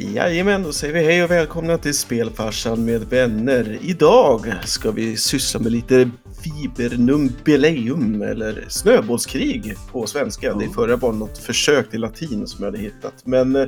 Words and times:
Jajamän, 0.00 0.62
då 0.62 0.72
säger 0.72 0.94
vi 0.94 1.00
hej 1.00 1.24
och 1.24 1.30
välkomna 1.30 1.78
till 1.78 1.94
Spelfarsan 1.94 2.84
med 2.84 3.04
vänner. 3.04 3.78
Idag 3.82 4.54
ska 4.64 4.90
vi 4.90 5.16
syssla 5.16 5.60
med 5.60 5.72
lite 5.72 6.10
Fibernumbeleum 6.42 8.22
eller 8.22 8.64
snöbollskrig 8.68 9.74
på 9.92 10.06
svenska. 10.06 10.54
Det 10.54 10.68
förra 10.68 10.96
var 10.96 11.12
något 11.12 11.38
försök 11.38 11.90
till 11.90 12.00
latin 12.00 12.46
som 12.46 12.64
jag 12.64 12.70
hade 12.70 12.82
hittat. 12.82 13.26
Men 13.26 13.56
eh, 13.56 13.66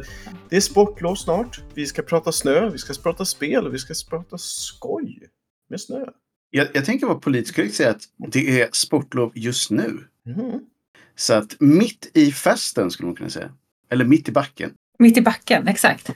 det 0.49 0.57
är 0.57 0.61
sportlov 0.61 1.15
snart. 1.15 1.63
Vi 1.75 1.87
ska 1.87 2.03
prata 2.03 2.33
snö, 2.33 2.69
vi 2.69 2.79
ska 2.79 2.95
prata 3.03 3.25
spel 3.25 3.67
och 3.67 3.75
vi 3.75 3.79
ska 3.79 3.95
prata 4.11 4.39
skoj 4.39 5.29
med 5.71 5.81
snö. 5.81 6.05
Jag, 6.51 6.69
jag 6.73 6.85
tänker 6.85 7.07
vara 7.07 7.19
politiskt 7.19 7.57
korrekt 7.57 7.75
säga 7.75 7.91
att 7.91 8.03
det 8.17 8.61
är 8.61 8.69
sportlov 8.73 9.33
just 9.35 9.71
nu. 9.71 9.99
Mm. 10.27 10.61
Så 11.17 11.35
att 11.35 11.57
mitt 11.61 12.11
i 12.15 12.33
festen 12.33 12.91
skulle 12.91 13.07
man 13.07 13.17
kunna 13.17 13.31
säga. 13.31 13.53
Eller 13.91 14.05
mitt 14.05 14.29
i 14.29 14.33
backen. 14.33 14.71
Mitt 15.01 15.17
i 15.19 15.21
backen, 15.21 15.69
exakt. 15.69 16.11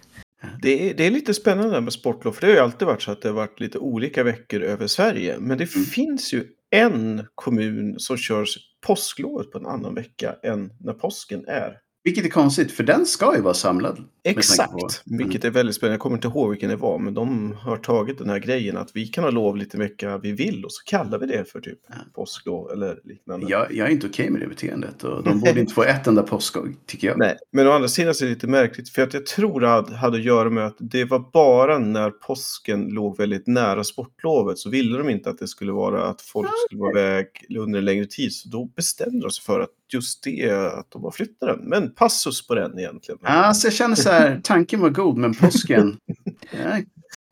Det 0.62 0.90
är, 0.90 0.94
det 0.94 1.06
är 1.06 1.10
lite 1.10 1.34
spännande 1.34 1.80
med 1.80 1.92
sportlov, 1.92 2.32
för 2.32 2.40
det 2.40 2.46
har 2.46 2.54
ju 2.54 2.60
alltid 2.60 2.88
varit 2.88 3.02
så 3.02 3.10
att 3.12 3.22
det 3.22 3.28
har 3.28 3.34
varit 3.36 3.60
lite 3.60 3.78
olika 3.78 4.22
veckor 4.24 4.60
över 4.62 4.86
Sverige. 4.86 5.36
Men 5.40 5.58
det 5.58 5.74
Mm. 5.74 5.84
finns 5.84 6.32
ju 6.34 6.44
en 6.70 7.26
kommun 7.34 7.94
som 7.98 8.16
kör 8.16 8.46
påsklovet 8.86 9.50
på 9.50 9.58
en 9.58 9.66
annan 9.66 9.94
vecka 9.94 10.36
än 10.42 10.70
när 10.80 10.92
påsken 10.92 11.44
är. 11.48 11.72
Vilket 12.04 12.24
är 12.24 12.28
konstigt, 12.28 12.72
för 12.72 12.84
den 12.84 13.06
ska 13.06 13.36
ju 13.36 13.40
vara 13.42 13.54
samlad. 13.54 14.04
Exakt, 14.26 14.72
på- 14.72 14.88
Mm. 15.10 15.18
vilket 15.18 15.44
är 15.44 15.50
väldigt 15.50 15.74
spännande. 15.76 15.94
Jag 15.94 16.00
kommer 16.00 16.16
inte 16.16 16.28
ihåg 16.28 16.50
vilken 16.50 16.70
det 16.70 16.76
var, 16.76 16.98
men 16.98 17.14
de 17.14 17.52
har 17.60 17.76
tagit 17.76 18.18
den 18.18 18.28
här 18.28 18.38
grejen 18.38 18.76
att 18.76 18.90
vi 18.94 19.06
kan 19.06 19.24
ha 19.24 19.30
lov 19.30 19.56
lite 19.56 19.76
vecka 19.78 20.18
vi 20.18 20.32
vill 20.32 20.64
och 20.64 20.72
så 20.72 20.84
kallar 20.84 21.18
vi 21.18 21.26
det 21.26 21.44
för 21.44 21.60
typ 21.60 21.78
Ja. 21.88 21.94
påsklov 22.14 22.70
eller 22.70 23.00
liknande. 23.04 23.46
Jag, 23.48 23.72
jag 23.74 23.88
är 23.88 23.92
inte 23.92 24.06
okej 24.06 24.30
med 24.30 24.40
det 24.40 24.46
beteendet 24.46 25.04
och 25.04 25.22
de 25.24 25.40
borde 25.40 25.60
inte 25.60 25.74
få 25.74 25.82
ett 25.82 26.06
enda 26.06 26.22
påskdag, 26.22 26.74
tycker 26.86 27.08
jag. 27.08 27.18
Nej, 27.18 27.36
men 27.52 27.66
å 27.68 27.70
andra 27.70 27.88
sidan 27.88 28.14
så 28.14 28.24
är 28.24 28.28
det 28.28 28.34
lite 28.34 28.46
märkligt 28.46 28.88
för 28.88 29.02
att 29.02 29.14
jag 29.14 29.26
tror 29.26 29.60
det 29.60 29.68
hade- 29.68 29.96
hade 29.96 30.16
att 30.16 30.24
göra 30.24 30.50
med 30.50 30.66
att 30.66 30.76
det 30.78 31.04
var 31.04 31.24
bara 31.32 31.78
när 31.78 32.10
påsken 32.10 32.88
låg 32.88 33.18
väldigt 33.18 33.46
nära 33.46 33.84
sportlovet 33.84 34.58
så 34.58 34.70
ville 34.70 34.98
de 34.98 35.08
inte 35.10 35.30
att 35.30 35.38
det 35.38 35.48
skulle 35.48 35.72
vara 35.72 36.04
att 36.06 36.20
folk 36.22 36.48
skulle 36.66 36.80
vara 36.80 36.90
iväg 37.00 37.26
under 37.58 37.78
en 37.78 37.84
längre 37.84 38.06
tid. 38.06 38.32
Så 38.32 38.48
då 38.48 38.64
bestämde 38.64 39.20
de 39.20 39.30
sig 39.30 39.44
för 39.44 39.60
att 39.60 39.70
just 39.94 40.22
det, 40.24 40.50
att 40.78 40.90
de 40.90 41.02
bara 41.02 41.12
flyttade 41.12 41.52
den. 41.56 41.64
Men 41.68 41.94
passus 41.94 42.46
på 42.46 42.54
den 42.54 42.78
egentligen. 42.78 43.18
Alltså, 43.22 43.66
jag 43.66 43.74
känner 43.74 43.96
så 43.96 44.10
här, 44.10 44.40
tanken 44.44 44.80
var 44.80 44.90
god, 44.90 45.16
men 45.16 45.34
påsken... 45.34 45.96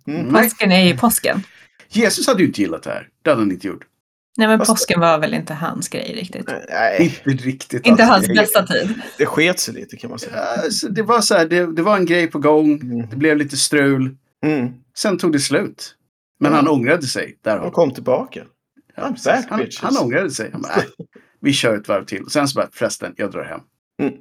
Mm. 0.06 0.27
Nej. 0.27 0.42
Påsken 0.42 0.72
är 0.72 0.84
ju 0.86 0.96
påsken. 0.96 1.42
Jesus 1.88 2.27
hade 2.27 2.40
ju 2.40 2.46
inte 2.46 2.60
gillat 2.60 2.83
det 2.83 2.90
här. 2.90 3.08
Det 3.22 3.30
hade 3.30 3.42
han 3.42 3.52
inte 3.52 3.66
gjort. 3.66 3.84
Nej, 4.36 4.48
men 4.48 4.58
Fast- 4.58 4.70
påsken 4.70 5.00
var 5.00 5.18
väl 5.18 5.34
inte 5.34 5.55
hans 5.55 5.88
grej 5.88 6.14
riktigt. 6.14 6.50
Nej, 6.70 7.20
Inte 7.27 7.44
riktigt. 7.44 7.86
Inte 7.86 7.90
alltså. 7.90 8.06
hans 8.14 8.27
Det- 8.27 8.34
bästa 8.34 8.66
tid. 8.66 8.94
det 9.18 9.27
sket 9.27 9.60
sig 9.60 9.74
lite 9.74 9.96
kan 9.96 10.10
man 10.10 10.18
säga. 10.18 10.33
Ja, 10.64 10.70
så 10.70 10.88
det 10.88 11.02
var 11.02 11.20
så 11.20 11.34
här, 11.34 11.46
det, 11.46 11.77
det 11.77 11.83
var 11.83 11.96
en 11.96 12.06
grej 12.06 12.27
på 12.27 12.38
gång. 12.38 12.80
Mm. 12.80 13.06
Det 13.10 13.16
blev 13.16 13.36
lite 13.36 13.56
strul. 13.56 14.16
Mm. 14.46 14.72
Sen 14.98 15.18
tog 15.18 15.33
det 15.33 15.40
slut. 15.40 15.94
Men 16.40 16.52
Mm. 16.52 16.64
han 16.64 16.74
ångrade 16.74 17.06
sig. 17.06 17.38
Där 17.42 17.50
har 17.50 17.58
De 17.58 17.64
vi. 17.64 17.70
kom 17.70 17.90
tillbaka. 17.94 18.44
Ja, 18.96 19.14
back, 19.24 19.44
han, 19.48 19.66
han 19.83 19.96
ångrade 19.96 20.30
sig. 20.30 20.50
Han 20.52 20.62
bara, 20.62 20.72
"Äh, 20.72 20.83
vi 21.42 21.52
kör 21.52 21.76
ett 21.76 21.88
varv 21.88 22.04
till. 22.04 22.26
Sen 22.30 22.48
så 22.48 22.54
bara, 22.54 22.68
förresten, 22.72 23.14
jag 23.16 23.30
drar 23.30 23.44
hem. 23.44 23.60
Mm. 24.02 24.14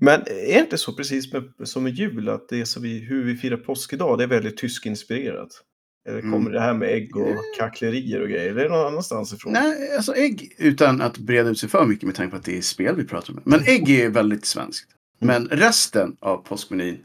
Men 0.00 0.20
är 0.20 0.54
det 0.54 0.60
inte 0.60 0.78
så 0.78 0.92
precis 0.92 1.32
med, 1.32 1.44
som 1.64 1.82
med 1.82 1.92
jul 1.92 2.28
att 2.28 2.48
det 2.48 2.66
så 2.66 2.80
vi, 2.80 2.98
hur 2.98 3.24
vi 3.24 3.36
firar 3.36 3.56
påsk 3.56 3.92
idag, 3.92 4.18
det 4.18 4.24
är 4.24 4.28
väldigt 4.28 4.56
tyskinspirerat? 4.58 5.48
Eller 6.08 6.20
kommer 6.20 6.36
Mm. 6.36 6.52
det 6.52 6.60
här 6.60 6.74
med 6.74 6.88
ägg 6.88 7.16
och 7.16 7.34
kacklerier 7.58 8.20
och 8.20 8.28
grejer? 8.28 8.50
Eller 8.50 8.60
är 8.60 8.68
det 8.68 8.76
någon 8.76 8.86
annanstans 8.86 9.32
ifrån? 9.32 9.52
Nej, 9.52 9.96
alltså 9.96 10.14
ägg, 10.14 10.54
utan 10.58 11.00
att 11.00 11.18
breda 11.18 11.50
ut 11.50 11.58
sig 11.58 11.68
för 11.68 11.86
mycket 11.86 12.06
med 12.06 12.14
tanke 12.14 12.30
på 12.30 12.36
att 12.36 12.44
det 12.44 12.58
är 12.58 12.62
spel 12.62 12.96
vi 12.96 13.04
pratar 13.04 13.32
om. 13.32 13.40
Men 13.44 13.60
ägg 13.66 13.90
är 13.90 14.08
väldigt 14.08 14.46
svenskt. 14.46 14.90
Mm. 15.20 15.42
Men 15.42 15.58
resten 15.58 16.16
av 16.20 16.36
påskmenyn 16.36 16.98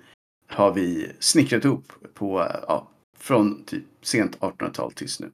har 0.47 0.73
vi 0.73 1.11
snickrat 1.19 1.65
ihop 1.65 1.91
på, 2.13 2.47
ja, 2.67 2.91
från 3.19 3.63
typ 3.65 3.83
sent 4.01 4.39
1800-tal 4.39 4.91
tills 4.91 5.19
nu. 5.19 5.31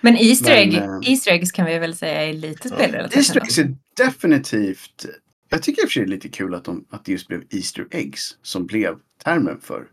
Men 0.00 0.16
Easter, 0.16 0.50
Men, 0.50 0.58
egg, 0.58 0.74
eh, 0.74 1.10
Easter 1.12 1.30
eggs 1.32 1.52
kan 1.52 1.66
vi 1.66 1.78
väl 1.78 1.96
säga 1.96 2.22
är 2.22 2.32
lite 2.32 2.68
spelrelaterat. 2.68 3.16
Easter 3.16 3.40
eggs 3.40 3.58
är 3.58 3.74
definitivt... 3.96 5.06
Jag 5.48 5.62
tycker 5.62 5.82
i 5.82 5.84
och 5.84 5.88
för 5.88 5.92
sig 5.92 6.02
det 6.02 6.06
är 6.08 6.10
lite 6.10 6.28
kul 6.28 6.54
att, 6.54 6.64
de, 6.64 6.84
att 6.90 7.04
det 7.04 7.12
just 7.12 7.28
blev 7.28 7.42
Easter 7.50 7.86
eggs 7.90 8.36
som 8.42 8.66
blev 8.66 8.94
termen 9.24 9.60
för 9.62 9.84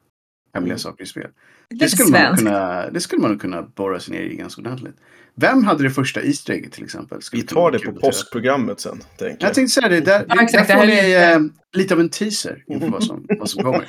hemliga 0.54 0.72
Mm. 0.74 0.80
saker 0.80 1.04
i 1.04 1.08
spel. 1.08 1.28
Det 1.70 1.90
skulle, 1.90 2.12
man 2.12 2.38
kunna, 2.38 2.90
det 2.90 3.00
skulle 3.02 3.22
man 3.22 3.40
kunna 3.40 3.62
borra 3.62 4.00
sig 4.00 4.14
ner 4.16 4.22
i 4.22 4.36
ganska 4.36 4.62
ordentligt. 4.62 4.96
Vem 5.36 5.64
hade 5.64 5.84
det 5.84 5.90
första 5.90 6.22
Easter 6.24 6.54
egget 6.54 6.72
till 6.72 6.84
exempel? 6.84 7.22
Skulle 7.22 7.42
Vi 7.42 7.48
tar 7.48 7.72
det 7.72 7.80
på 7.80 7.92
påskprogrammet 7.92 8.80
sen, 8.80 8.98
tänker 9.18 9.26
Jag 9.26 9.50
jag. 9.50 9.54
tänkte 9.54 9.74
säga 9.74 9.90
det, 9.90 10.00
där, 10.02 10.26
Ja, 10.30 10.36
där 10.36 10.44
exakt, 10.44 10.68
det 10.68 10.74
får 10.78 10.86
ni 10.86 11.12
eh, 11.14 11.40
lite 11.80 11.94
av 11.94 12.00
en 12.00 12.10
teaser 12.10 12.64
inför 12.68 12.88
vad 12.90 13.04
som, 13.04 13.26
vad 13.40 13.50
som 13.50 13.64
kommer. 13.64 13.86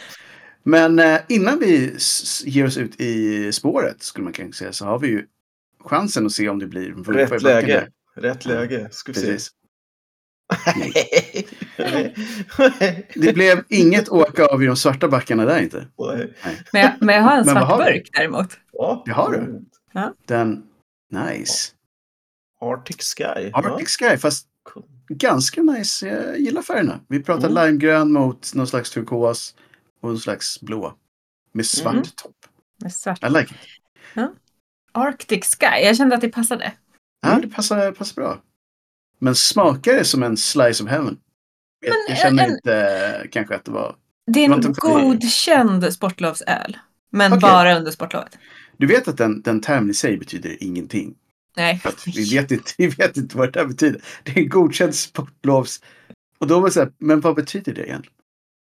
Men 0.62 0.98
eh, 0.98 1.18
innan 1.28 1.58
vi 1.58 1.96
ger 2.44 2.66
oss 2.66 2.76
ut 2.76 3.00
i 3.00 3.52
spåret, 3.52 4.02
skulle 4.02 4.24
man 4.24 4.32
kanske 4.32 4.58
säga, 4.58 4.72
så 4.72 4.84
har 4.84 4.98
vi 4.98 5.08
ju 5.08 5.24
chansen 5.80 6.26
att 6.26 6.32
se 6.32 6.48
om 6.48 6.58
det 6.58 6.66
blir 6.66 6.90
en 6.90 7.02
vurpa 7.02 7.20
i 7.20 7.24
Rätt 7.24 7.42
läge. 7.42 7.88
Rätt 8.16 8.44
läge. 8.46 8.88
Ska 8.90 9.12
vi 9.12 9.20
se. 9.20 9.26
Precis. 9.26 9.50
Nej. 11.78 12.14
Det 13.14 13.32
blev 13.32 13.64
inget 13.68 14.08
åka 14.08 14.46
av 14.46 14.62
i 14.62 14.66
de 14.66 14.76
svarta 14.76 15.08
backarna 15.08 15.44
där 15.44 15.60
inte. 15.62 15.88
Nej. 15.98 16.34
Men 16.72 16.82
jag, 16.82 16.92
men 17.00 17.14
jag 17.14 17.22
har 17.22 17.36
en 17.36 17.44
svart 17.44 17.64
har 17.64 17.78
vi? 17.78 17.84
burk 17.84 18.08
däremot. 18.12 18.58
Ja, 18.72 19.02
Det 19.06 19.12
har 19.12 19.32
du. 19.32 19.64
Ja. 19.92 20.14
Den, 20.26 20.62
nice. 21.12 21.72
Arctic 22.60 23.14
Sky. 23.16 23.50
Arctic 23.52 23.96
Sky, 23.98 24.16
fast 24.16 24.46
Cool. 24.62 24.84
ganska 25.08 25.62
nice. 25.62 26.06
Jag 26.08 26.38
gillar 26.40 26.62
färgerna. 26.62 27.00
Vi 27.08 27.22
pratar 27.22 27.48
Mm. 27.50 27.64
limegrön 27.66 28.12
mot 28.12 28.54
någon 28.54 28.66
slags 28.66 28.90
turkos 28.90 29.54
och 30.00 30.08
någon 30.08 30.18
slags 30.18 30.60
blå. 30.60 30.94
Med 31.52 31.66
svart 31.66 31.92
Mm. 31.94 32.04
topp. 32.16 32.36
Med 32.82 32.92
svart. 32.92 33.24
I 33.24 33.28
like 33.28 33.54
it. 33.54 33.60
Arctic 34.92 35.56
Sky. 35.60 35.66
Jag 35.84 35.96
kände 35.96 36.14
att 36.14 36.20
det 36.20 36.28
passade. 36.28 36.72
Ja, 37.22 37.38
det 37.42 37.48
passar, 37.48 37.92
passar 37.92 38.14
bra. 38.22 38.42
Men 39.18 39.34
smakar 39.34 39.92
det 39.94 40.04
som 40.04 40.22
en 40.22 40.36
slice 40.36 40.84
of 40.84 40.90
heaven? 40.90 41.18
Jag, 41.80 41.90
Men, 41.90 41.98
jag 42.08 42.18
känner 42.18 42.44
en- 42.44 42.50
inte 42.50 43.26
kanske 43.32 43.54
att 43.54 43.64
det 43.64 43.70
var... 43.70 43.96
Det 44.26 44.44
är 44.44 44.48
Det 44.48 44.66
en 44.66 44.72
godkänd 44.72 45.92
sportlovsöl. 45.92 46.76
Men 47.10 47.32
Okej. 47.32 47.40
bara 47.40 47.76
under 47.78 47.90
sportlovet. 47.90 48.38
Du 48.76 48.86
vet 48.86 49.08
att 49.08 49.16
den, 49.16 49.42
den 49.42 49.60
termen 49.60 49.90
i 49.90 49.94
sig 49.94 50.18
betyder 50.18 50.56
ingenting. 50.62 51.14
Nej. 51.56 51.78
För 51.78 51.88
att 51.88 52.06
vi, 52.06 52.36
vet 52.36 52.50
inte, 52.50 52.72
vi 52.78 52.86
vet 52.86 53.16
inte 53.16 53.36
vad 53.36 53.52
det 53.52 53.60
här 53.60 53.66
betyder. 53.66 54.02
Det 54.22 54.30
är 54.32 54.38
en 54.38 54.48
godkänd 54.48 54.94
sportlovs... 54.94 55.80
Och 56.38 56.46
då 56.46 56.60
var 56.60 56.66
det 56.68 56.72
så 56.72 56.80
här, 56.80 56.92
men 56.98 57.20
vad 57.20 57.34
betyder 57.34 57.74
det 57.74 57.86
egentligen? 57.86 58.14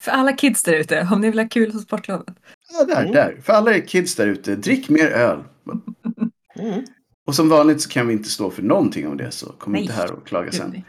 För 0.02 0.10
alla 0.12 0.32
kids 0.32 0.62
där 0.62 0.72
ute, 0.72 1.08
om 1.12 1.20
ni 1.20 1.30
vill 1.30 1.38
ha 1.38 1.48
kul 1.48 1.72
på 1.72 1.78
sportlovet. 1.78 2.34
Ja, 2.72 2.84
där, 2.84 3.00
Mm. 3.00 3.12
där. 3.12 3.40
För 3.42 3.52
alla 3.52 3.80
kids 3.80 4.14
där 4.14 4.26
ute, 4.26 4.56
drick 4.56 4.88
mer 4.88 5.06
öl. 5.06 5.44
Mm. 6.58 6.84
Och 7.26 7.34
som 7.34 7.48
vanligt 7.48 7.80
så 7.80 7.88
kan 7.88 8.06
vi 8.06 8.12
inte 8.12 8.28
stå 8.28 8.50
för 8.50 8.62
någonting 8.62 9.08
om 9.08 9.16
det, 9.16 9.30
så 9.30 9.46
kom 9.46 9.72
Nej. 9.72 9.82
inte 9.82 9.94
här 9.94 10.12
och 10.12 10.26
klaga 10.26 10.52
sen. 10.52 10.82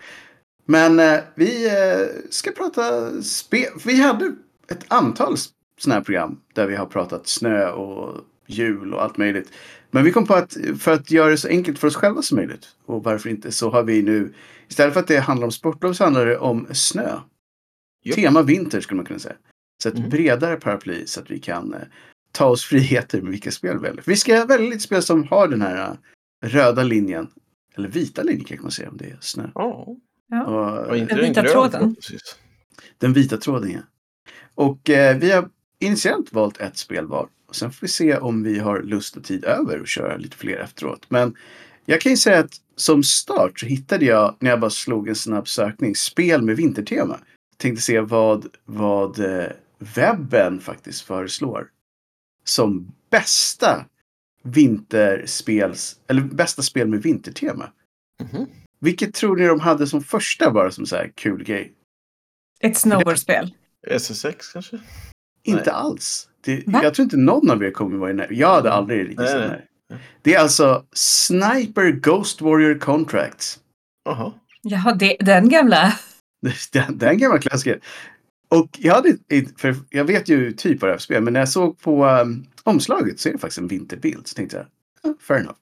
Men 0.66 1.00
eh, 1.00 1.20
vi 1.36 1.68
eh, 1.68 2.08
ska 2.30 2.52
prata 2.52 3.12
spel. 3.22 3.70
Vi 3.86 4.02
hade 4.02 4.36
ett 4.72 4.86
antal 4.88 5.36
sådana 5.80 5.96
här 6.00 6.04
program 6.04 6.40
där 6.54 6.68
vi 6.68 6.76
har 6.76 6.86
pratat 6.86 7.28
snö 7.28 7.70
och 7.70 8.24
jul 8.48 8.94
och 8.94 9.04
allt 9.04 9.18
möjligt. 9.18 9.52
Men 9.92 10.04
vi 10.04 10.12
kom 10.12 10.26
på 10.28 10.34
att 10.34 10.58
för 10.80 10.94
att 10.94 11.12
göra 11.12 11.30
det 11.30 11.38
så 11.38 11.48
enkelt 11.48 11.80
för 11.80 11.88
oss 11.88 11.96
själva 11.96 12.22
som 12.22 12.36
möjligt 12.36 12.68
och 12.86 13.04
varför 13.04 13.30
inte 13.30 13.52
så 13.52 13.70
har 13.70 13.84
vi 13.84 14.02
nu 14.02 14.34
istället 14.70 14.94
för 14.94 15.00
att 15.00 15.08
det 15.08 15.20
handlar 15.20 15.46
om 15.46 15.52
sportlov 15.52 15.94
så 15.94 16.04
handlar 16.04 16.26
det 16.26 16.38
om 16.38 16.68
snö. 16.72 17.20
Japp. 18.04 18.16
Tema 18.16 18.42
vinter 18.42 18.82
skulle 18.82 18.96
man 18.96 19.06
kunna 19.06 19.20
säga. 19.20 19.36
Så 19.84 19.90
ett 19.90 19.98
Mm. 19.98 20.10
bredare 20.10 20.56
paraply 20.56 21.06
så 21.06 21.20
att 21.20 21.32
vi 21.32 21.40
kan 21.40 21.74
eh, 21.74 21.80
ta 22.38 22.46
oss 22.46 22.66
friheter 22.66 23.22
med 23.22 23.32
vilka 23.32 23.52
spel 23.52 23.78
vi 23.78 23.84
väljer. 23.88 24.04
Vi 24.06 24.16
ska 24.16 24.46
välja 24.46 24.70
lite 24.70 24.84
spel 24.84 25.04
som 25.04 25.28
har 25.28 25.48
den 25.48 25.62
här 25.62 25.90
eh, 25.90 25.96
röda 26.50 26.84
linjen. 26.84 27.28
Eller 27.76 27.90
vita 27.90 28.24
linjen 28.24 28.46
kan 28.46 28.58
man 28.62 28.72
säga 28.72 28.90
om 28.90 28.98
det 28.98 29.06
är 29.06 29.18
snö. 29.22 29.50
Ja, 29.56 29.98
Och, 30.46 30.88
och 30.88 30.96
Den 30.98 31.18
vita 31.22 31.42
grön 31.42 31.52
tråden. 31.52 31.72
förhoppningsvis. 31.72 32.36
den 32.98 33.14
vita 33.14 33.38
tråden, 33.38 33.72
ja. 33.72 33.80
Och 34.56 34.90
eh, 34.90 35.18
vi 35.18 35.32
har 35.32 35.50
initiellt 35.80 36.34
valt 36.34 36.58
ett 36.58 36.78
spel 36.78 37.06
var. 37.08 37.28
Och 37.48 37.56
sen 37.56 37.72
får 37.72 37.82
vi 37.82 37.88
se 37.88 38.18
om 38.18 38.44
vi 38.44 38.60
har 38.60 38.82
lust 38.82 39.18
och 39.18 39.24
tid 39.24 39.46
över 39.46 39.80
att 39.80 39.88
köra 39.88 40.18
lite 40.18 40.38
fler 40.38 40.58
efteråt. 40.58 41.06
Men 41.10 41.36
jag 41.86 42.02
kan 42.02 42.12
ju 42.12 42.18
säga 42.18 42.40
att 42.40 42.54
som 42.76 43.04
start 43.04 43.60
så 43.60 43.66
hittade 43.66 44.06
jag, 44.06 44.36
när 44.40 44.50
jag 44.50 44.60
bara 44.60 44.70
slog 44.70 45.08
en 45.10 45.16
snabb 45.16 45.48
sökning, 45.48 45.96
spel 45.96 46.42
med 46.42 46.56
vintertema. 46.56 47.20
Tänkte 47.58 47.82
se 47.82 48.00
vad, 48.00 48.46
vad 48.66 49.20
eh, 49.20 49.48
webben 49.96 50.60
faktiskt 50.60 51.02
föreslår. 51.02 51.68
Som 52.48 52.92
bästa 53.12 53.86
vinterspels, 54.44 56.00
eller 56.08 56.22
bästa 56.22 56.62
spel 56.62 56.88
med 56.88 57.02
vintertema. 57.02 57.70
Mhm. 58.24 58.46
Vilket 58.80 59.14
tror 59.14 59.36
ni 59.36 59.48
de 59.48 59.60
hade 59.60 59.88
som 59.88 60.04
första 60.04 60.52
bara 60.52 60.72
som 60.72 60.86
så 60.86 60.96
här 60.96 61.12
kul 61.16 61.44
grej? 61.44 61.74
Ett 62.60 62.78
snowboardspel. 62.78 63.54
SSX 63.88 64.54
kanske? 64.54 64.80
Inte 65.44 65.64
Nej. 65.66 65.74
alls. 65.74 66.30
Det, 66.42 66.64
jag 66.68 66.94
tror 66.94 67.04
inte 67.04 67.18
någon 67.18 67.50
av 67.52 67.64
er 67.64 67.72
kommer 67.72 67.98
vara 67.98 68.10
i 68.10 68.14
när. 68.14 68.28
Jag 68.32 68.54
hade 68.54 68.72
aldrig 68.72 69.00
riktigt 69.00 69.18
Nej, 69.18 69.28
sån 69.28 69.40
nej. 69.40 69.50
här. 69.50 69.68
Det 70.22 70.34
är 70.34 70.40
alltså 70.40 70.86
Sniper 70.94 71.92
Ghost 71.92 72.42
Warrior 72.42 72.80
Contracts. 72.80 73.60
Jaha. 74.06 74.34
Jaha, 74.62 74.96
det, 74.96 75.18
den 75.20 75.50
gamla. 75.50 75.94
Den, 76.72 76.98
den 76.98 77.18
gamla 77.18 77.40
klassiker. 77.40 77.80
Och 78.50 78.70
jag 78.78 78.94
hade 78.94 79.18
för 79.58 79.76
jag 79.90 80.06
vet 80.06 80.30
ju 80.30 80.52
typ 80.52 80.82
vad 80.82 80.90
det 80.90 80.94
är 80.94 80.98
för 80.98 81.04
spel, 81.04 81.24
men 81.24 81.34
när 81.34 81.40
jag 81.40 81.50
såg 81.50 81.80
på 81.80 82.06
um, 82.06 82.46
omslaget 82.64 83.20
så 83.20 83.30
är 83.30 83.34
det 83.34 83.40
faktiskt 83.40 83.58
en 83.60 83.68
vinterbild. 83.68 84.28
Så 84.28 84.36
tänkte 84.36 84.58
jag, 84.58 85.12
ah, 85.12 85.16
fair 85.22 85.40
enough. 85.40 85.58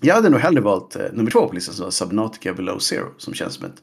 Jag 0.00 0.14
hade 0.14 0.28
nog 0.30 0.40
hellre 0.40 0.60
valt 0.60 0.96
uh, 0.96 1.02
nummer 1.12 1.30
två 1.30 1.48
på 1.48 1.54
listan, 1.54 1.74
som 1.74 1.84
var 1.84 1.90
Subnautica 1.90 2.54
Below 2.54 2.78
Zero, 2.78 3.14
som 3.18 3.34
känns 3.34 3.54
som 3.54 3.66
ett, 3.66 3.82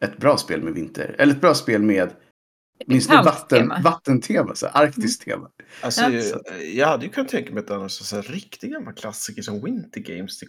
ett 0.00 0.18
bra 0.18 0.36
spel 0.36 0.62
med 0.62 0.74
vinter, 0.74 1.16
eller 1.18 1.34
ett 1.34 1.40
bra 1.40 1.54
spel 1.54 1.82
med 1.82 2.10
Kallt 2.88 3.26
vatten, 3.26 3.58
tema. 3.58 3.80
vattentema, 3.84 4.54
så 4.54 4.66
arktiskt 4.66 5.22
tema. 5.22 5.50
Alltså, 5.80 6.00
Ja. 6.02 6.10
jag, 6.10 6.64
jag 6.74 6.86
hade 6.86 7.04
ju 7.04 7.10
kunnat 7.12 7.30
tänka 7.30 7.52
mig 7.54 7.60
att 7.64 7.70
annars 7.70 7.92
så 7.92 8.16
här, 8.16 8.22
riktiga 8.22 8.70
gamla 8.70 8.92
klassiker 8.92 9.42
som 9.42 9.64
Winter 9.64 10.00
Games 10.00 10.38
till, 10.38 10.48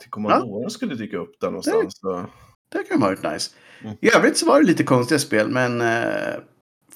till 0.00 0.10
Commodore 0.10 0.70
skulle 0.70 0.94
dyka 0.94 1.16
upp 1.16 1.40
där 1.40 1.48
någonstans. 1.48 1.98
Så. 1.98 2.26
Det 2.72 2.82
kan 2.82 3.02
ha 3.02 3.08
varit 3.08 3.32
nice. 3.32 3.50
Mm. 3.82 3.96
I 4.00 4.10
övrigt 4.14 4.36
så 4.36 4.46
var 4.46 4.60
det 4.60 4.66
lite 4.66 4.84
konstiga 4.84 5.18
spel, 5.18 5.48
men 5.50 5.80
eh, 5.80 6.34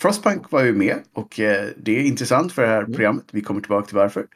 Frostpunk 0.03 0.51
var 0.51 0.65
ju 0.65 0.73
med 0.73 0.99
och 1.13 1.41
eh, 1.41 1.69
det 1.77 1.93
är 1.99 2.03
intressant 2.05 2.53
för 2.53 2.63
det 2.63 2.69
här 2.69 2.79
Mm. 2.79 2.93
programmet. 2.93 3.25
Vi 3.33 3.41
kommer 3.41 3.61
tillbaka 3.61 3.87
till 3.87 3.97
varför. 3.97 4.27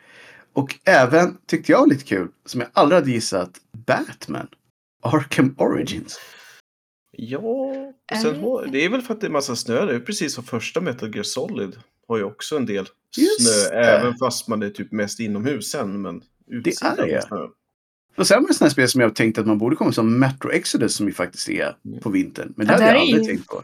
Och 0.52 0.74
även, 0.84 1.36
tyckte 1.46 1.72
jag 1.72 1.88
lite 1.88 2.04
kul, 2.04 2.28
som 2.46 2.60
jag 2.60 2.70
aldrig 2.72 3.00
hade 3.00 3.10
gissat, 3.10 3.50
Batman. 3.86 4.48
Arkham 5.02 5.54
Origins. 5.58 6.18
Ja, 7.12 7.38
och 8.12 8.16
sen, 8.22 8.40
har- 8.40 8.66
det 8.66 8.84
är 8.84 8.88
väl 8.88 9.02
för 9.02 9.14
att 9.14 9.20
det 9.20 9.26
är 9.26 9.30
massa 9.30 9.56
snö. 9.56 9.86
Det 9.86 9.94
är 9.94 10.00
precis 10.00 10.34
som 10.34 10.44
första 10.44 10.80
Metal 10.80 11.14
Gear 11.14 11.22
Solid. 11.22 11.76
Har 12.08 12.16
ju 12.16 12.24
också 12.24 12.56
en 12.56 12.66
del 12.66 12.86
Just 13.18 13.66
snö, 13.68 13.70
det. 13.80 13.84
även 13.86 14.14
fast 14.18 14.48
man 14.48 14.62
är 14.62 14.70
typ 14.70 14.92
mest 14.92 15.20
inomhus 15.20 15.70
sen. 15.70 16.02
Men 16.02 16.22
utsidan 16.46 16.98
är 16.98 17.06
det. 17.06 17.22
snö. 17.28 17.46
Och 18.16 18.26
sen 18.26 18.42
var 18.42 18.48
det 18.48 18.54
sådana 18.54 18.70
spel 18.70 18.88
som 18.88 19.00
jag 19.00 19.14
tänkte 19.14 19.40
att 19.40 19.46
man 19.46 19.58
borde 19.58 19.76
komma 19.76 19.92
som 19.92 20.18
Metro 20.18 20.50
Exodus 20.50 20.94
som 20.94 21.06
ju 21.06 21.12
faktiskt 21.12 21.48
är 21.48 21.76
Mm. 21.84 22.00
på 22.00 22.10
vintern. 22.10 22.52
Men 22.56 22.66
det 22.66 22.72
Ja, 22.72 22.78
hade 22.78 22.86
jag 22.86 22.94
där 22.94 22.98
är 22.98 23.00
aldrig 23.02 23.22
ju- 23.22 23.28
tänkt 23.28 23.46
på. 23.46 23.62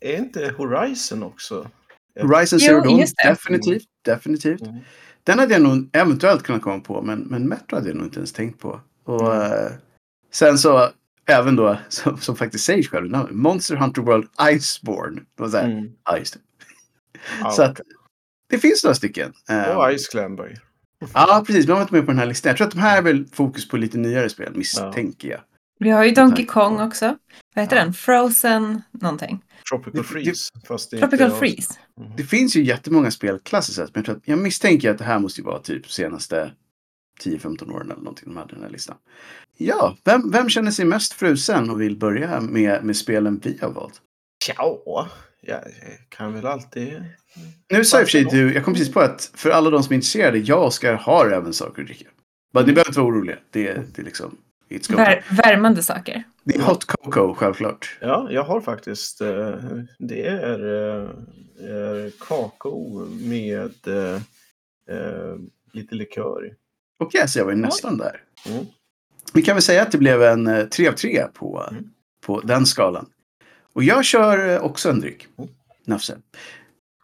Är 0.00 0.16
inte 0.18 0.54
Horizon 0.58 1.22
också? 1.22 1.70
Horizon 2.20 2.58
Jo, 2.62 2.66
Zero 2.66 2.80
Dawn, 2.80 3.04
definitivt. 3.24 3.84
definitivt. 4.04 4.60
Mm. 4.62 4.78
Den 5.24 5.38
hade 5.38 5.52
jag 5.52 5.62
nog 5.62 5.88
eventuellt 5.92 6.42
kunnat 6.42 6.62
komma 6.62 6.80
på, 6.80 7.02
men, 7.02 7.18
men 7.20 7.48
Metro 7.48 7.76
hade 7.76 7.88
jag 7.88 7.96
nog 7.96 8.06
inte 8.06 8.16
ens 8.18 8.32
tänkt 8.32 8.60
på. 8.60 8.80
Och 9.04 9.34
Mm. 9.36 9.52
eh, 9.66 9.72
sen 10.32 10.58
så, 10.58 10.88
även 11.26 11.56
då, 11.56 11.78
som, 11.88 12.18
som 12.18 12.36
faktiskt 12.36 12.64
säger 12.64 12.82
själv, 12.82 13.32
Monster 13.32 13.76
Hunter 13.76 14.02
World 14.02 14.28
Iceborne. 14.50 15.20
Det 15.36 15.42
var 15.42 15.48
så 15.48 15.56
här, 15.56 15.64
Mm. 15.70 15.92
ja, 16.04 16.18
just 16.18 16.34
det. 16.34 16.40
Ja, 17.40 17.50
Så 17.50 17.62
att 17.62 17.80
det 18.50 18.58
finns 18.58 18.84
några 18.84 18.94
stycken. 18.94 19.32
Eh, 19.48 19.76
Och 19.76 19.98
Ice 19.98 20.08
Climber. 20.08 20.58
ja, 21.14 21.44
precis. 21.46 21.66
Men 21.66 21.68
jag 21.68 21.74
var 21.74 21.82
inte 21.82 21.94
med 21.94 22.04
på 22.06 22.10
den 22.10 22.18
här 22.18 22.26
listan. 22.26 22.50
Jag 22.50 22.56
tror 22.56 22.66
att 22.66 22.72
de 22.74 22.80
här 22.80 22.98
är 22.98 23.02
väl 23.02 23.26
fokus 23.32 23.68
på 23.68 23.76
lite 23.76 23.98
nyare 23.98 24.28
spel, 24.30 24.52
misstänker 24.56 25.28
jag. 25.28 25.40
Vi 25.78 25.90
har 25.90 26.04
ju 26.04 26.10
Donkey. 26.10 26.46
Kong 26.46 26.80
också. 26.80 27.16
Vad 27.54 27.64
heter 27.64 27.76
Ja. 27.76 27.82
den? 27.84 27.92
Frozen 27.94 28.82
någonting. 28.92 29.44
Tropical 29.70 30.02
Det- 30.02 30.08
Freeze. 30.08 30.50
Fast 30.68 30.90
det 30.90 30.98
Tropical 30.98 31.26
inte 31.26 31.38
Freeze. 31.38 31.74
Mm. 32.00 32.12
Det 32.16 32.22
finns 32.24 32.56
ju 32.56 32.64
jättemånga 32.64 33.10
spel 33.10 33.38
klassiskt 33.38 33.76
sett, 33.76 33.94
men 33.94 34.00
jag, 34.00 34.04
tror 34.04 34.16
att, 34.16 34.22
jag 34.24 34.38
misstänker 34.38 34.90
att 34.90 34.98
det 34.98 35.04
här 35.04 35.18
måste 35.18 35.40
ju 35.40 35.44
vara 35.44 35.58
typ 35.58 35.90
senaste 35.90 36.52
10-15 37.24 37.70
åren 37.72 37.90
eller 37.90 38.02
någonting 38.02 38.24
de 38.28 38.36
hade 38.36 38.54
den 38.54 38.62
här 38.62 38.70
listan. 38.70 38.96
Ja, 39.56 39.96
vem, 40.04 40.30
vem 40.30 40.48
känner 40.48 40.70
sig 40.70 40.84
mest 40.84 41.12
frusen 41.12 41.70
och 41.70 41.80
vill 41.80 41.96
börja 41.98 42.40
med, 42.40 42.84
med 42.84 42.96
spelen 42.96 43.40
vi 43.44 43.58
har 43.60 43.70
valt? 43.70 44.00
Ja, 44.56 45.08
jag 45.40 45.60
kan 46.08 46.32
väl 46.32 46.46
alltid... 46.46 47.04
Nu 47.72 47.84
sa 47.84 47.96
och 47.96 48.02
för 48.02 48.10
sig 48.10 48.24
du, 48.24 48.54
jag 48.54 48.64
kom 48.64 48.74
precis 48.74 48.92
på 48.92 49.00
att 49.00 49.30
för 49.34 49.50
alla 49.50 49.70
de 49.70 49.82
som 49.82 49.92
är 49.92 49.94
intresserade, 49.94 50.38
jag 50.38 50.58
och 50.60 50.66
Oskar 50.66 50.94
har 50.94 51.30
även 51.30 51.52
saker 51.52 51.82
att 51.82 51.88
dricka. 51.88 52.08
Men 52.54 52.66
ni 52.66 52.72
behöver 52.72 52.90
inte 52.90 53.00
vara 53.00 53.08
oroliga. 53.10 53.36
Det, 53.50 53.68
är- 53.68 53.84
det 53.94 54.02
är 54.02 54.04
liksom, 54.04 54.36
it's 54.78 54.96
Vär, 54.96 55.24
värmande 55.30 55.82
saker. 55.82 56.22
Det 56.44 56.54
är 56.56 56.62
hot 56.62 56.84
cocoa, 56.84 57.34
självklart. 57.34 57.98
Ja, 58.00 58.28
jag 58.30 58.44
har 58.44 58.60
faktiskt... 58.60 59.20
eh, 59.20 59.54
Det 59.98 60.26
är, 60.26 60.60
eh, 60.60 61.08
är 61.70 62.10
kakao 62.20 63.06
med 63.10 63.86
eh, 63.86 64.20
lite 65.72 65.94
likör 65.94 66.46
i. 66.46 66.52
Okej, 66.98 67.28
så 67.28 67.38
jag 67.38 67.44
var 67.44 67.52
ju 67.52 67.58
nästan 67.58 67.98
där. 67.98 68.20
Mm. 68.48 68.64
Vi 69.34 69.42
kan 69.42 69.56
väl 69.56 69.62
säga 69.62 69.82
att 69.82 69.92
det 69.92 69.98
blev 69.98 70.22
en 70.22 70.46
eh, 70.46 70.64
3 70.64 70.88
av 70.88 70.92
3 70.92 71.24
på, 71.34 71.66
Mm. 71.70 71.84
på 72.26 72.40
den 72.40 72.66
skalan. 72.66 73.06
Och 73.72 73.84
jag 73.84 74.04
kör 74.04 74.60
också 74.60 74.90
en 74.90 75.00
dryck. 75.00 75.26
Mm. 75.38 75.50
Nafse. 75.84 76.16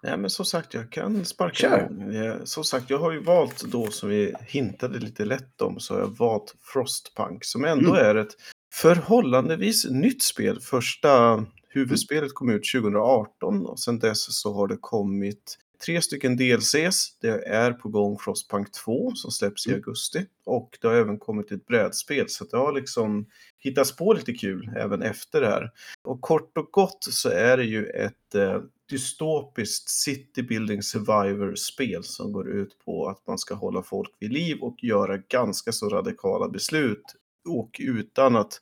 Nej, 0.02 0.18
men 0.18 0.30
som 0.30 0.44
sagt, 0.44 0.74
jag 0.74 0.92
kan 0.92 1.24
sparka 1.24 1.54
Kör. 1.56 1.88
igång. 1.90 2.46
Som 2.46 2.64
sagt, 2.64 2.90
jag 2.90 2.98
har 2.98 3.12
ju 3.12 3.20
valt 3.22 3.62
då, 3.62 3.90
som 3.90 4.08
vi 4.08 4.34
hintade 4.46 4.98
lite 4.98 5.24
lätt 5.24 5.60
om, 5.62 5.80
så 5.80 5.94
har 5.94 6.00
jag 6.00 6.16
valt 6.18 6.54
Frostpunk, 6.72 7.44
som 7.44 7.64
ändå 7.64 7.94
Mm. 7.94 8.06
är 8.06 8.14
ett 8.14 8.34
förhållandevis 8.72 9.84
nytt 9.90 10.22
spel. 10.22 10.60
Första 10.60 11.44
huvudspelet 11.68 12.34
kom 12.34 12.50
ut 12.50 12.62
2018 12.74 13.66
och 13.66 13.80
sedan 13.80 13.98
dess 13.98 14.40
så 14.40 14.52
har 14.54 14.68
det 14.68 14.76
kommit 14.80 15.58
tre 15.86 16.02
stycken 16.02 16.36
DLCs. 16.36 17.18
Det 17.20 17.46
är 17.46 17.72
på 17.72 17.88
gång 17.88 18.18
Frostpunk 18.18 18.72
2 18.72 19.12
som 19.14 19.30
släpps 19.30 19.66
i 19.66 19.70
Mm. 19.70 19.78
augusti 19.80 20.26
och 20.44 20.78
det 20.80 20.88
har 20.88 20.94
även 20.94 21.18
kommit 21.18 21.52
ett 21.52 21.66
brädspel 21.66 22.24
så 22.28 22.44
det 22.44 22.56
har 22.56 22.72
liksom 22.72 23.26
hittats 23.58 23.96
på 23.96 24.12
lite 24.12 24.32
kul 24.32 24.70
även 24.76 25.02
efter 25.02 25.40
det 25.40 25.46
här. 25.46 25.70
Och 26.04 26.20
kort 26.20 26.58
och 26.58 26.68
gott 26.70 27.04
så 27.10 27.28
är 27.28 27.56
det 27.56 27.64
ju 27.64 27.86
ett 27.86 28.34
eh, 28.34 28.58
dystopiskt 28.90 29.88
city 29.88 30.42
building 30.42 30.82
survivor-spel 30.82 32.04
som 32.04 32.32
går 32.32 32.50
ut 32.50 32.78
på 32.84 33.08
att 33.08 33.26
man 33.26 33.38
ska 33.38 33.54
hålla 33.54 33.82
folk 33.82 34.10
vid 34.18 34.32
liv 34.32 34.58
och 34.60 34.84
göra 34.84 35.16
ganska 35.16 35.72
så 35.72 35.88
radikala 35.88 36.48
beslut 36.48 37.04
och 37.48 37.76
utan 37.78 38.36
att 38.36 38.60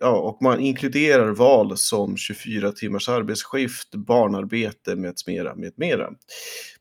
ja, 0.00 0.18
och 0.18 0.42
man 0.42 0.60
inkluderar 0.60 1.30
val 1.30 1.78
som 1.78 2.16
24 2.16 2.72
timmars 2.72 3.08
arbetsskift, 3.08 3.94
barnarbete 3.94 4.96
med 4.96 5.14
mera, 5.26 5.54
med 5.54 5.72
mera. 5.76 6.10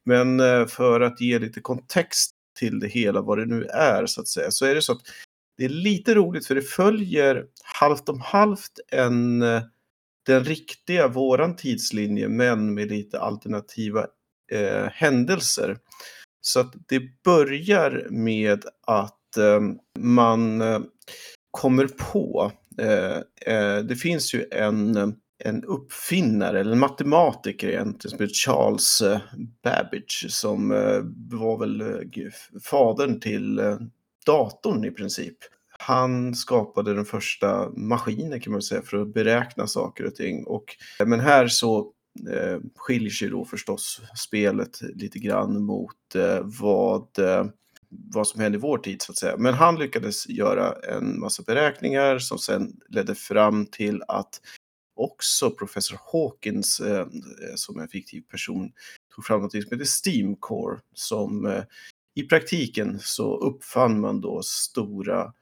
Men 0.03 0.39
eh, 0.39 0.65
för 0.65 1.01
att 1.01 1.21
ge 1.21 1.39
lite 1.39 1.61
kontext 1.61 2.31
till 2.59 2.79
det 2.79 2.87
hela, 2.87 3.21
vad 3.21 3.37
det 3.37 3.45
nu 3.45 3.65
är 3.65 4.05
så 4.05 4.21
att 4.21 4.27
säga, 4.27 4.51
så 4.51 4.65
är 4.65 4.75
det 4.75 4.81
så 4.81 4.91
att 4.91 5.01
det 5.57 5.65
är 5.65 5.69
lite 5.69 6.15
roligt 6.15 6.47
för 6.47 6.55
det 6.55 6.61
följer 6.61 7.45
halvt 7.63 8.09
om 8.09 8.21
halvt 8.21 8.79
en, 8.91 9.41
eh, 9.41 9.61
den 10.25 10.43
riktiga, 10.43 11.07
våran 11.07 11.55
tidslinje, 11.55 12.29
men 12.29 12.73
med 12.73 12.87
lite 12.91 13.19
alternativa 13.19 14.07
eh, 14.51 14.87
händelser. 14.91 15.77
Så 16.41 16.59
att 16.59 16.73
det 16.87 17.23
börjar 17.23 18.07
med 18.09 18.65
att 18.87 19.37
eh, 19.37 19.61
man 19.99 20.61
eh, 20.61 20.79
kommer 21.51 21.87
på, 21.87 22.51
eh, 22.77 23.17
eh, 23.55 23.77
det 23.83 23.95
finns 23.95 24.33
ju 24.33 24.45
en, 24.51 25.15
en 25.43 25.63
uppfinnare, 25.63 26.59
eller 26.59 26.71
en 26.71 26.79
matematiker 26.79 27.67
egentligen, 27.69 28.11
som 28.11 28.19
heter 28.19 28.33
Charles 28.33 29.01
eh, 29.01 29.19
Babbage, 29.63 30.25
som 30.29 30.71
eh, 30.71 30.99
var 31.39 31.59
väl 31.59 31.81
eh, 31.81 32.31
fadern 32.63 33.19
till 33.19 33.59
eh, 33.59 33.77
datorn 34.25 34.85
i 34.85 34.91
princip. 34.91 35.37
Han 35.85 36.35
skapade 36.35 36.93
den 36.93 37.05
första 37.05 37.69
maskinen 37.69 38.39
kan 38.39 38.53
man 38.53 38.61
säga 38.61 38.81
för 38.81 38.97
att 38.97 39.13
beräkna 39.13 39.67
saker 39.67 40.05
och 40.05 40.15
ting. 40.15 40.45
Och, 40.45 40.75
eh, 40.99 41.05
men 41.05 41.19
här 41.19 41.47
så 41.47 41.91
eh, 42.31 42.59
skiljer 42.75 43.09
sig 43.09 43.29
då 43.29 43.45
förstås 43.45 44.01
spelet 44.15 44.81
lite 44.81 45.19
grann 45.19 45.63
mot 45.63 46.15
eh, 46.15 46.39
vad, 46.43 47.19
eh, 47.19 47.45
vad 47.89 48.27
som 48.27 48.41
hände 48.41 48.57
i 48.57 48.61
vår 48.61 48.77
tid 48.77 49.01
så 49.01 49.11
att 49.11 49.17
säga. 49.17 49.37
Men 49.37 49.53
han 49.53 49.75
lyckades 49.75 50.29
göra 50.29 50.73
en 50.73 51.19
massa 51.19 51.43
beräkningar 51.43 52.19
som 52.19 52.37
sen 52.37 52.73
ledde 52.89 53.15
fram 53.15 53.65
till 53.65 54.03
att 54.07 54.41
också 54.95 55.51
professor 55.51 55.99
Hawkins 56.13 56.79
eh, 56.79 56.99
eh 56.99 57.55
som 57.55 57.79
en 57.79 57.87
fiktiv 57.87 58.21
person 58.21 58.71
tog 59.15 59.25
fram 59.25 59.41
något 59.41 59.51
som 59.51 59.61
heter 59.71 60.09
Steam 60.09 60.35
Core 60.35 60.79
som 60.93 61.45
eh, 61.45 61.63
i 62.15 62.23
praktiken 62.23 62.99
så 62.99 63.37
uppfann 63.37 63.99
man 63.99 64.21
då 64.21 64.41
stora 64.43 65.33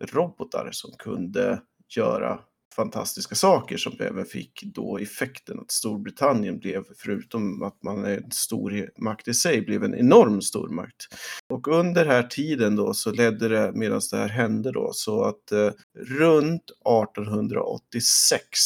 robotar 0.00 0.68
som 0.72 0.90
kunde 0.98 1.60
göra 1.96 2.40
fantastiska 2.76 3.34
saker 3.34 3.76
som 3.76 3.92
även 4.00 4.24
fick 4.24 4.62
då 4.62 4.98
effekten 4.98 5.60
att 5.60 5.70
Storbritannien 5.70 6.58
blev, 6.58 6.84
förutom 6.96 7.62
att 7.62 7.82
man 7.82 8.04
är 8.04 8.16
en 8.16 8.30
stor 8.30 8.90
makt 8.98 9.28
i 9.28 9.34
sig, 9.34 9.60
blev 9.60 9.84
en 9.84 9.94
enorm 9.94 10.42
stormakt. 10.42 11.06
Och 11.48 11.68
under 11.68 12.04
den 12.04 12.14
här 12.14 12.22
tiden 12.22 12.76
då 12.76 12.94
så 12.94 13.10
ledde 13.10 13.48
det, 13.48 13.72
medan 13.74 14.00
det 14.10 14.16
här 14.16 14.28
hände 14.28 14.72
då, 14.72 14.90
så 14.92 15.24
att 15.24 15.52
eh, 15.52 15.70
runt 15.98 16.70
1886 16.70 18.58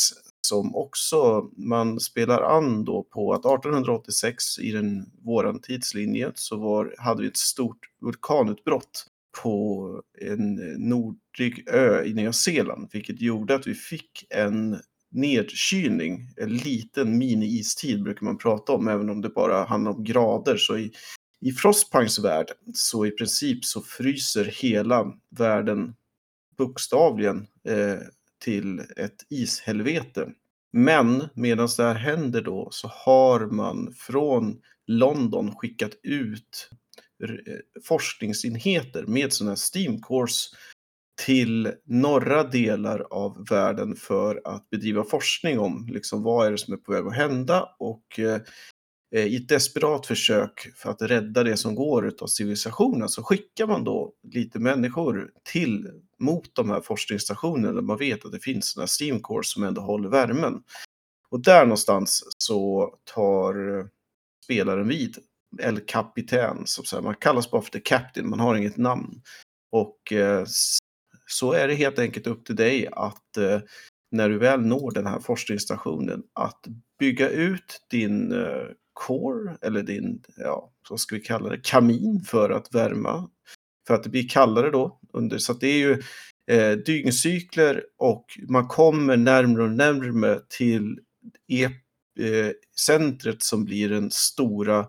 som 0.48 0.76
också 0.76 1.50
man 1.56 2.00
spelar 2.00 2.42
an 2.42 2.84
då 2.84 3.02
på 3.02 3.32
att 3.32 3.40
1886 3.40 4.58
i 4.58 4.72
den 4.72 5.10
våran 5.24 5.60
tidslinje 5.60 6.32
så 6.34 6.56
var, 6.56 6.94
hade 6.98 7.22
vi 7.22 7.28
ett 7.28 7.36
stort 7.36 7.78
vulkanutbrott 8.00 9.06
på 9.42 10.02
en 10.20 10.54
nordlig 10.88 11.68
ö 11.68 12.04
i 12.04 12.14
Nya 12.14 12.32
Zeeland, 12.32 12.88
vilket 12.92 13.20
gjorde 13.20 13.54
att 13.54 13.66
vi 13.66 13.74
fick 13.74 14.26
en 14.30 14.78
nedkylning, 15.10 16.20
en 16.36 16.56
liten 16.56 17.18
mini-istid 17.18 18.02
brukar 18.02 18.24
man 18.24 18.38
prata 18.38 18.72
om, 18.72 18.88
även 18.88 19.10
om 19.10 19.20
det 19.20 19.28
bara 19.28 19.64
handlar 19.64 19.92
om 19.92 20.04
grader. 20.04 20.56
Så 20.56 20.76
i, 20.76 20.92
i 21.40 21.52
Frostpunks 21.52 22.18
värld 22.18 22.46
så 22.74 23.06
i 23.06 23.10
princip 23.10 23.64
så 23.64 23.80
fryser 23.80 24.44
hela 24.44 25.12
världen 25.30 25.94
bokstavligen 26.58 27.46
eh, 27.68 27.98
till 28.44 28.78
ett 28.78 29.26
ishelvete. 29.30 30.32
Men 30.72 31.28
medan 31.34 31.68
det 31.76 31.82
här 31.82 31.94
händer 31.94 32.42
då 32.42 32.68
så 32.70 32.88
har 32.88 33.46
man 33.46 33.94
från 33.96 34.60
London 34.86 35.54
skickat 35.54 35.92
ut 36.02 36.70
Eh, 37.24 37.80
forskningsenheter 37.84 39.06
med 39.06 39.32
sådana 39.32 39.50
här 39.50 39.58
Steam 39.74 40.00
Cores 40.00 40.54
till 41.24 41.72
norra 41.84 42.44
delar 42.44 43.06
av 43.10 43.46
världen 43.50 43.96
för 43.96 44.40
att 44.44 44.70
bedriva 44.70 45.04
forskning 45.04 45.58
om 45.58 45.88
liksom, 45.90 46.22
vad 46.22 46.46
är 46.46 46.50
det 46.50 46.58
som 46.58 46.74
är 46.74 46.78
på 46.78 46.92
väg 46.92 47.06
att 47.06 47.16
hända 47.16 47.68
och 47.78 48.18
eh, 48.18 48.40
eh 49.14 49.26
i 49.26 49.36
ett 49.36 49.48
desperat 49.48 50.06
försök 50.06 50.68
för 50.76 50.90
att 50.90 51.02
rädda 51.02 51.42
det 51.42 51.56
som 51.56 51.74
går 51.74 52.12
av 52.20 52.26
civilisationen 52.26 53.08
så 53.08 53.22
skickar 53.22 53.66
man 53.66 53.84
då 53.84 54.12
lite 54.22 54.58
människor 54.58 55.30
till 55.44 55.90
mot 56.18 56.54
de 56.54 56.70
här 56.70 56.80
forskningsstationerna 56.80 57.72
där 57.72 57.82
man 57.82 57.98
vet 57.98 58.24
att 58.24 58.32
det 58.32 58.40
finns 58.40 58.70
sådana 58.70 58.82
här 58.82 59.04
steam 59.06 59.20
cores 59.20 59.50
som 59.50 59.62
ändå 59.62 59.80
håller 59.80 60.08
värmen. 60.08 60.62
Och 61.28 61.40
där 61.42 61.64
någonstans 61.64 62.24
så 62.38 62.94
tar 63.14 63.78
eh, 63.78 63.86
spelaren 64.44 64.88
vid, 64.88 65.16
eller 65.62 65.88
kapten, 65.88 66.66
som 66.66 66.84
säger. 66.84 67.02
man 67.02 67.14
kallas 67.14 67.50
bara 67.50 67.62
för 67.62 67.70
the 67.70 67.80
captain, 67.80 68.28
man 68.28 68.40
har 68.40 68.56
inget 68.56 68.76
namn. 68.76 69.22
Och 69.72 70.12
eh, 70.12 70.44
så 71.26 71.52
är 71.52 71.68
det 71.68 71.74
helt 71.74 71.98
enkelt 71.98 72.26
upp 72.26 72.44
till 72.44 72.56
dig 72.56 72.88
att 72.92 73.36
eh, 73.36 73.60
när 74.10 74.28
du 74.28 74.38
väl 74.38 74.60
når 74.60 74.90
den 74.90 75.06
här 75.06 75.20
forskningsstationen 75.20 76.22
att 76.34 76.64
bygga 76.98 77.28
ut 77.28 77.86
din 77.90 78.32
eh, 78.32 78.66
core 78.92 79.56
eller 79.62 79.82
din, 79.82 80.22
ja, 80.36 80.72
vad 80.90 81.00
ska 81.00 81.16
vi 81.16 81.20
kalla 81.20 81.48
det, 81.48 81.60
kamin 81.62 82.20
för 82.26 82.50
att 82.50 82.74
värma. 82.74 83.30
För 83.86 83.94
att 83.94 84.02
det 84.02 84.10
blir 84.10 84.28
kallare 84.28 84.70
då. 84.70 85.00
Under, 85.12 85.38
så 85.38 85.52
att 85.52 85.60
det 85.60 85.68
är 85.68 85.78
ju 85.78 86.02
eh, 86.50 86.78
dygncykler 86.78 87.84
och 87.98 88.24
man 88.48 88.68
kommer 88.68 89.16
närmre 89.16 89.62
och 89.62 89.70
närmre 89.70 90.40
till 90.48 91.00
e, 91.48 91.64
eh, 92.20 92.52
centret 92.78 93.42
som 93.42 93.64
blir 93.64 93.88
den 93.88 94.10
stora 94.10 94.88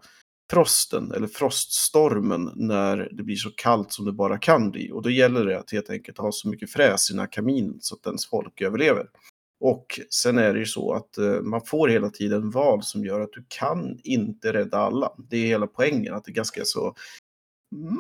frosten 0.50 1.12
eller 1.12 1.27
froststormen 1.27 2.51
när 2.56 3.10
det 3.12 3.24
blir 3.24 3.36
så 3.36 3.50
kallt 3.50 3.91
som 3.91 4.06
det 4.06 4.12
bara 4.12 4.38
kan 4.38 4.72
bli. 4.72 4.91
Och 4.91 5.01
då 5.01 5.10
gäller 5.10 5.46
det 5.46 5.60
att 5.60 5.72
helt 5.72 5.89
enkelt 5.89 6.18
ha 6.18 6.32
så 6.32 6.50
mycket 6.50 6.72
fräs 6.72 7.10
i 7.10 7.13
den 7.13 7.20
här 7.20 7.32
kaminen 7.32 7.77
så 7.79 7.96
att 7.96 8.06
ens 8.06 8.25
folk 8.29 8.62
överlever. 8.62 9.06
Och 9.60 10.00
sen 10.10 10.38
är 10.38 10.53
det 10.53 10.60
ju 10.60 10.65
så 10.65 10.94
att 10.94 11.18
eh, 11.18 11.41
man 11.41 11.62
får 11.65 11.88
hela 11.88 12.10
tiden 12.10 12.50
val 12.50 12.84
som 12.84 13.06
gör 13.06 13.22
att 13.22 13.34
du 13.34 13.46
kan 13.48 14.00
inte 14.03 14.53
rädda 14.53 14.77
alla. 14.77 15.12
Det 15.29 15.38
är 15.38 15.48
hela 15.48 15.68
poängen, 15.68 16.13
att 16.13 16.25
det 16.25 16.32
är 16.32 16.34
ganska 16.34 16.65
så 16.65 16.96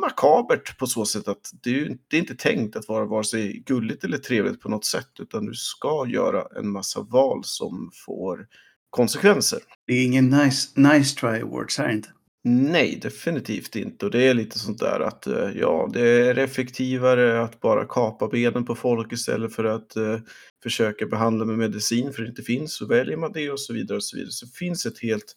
makabert 0.01 0.77
på 0.77 0.87
så 0.87 1.05
sätt 1.05 1.27
att 1.27 1.51
det 1.63 1.79
är, 1.79 1.97
det 2.07 2.17
är 2.17 2.21
inte 2.21 2.35
tänkt 2.35 2.75
att 2.75 2.87
vara 2.87 3.05
vare 3.05 3.23
sig 3.23 3.63
gulligt 3.65 4.03
eller 4.03 4.17
trevligt 4.17 4.61
på 4.61 4.69
något 4.69 4.85
sätt, 4.85 5.09
utan 5.19 5.45
du 5.45 5.53
ska 5.53 6.05
göra 6.07 6.59
en 6.59 6.69
massa 6.69 7.01
val 7.01 7.41
som 7.43 7.91
får 8.05 8.47
konsekvenser. 8.89 9.59
Det 9.87 9.93
är 9.93 10.05
ingen 10.05 10.29
nice, 10.29 10.81
nice 10.81 11.19
try 11.19 11.41
awards 11.41 11.77
här 11.77 11.89
inte. 11.89 12.09
Nej, 12.43 12.99
definitivt 13.01 13.75
inte. 13.75 14.05
Och 14.05 14.11
det 14.11 14.23
är 14.23 14.33
lite 14.33 14.59
sånt 14.59 14.79
där 14.79 14.99
att 14.99 15.27
eh, 15.27 15.49
ja, 15.55 15.89
det 15.93 16.01
är 16.01 16.37
effektivare 16.37 17.41
att 17.41 17.59
bara 17.59 17.85
kapa 17.85 18.27
benen 18.27 18.65
på 18.65 18.75
folk 18.75 19.13
istället 19.13 19.53
för 19.53 19.63
att 19.63 19.95
eh, 19.95 20.19
försöka 20.63 21.05
behandla 21.05 21.45
med 21.45 21.57
medicin 21.57 22.13
för 22.13 22.21
det 22.21 22.29
inte 22.29 22.41
finns. 22.41 22.75
Så 22.75 22.85
väljer 22.85 23.17
man 23.17 23.31
det 23.31 23.51
och 23.51 23.59
så 23.59 23.73
vidare 23.73 23.95
och 23.95 24.03
så 24.03 24.17
vidare. 24.17 24.31
Så 24.31 24.47
finns 24.47 24.85
ett 24.85 24.99
helt 24.99 25.35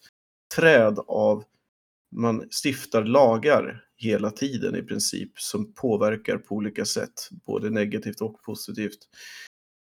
träd 0.57 0.99
av 1.07 1.45
man 2.17 2.49
stiftar 2.65 3.05
lagar 3.05 3.85
hela 3.97 4.31
tiden 4.31 4.77
i 4.77 4.83
princip 4.83 5.39
som 5.39 5.75
påverkar 5.75 6.39
på 6.39 6.55
olika 6.55 6.85
sätt, 6.85 7.29
både 7.47 7.71
negativt 7.71 8.21
och 8.21 8.43
positivt. 8.43 8.99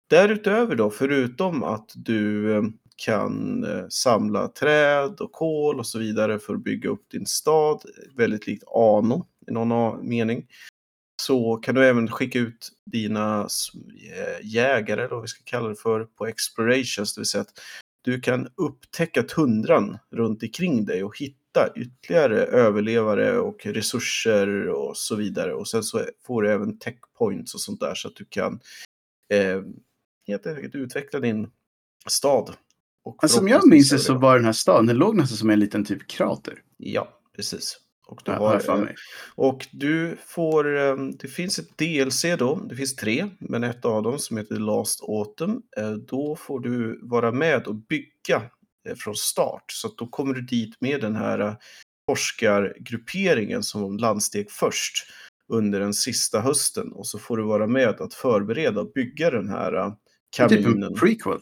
Därutöver 0.10 0.76
då, 0.76 0.90
förutom 0.90 1.64
att 1.64 1.92
du 1.96 2.52
eh, 2.54 2.64
kan 3.06 3.64
eh, 3.64 3.88
samla 3.90 4.48
träd 4.48 5.22
och 5.22 5.32
kol 5.32 5.80
och 5.80 5.88
så 5.88 6.00
vidare 6.00 6.40
för 6.40 6.54
att 6.54 6.64
bygga 6.64 6.90
upp 6.90 7.10
din 7.12 7.26
stad, 7.26 7.82
väldigt 8.16 8.48
likt 8.48 8.64
Ano 8.68 9.28
i 9.48 9.52
någon 9.52 10.10
mening. 10.10 10.48
Så 11.22 11.56
kan 11.56 11.76
du 11.76 11.86
även 11.86 12.08
skicka 12.08 12.40
ut 12.40 12.70
dina 12.86 13.48
eh, 14.16 14.46
jägare, 14.46 15.02
eller 15.02 15.16
vad 15.16 15.22
vi 15.22 15.28
ska 15.28 15.44
kalla 15.46 15.70
det 15.70 15.76
för, 15.76 16.06
på 16.06 16.28
explorations, 16.28 17.16
det 17.16 17.22
vill 17.22 17.26
säga 17.26 17.42
att 17.42 17.60
du 18.02 18.22
kan 18.22 18.48
upptäcka 18.56 19.24
tundran 19.24 19.98
runt 20.12 20.44
omkring 20.44 20.86
dig 20.86 21.04
och 21.04 21.18
hitta 21.18 21.70
ytterligare 21.76 22.38
överlevare 22.38 23.40
och 23.40 23.66
resurser 23.66 24.68
och 24.68 24.98
så 24.98 25.16
vidare. 25.16 25.54
Och 25.54 25.68
sen 25.68 25.84
så 25.84 26.06
får 26.26 26.42
du 26.42 26.52
även 26.52 26.80
tech 26.80 26.96
points 27.18 27.54
och 27.54 27.62
sånt 27.62 27.80
där 27.80 27.96
så 27.96 28.08
att 28.08 28.16
du 28.16 28.26
kan 28.26 28.60
eh, 29.30 29.62
helt 30.28 30.48
enkelt 30.48 30.76
utveckla 30.76 31.20
din 31.20 31.52
stad 32.08 32.56
och 33.04 33.30
som 33.30 33.48
jag 33.48 33.68
minns 33.68 33.90
det 33.90 34.00
så 34.00 34.14
var 34.14 34.36
den 34.36 34.46
här 34.46 34.52
staden, 34.52 34.86
den 34.86 34.98
låg 34.98 35.16
nästan 35.16 35.38
som 35.38 35.50
en 35.50 35.60
liten 35.60 35.86
typ 35.86 36.08
krater. 36.08 36.62
Ja, 36.78 37.20
precis. 37.36 37.78
Och, 38.08 38.22
du, 38.26 38.32
har, 38.32 38.62
ja, 38.68 38.88
och 39.36 39.68
du 39.72 40.18
får, 40.26 40.78
ehm, 40.78 41.12
det 41.12 41.28
finns 41.28 41.60
ett 41.60 41.78
DLC 41.78 42.26
då, 42.40 42.56
det 42.70 42.76
finns 42.76 42.96
tre, 42.96 43.28
men 43.40 43.64
ett 43.64 43.86
av 43.86 44.04
dem 44.04 44.20
som 44.20 44.38
heter 44.38 44.56
Last 44.56 45.02
Autumn, 45.02 45.62
eh, 45.78 45.92
då 45.92 46.36
får 46.36 46.60
du 46.60 47.00
vara 47.04 47.32
med 47.32 47.68
och 47.68 47.76
bygga 47.76 48.42
eh, 48.90 48.96
från 48.96 49.16
start. 49.16 49.64
Så 49.68 49.88
då 49.98 50.08
kommer 50.08 50.34
du 50.34 50.42
dit 50.42 50.82
med 50.82 51.02
den 51.02 51.16
här 51.16 51.40
eh, 51.40 51.54
forskargrupperingen 52.10 53.64
som 53.64 53.98
landsteg 53.98 54.52
först 54.52 55.06
under 55.48 55.80
den 55.80 55.94
sista 55.94 56.40
hösten 56.40 56.92
och 56.92 57.08
så 57.08 57.20
får 57.20 57.38
du 57.38 57.44
vara 57.44 57.68
med 57.68 58.02
att 58.02 58.14
förbereda 58.14 58.82
och 58.82 58.92
bygga 58.92 59.30
den 59.30 59.50
här 59.50 59.94
kaminen. 60.38 60.74
Typ 60.74 60.84
en 60.84 60.96
prequel. 60.96 61.40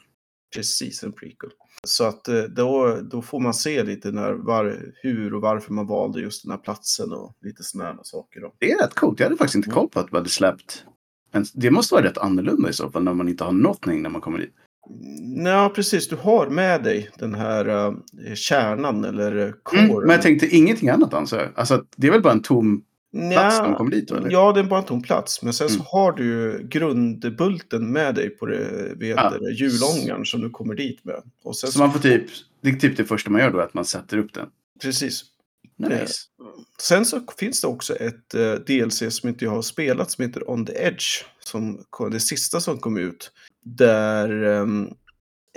Precis, 0.56 1.04
en 1.04 1.12
prequel. 1.12 1.50
Så 1.84 2.04
att 2.04 2.28
eh, 2.28 2.42
då, 2.42 3.00
då 3.12 3.22
får 3.22 3.40
man 3.40 3.54
se 3.54 3.84
lite 3.84 4.12
när, 4.12 4.34
var, 4.34 4.94
hur 5.04 5.34
och 5.34 5.42
varför 5.42 5.74
man 5.74 5.88
valde 5.88 6.22
just 6.22 6.44
den 6.44 6.52
här 6.52 6.58
platsen 6.58 7.14
och 7.14 7.38
lite 7.42 7.64
sådana 7.64 8.04
saker. 8.04 8.42
Då. 8.42 8.54
Det 8.60 8.72
är 8.72 8.78
rätt 8.78 8.96
coolt. 8.96 9.20
Jag 9.20 9.26
hade 9.26 9.38
faktiskt 9.38 9.56
inte 9.56 9.68
mm. 9.68 9.76
koll 9.76 9.90
på 9.90 10.00
att 10.00 10.12
man 10.12 10.20
hade 10.20 10.30
släppt. 10.30 10.86
Men 11.32 11.46
det 11.54 11.72
måste 11.72 11.96
vara 11.96 12.06
rätt 12.06 12.18
annorlunda 12.18 12.70
i 12.70 12.74
så 12.74 12.90
fall 12.90 13.04
när 13.04 13.14
man 13.14 13.30
inte 13.30 13.44
har 13.44 13.52
någonting 13.52 14.02
när 14.02 14.10
man 14.10 14.22
kommer 14.22 14.40
dit. 14.40 14.54
Ja, 15.46 15.72
precis. 15.76 16.08
Du 16.08 16.16
har 16.16 16.50
med 16.50 16.84
dig 16.84 17.10
den 17.20 17.36
här 17.36 17.70
uh, 17.70 18.34
kärnan 18.36 19.04
eller 19.06 19.54
kåren. 19.64 19.86
Mm, 19.86 20.00
men 20.00 20.10
jag 20.10 20.22
tänkte 20.22 20.48
ingenting 20.48 20.90
annat 20.90 21.14
anser 21.14 21.38
jag. 21.38 21.50
Alltså, 21.56 21.84
det 21.96 22.08
är 22.08 22.12
väl 22.12 22.22
bara 22.22 22.34
en 22.34 22.42
tom 22.42 22.84
plats 23.12 23.60
när 23.60 23.64
de 23.64 23.76
kommer 23.76 23.92
dit? 23.92 24.12
Eller? 24.12 24.32
Ja, 24.32 24.52
det 24.52 24.60
är 24.60 24.64
bara 24.64 24.80
en 24.80 24.86
tom 24.86 25.02
plats. 25.02 25.44
Men 25.44 25.54
sen 25.54 25.68
mm. 25.68 25.80
så 25.80 25.84
har 25.84 26.12
du 26.12 26.60
grundbulten 26.70 27.92
med 27.92 28.16
dig 28.16 28.30
på 28.30 28.46
det, 28.46 28.94
vet 28.96 29.18
ja. 29.18 29.30
det, 29.30 29.52
julångaren 29.52 30.26
som 30.26 30.42
du 30.42 30.50
kommer 30.50 30.76
dit 30.76 31.06
med. 31.06 31.22
Och 31.44 31.58
sen 31.58 31.68
så, 31.68 31.74
så 31.74 31.80
man 31.80 31.94
får 31.94 32.00
typ, 32.00 32.26
det 32.62 32.70
är 32.70 32.74
typ 32.74 32.98
det 32.98 33.06
första 33.06 33.30
man 33.30 33.42
gör 33.42 33.52
då, 33.52 33.60
att 33.60 33.74
man 33.74 33.86
sätter 33.86 34.18
upp 34.18 34.34
den? 34.34 34.48
Precis. 34.82 35.24
Nice. 35.78 35.94
Eh, 35.94 36.10
sen 36.82 37.06
så 37.06 37.22
finns 37.38 37.62
det 37.62 37.68
också 37.68 37.96
ett 37.96 38.34
eh, 38.36 38.54
DLC 38.54 39.04
som 39.10 39.30
inte 39.30 39.46
jag 39.46 39.52
har 39.52 39.62
spelat 39.62 40.12
som 40.12 40.26
heter 40.26 40.50
On 40.50 40.66
the 40.66 40.74
Edge. 40.74 41.24
Som 41.40 41.84
det 42.12 42.20
sista 42.20 42.62
som 42.62 42.78
kom 42.78 42.98
ut. 42.98 43.32
Där 43.64 44.44
um, 44.44 44.94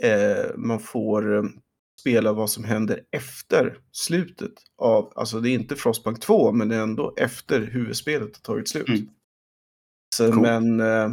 eh, 0.02 0.56
man 0.56 0.80
får 0.80 1.32
um, 1.32 1.61
spela 2.02 2.32
vad 2.32 2.50
som 2.50 2.64
händer 2.64 3.00
efter 3.10 3.78
slutet 3.92 4.52
av, 4.78 5.12
alltså 5.16 5.40
det 5.40 5.50
är 5.50 5.54
inte 5.54 5.76
Frostpunk 5.76 6.20
2, 6.20 6.52
men 6.52 6.68
det 6.68 6.76
är 6.76 6.82
ändå 6.82 7.14
efter 7.16 7.60
huvudspelet 7.60 8.36
har 8.36 8.54
tagit 8.54 8.68
slut. 8.68 8.88
Mm. 8.88 9.08
Så, 10.16 10.32
cool. 10.32 10.42
Men 10.42 10.80
eh, 10.80 11.10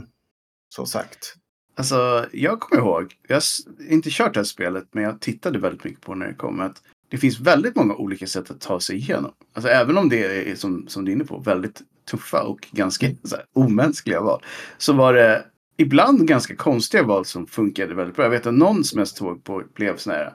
som 0.76 0.86
sagt. 0.88 1.36
Alltså, 1.76 2.28
jag 2.32 2.60
kommer 2.60 2.82
ihåg, 2.82 3.16
jag 3.28 3.36
har 3.36 3.44
inte 3.90 4.10
kört 4.12 4.34
det 4.34 4.40
här 4.40 4.46
spelet, 4.46 4.88
men 4.92 5.04
jag 5.04 5.22
tittade 5.22 5.60
väldigt 5.60 5.84
mycket 5.84 6.02
på 6.02 6.16
när 6.16 6.28
det 6.28 6.34
kom, 6.34 6.60
att 6.60 6.82
det 7.10 7.18
finns 7.18 7.40
väldigt 7.40 7.76
många 7.76 7.96
olika 7.96 8.28
sätt 8.28 8.52
att 8.52 8.62
ta 8.62 8.80
sig 8.80 8.96
igenom. 8.96 9.32
Alltså 9.54 9.70
även 9.70 9.98
om 9.98 10.10
det 10.10 10.50
är, 10.52 10.56
som, 10.56 10.88
som 10.88 11.06
du 11.06 11.12
är 11.12 11.16
inne 11.16 11.26
på, 11.26 11.38
väldigt 11.38 11.82
tuffa 12.12 12.44
och 12.44 12.68
ganska 12.72 13.06
mm. 13.06 13.18
här, 13.32 13.46
omänskliga 13.54 14.22
val. 14.22 14.44
Så 14.78 14.94
var 14.94 15.14
det 15.14 15.46
ibland 15.78 16.28
ganska 16.28 16.56
konstiga 16.56 17.04
val 17.04 17.26
som 17.26 17.48
funkade 17.48 17.94
väldigt 17.94 18.16
bra. 18.16 18.26
Jag 18.26 18.30
vet 18.30 18.46
att 18.46 18.54
någon 18.54 18.84
som 18.84 19.00
jag 19.00 19.16
tåg 19.16 19.44
på 19.44 19.64
blev 19.74 19.98
sån 19.98 20.14
här 20.14 20.34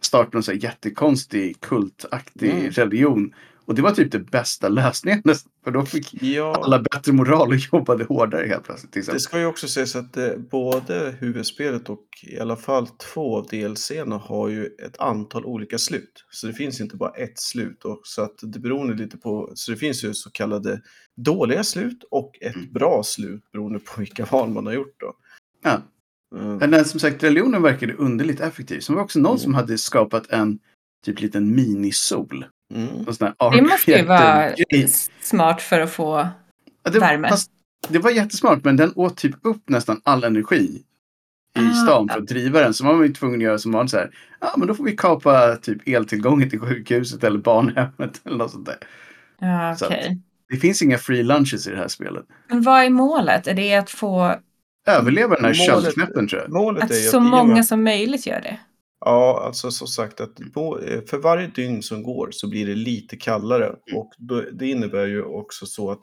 starta 0.00 0.30
någon 0.32 0.42
så 0.42 0.52
här 0.52 0.58
jättekonstig 0.58 1.60
kultaktig 1.60 2.50
mm. 2.50 2.70
religion. 2.70 3.34
Och 3.68 3.74
det 3.74 3.82
var 3.82 3.90
typ 3.92 4.12
det 4.12 4.18
bästa 4.18 4.68
lösningen. 4.68 5.22
För 5.64 5.70
då 5.70 5.84
fick 5.84 6.22
ja. 6.22 6.62
alla 6.64 6.78
bättre 6.78 7.12
moral 7.12 7.48
och 7.48 7.56
jobbade 7.72 8.04
hårdare 8.04 8.46
helt 8.46 8.64
plötsligt. 8.64 9.06
Det 9.06 9.20
ska 9.20 9.38
ju 9.38 9.46
också 9.46 9.68
sägas 9.68 9.96
att 9.96 10.16
eh, 10.16 10.36
både 10.50 11.14
huvudspelet 11.18 11.90
och 11.90 12.04
i 12.22 12.38
alla 12.38 12.56
fall 12.56 12.86
två 12.88 13.38
av 13.38 13.46
DLCerna 13.46 14.16
har 14.16 14.48
ju 14.48 14.66
ett 14.66 15.00
antal 15.00 15.44
olika 15.44 15.78
slut. 15.78 16.24
Så 16.30 16.46
det 16.46 16.52
finns 16.52 16.80
inte 16.80 16.96
bara 16.96 17.10
ett 17.10 17.38
slut. 17.38 17.84
Och, 17.84 18.00
så 18.04 18.22
att 18.22 18.38
det 18.42 18.58
beror 18.58 18.94
lite 18.94 19.16
på, 19.16 19.52
så 19.54 19.70
det 19.70 19.76
finns 19.76 20.04
ju 20.04 20.14
så 20.14 20.30
kallade 20.30 20.80
dåliga 21.16 21.64
slut 21.64 22.04
och 22.10 22.32
ett 22.40 22.56
mm. 22.56 22.72
bra 22.72 23.02
slut 23.02 23.52
beroende 23.52 23.78
på 23.78 24.00
vilka 24.00 24.24
val 24.24 24.48
man 24.48 24.66
har 24.66 24.72
gjort. 24.72 25.00
Då. 25.00 25.14
Ja. 25.64 25.82
Mm. 26.36 26.56
Men 26.56 26.70
den, 26.70 26.84
som 26.84 27.00
sagt, 27.00 27.22
religionen 27.22 27.62
verkade 27.62 27.94
underligt 27.94 28.40
effektiv. 28.40 28.80
Så 28.80 28.94
var 28.94 29.02
också 29.02 29.18
någon 29.18 29.30
mm. 29.30 29.38
som 29.38 29.54
hade 29.54 29.78
skapat 29.78 30.30
en 30.30 30.58
typ 31.04 31.20
liten 31.20 31.54
minisol. 31.54 32.46
Mm. 32.74 32.88
Det 33.52 33.62
måste 33.62 33.92
ju 33.92 34.04
vara 34.04 34.52
smart 35.20 35.62
för 35.62 35.80
att 35.80 35.90
få 35.92 36.28
ja, 36.82 36.90
det, 36.90 36.98
värme. 36.98 37.28
Fast, 37.28 37.50
det 37.88 37.98
var 37.98 38.10
jättesmart, 38.10 38.64
men 38.64 38.76
den 38.76 38.92
åt 38.94 39.16
typ 39.16 39.34
upp 39.42 39.68
nästan 39.68 40.00
all 40.04 40.24
energi 40.24 40.84
Ah, 41.58 41.74
stan 41.74 42.08
för 42.08 42.18
att 42.18 42.26
driva 42.26 42.60
den. 42.60 42.74
Så 42.74 42.84
var 42.84 42.94
man 42.94 43.06
ju 43.06 43.12
tvungen 43.12 43.40
att 43.40 43.44
göra 43.44 43.58
som 43.58 43.72
vanligt 43.72 43.90
så 43.90 43.96
här. 43.96 44.10
Ja, 44.40 44.54
men 44.56 44.68
då 44.68 44.74
får 44.74 44.84
vi 44.84 44.96
kapa 44.96 45.56
typ 45.56 45.88
eltillgången 45.88 46.50
till 46.50 46.60
sjukhuset 46.60 47.24
eller 47.24 47.38
barnhemmet 47.38 48.20
eller 48.24 48.36
något 48.36 48.50
sånt 48.50 48.66
där. 48.66 48.78
Ja, 49.38 49.76
Så 49.76 49.84
att- 49.84 49.90
okej. 49.90 50.18
Det 50.50 50.56
finns 50.56 50.82
inga 50.82 50.98
free 50.98 51.22
lunches 51.22 51.66
i 51.66 51.70
det 51.70 51.76
här 51.76 51.88
spelet. 51.88 52.24
Men 52.48 52.62
vad 52.62 52.84
är 52.84 52.90
målet? 52.90 53.46
Är 53.46 53.54
det 53.54 53.74
att 53.74 53.90
få 53.90 54.34
Överleva 54.88 55.34
den 55.36 55.44
här 55.44 55.54
köldknäppen 55.54 56.28
tror 56.28 56.42
jag. 56.42 56.50
Målet 56.50 56.82
att 56.82 56.94
så 56.94 57.08
att 57.08 57.14
och 57.14 57.22
med 57.22 57.30
många 57.30 57.60
att- 57.60 57.66
som 57.66 57.84
möjligt 57.84 58.26
gör 58.26 58.40
det? 58.40 58.60
Ja, 59.00 59.42
alltså 59.46 59.70
som 59.70 59.86
sagt 59.86 60.20
att 60.20 60.52
på, 60.54 60.80
eh, 60.80 61.00
för 61.06 61.18
varje 61.18 61.46
dygn 61.46 61.82
som 61.82 62.02
går 62.02 62.28
så 62.30 62.48
blir 62.48 62.66
det 62.66 62.74
lite 62.74 63.16
kallare 63.16 63.74
och 63.94 64.12
då, 64.18 64.44
det 64.52 64.66
innebär 64.66 65.06
ju 65.06 65.22
också 65.22 65.66
så 65.66 65.90
att 65.90 66.00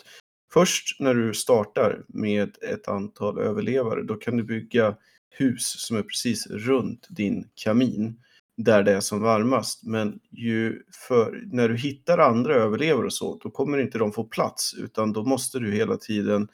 först 0.54 1.00
när 1.00 1.14
du 1.14 1.34
startar 1.34 2.04
med 2.08 2.56
ett 2.72 2.88
antal 2.88 3.40
överlevare 3.40 4.04
då 4.04 4.16
kan 4.16 4.38
du 4.38 4.44
bygga 4.44 4.96
hus 5.30 5.76
som 5.88 5.98
är 5.98 6.02
precis 6.02 6.48
runt 6.48 7.08
din 7.10 7.48
kamin 7.56 8.20
där 8.58 8.84
det 8.84 8.92
är 8.92 9.00
som 9.00 9.22
varmast. 9.22 9.84
Men 9.84 10.20
ju 10.32 10.82
för, 11.08 11.42
när 11.52 11.70
du 11.70 11.78
hittar 11.78 12.18
andra 12.18 12.56
överlevare 12.56 13.06
och 13.06 13.14
så, 13.14 13.40
då 13.44 13.50
kommer 13.50 13.78
inte 13.78 13.98
de 13.98 14.12
få 14.12 14.24
plats 14.24 14.74
utan 14.78 15.14
då 15.14 15.24
måste 15.24 15.60
du 15.60 15.72
hela 15.72 15.98
tiden 15.98 16.48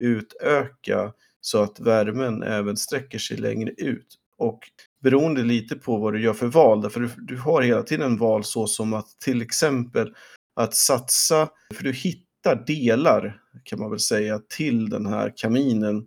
utöka 0.00 1.12
så 1.44 1.62
att 1.62 1.80
värmen 1.80 2.42
även 2.42 2.76
sträcker 2.76 3.18
sig 3.18 3.36
längre 3.36 3.70
ut. 3.70 4.06
Och 4.38 4.58
beroende 5.02 5.42
lite 5.42 5.76
på 5.76 5.96
vad 5.96 6.12
du 6.12 6.22
gör 6.22 6.32
för 6.32 6.46
val, 6.46 6.82
därför 6.82 7.00
du, 7.00 7.10
du 7.16 7.38
har 7.38 7.62
hela 7.62 7.82
tiden 7.82 8.16
val 8.16 8.44
så 8.44 8.66
som 8.66 8.94
att 8.94 9.06
till 9.24 9.42
exempel 9.42 10.14
att 10.56 10.74
satsa, 10.74 11.48
för 11.74 11.84
du 11.84 11.92
hittar 11.92 12.64
delar 12.66 13.40
kan 13.64 13.80
man 13.80 13.90
väl 13.90 14.00
säga 14.00 14.40
till 14.48 14.88
den 14.90 15.06
här 15.06 15.32
kaminen 15.36 16.06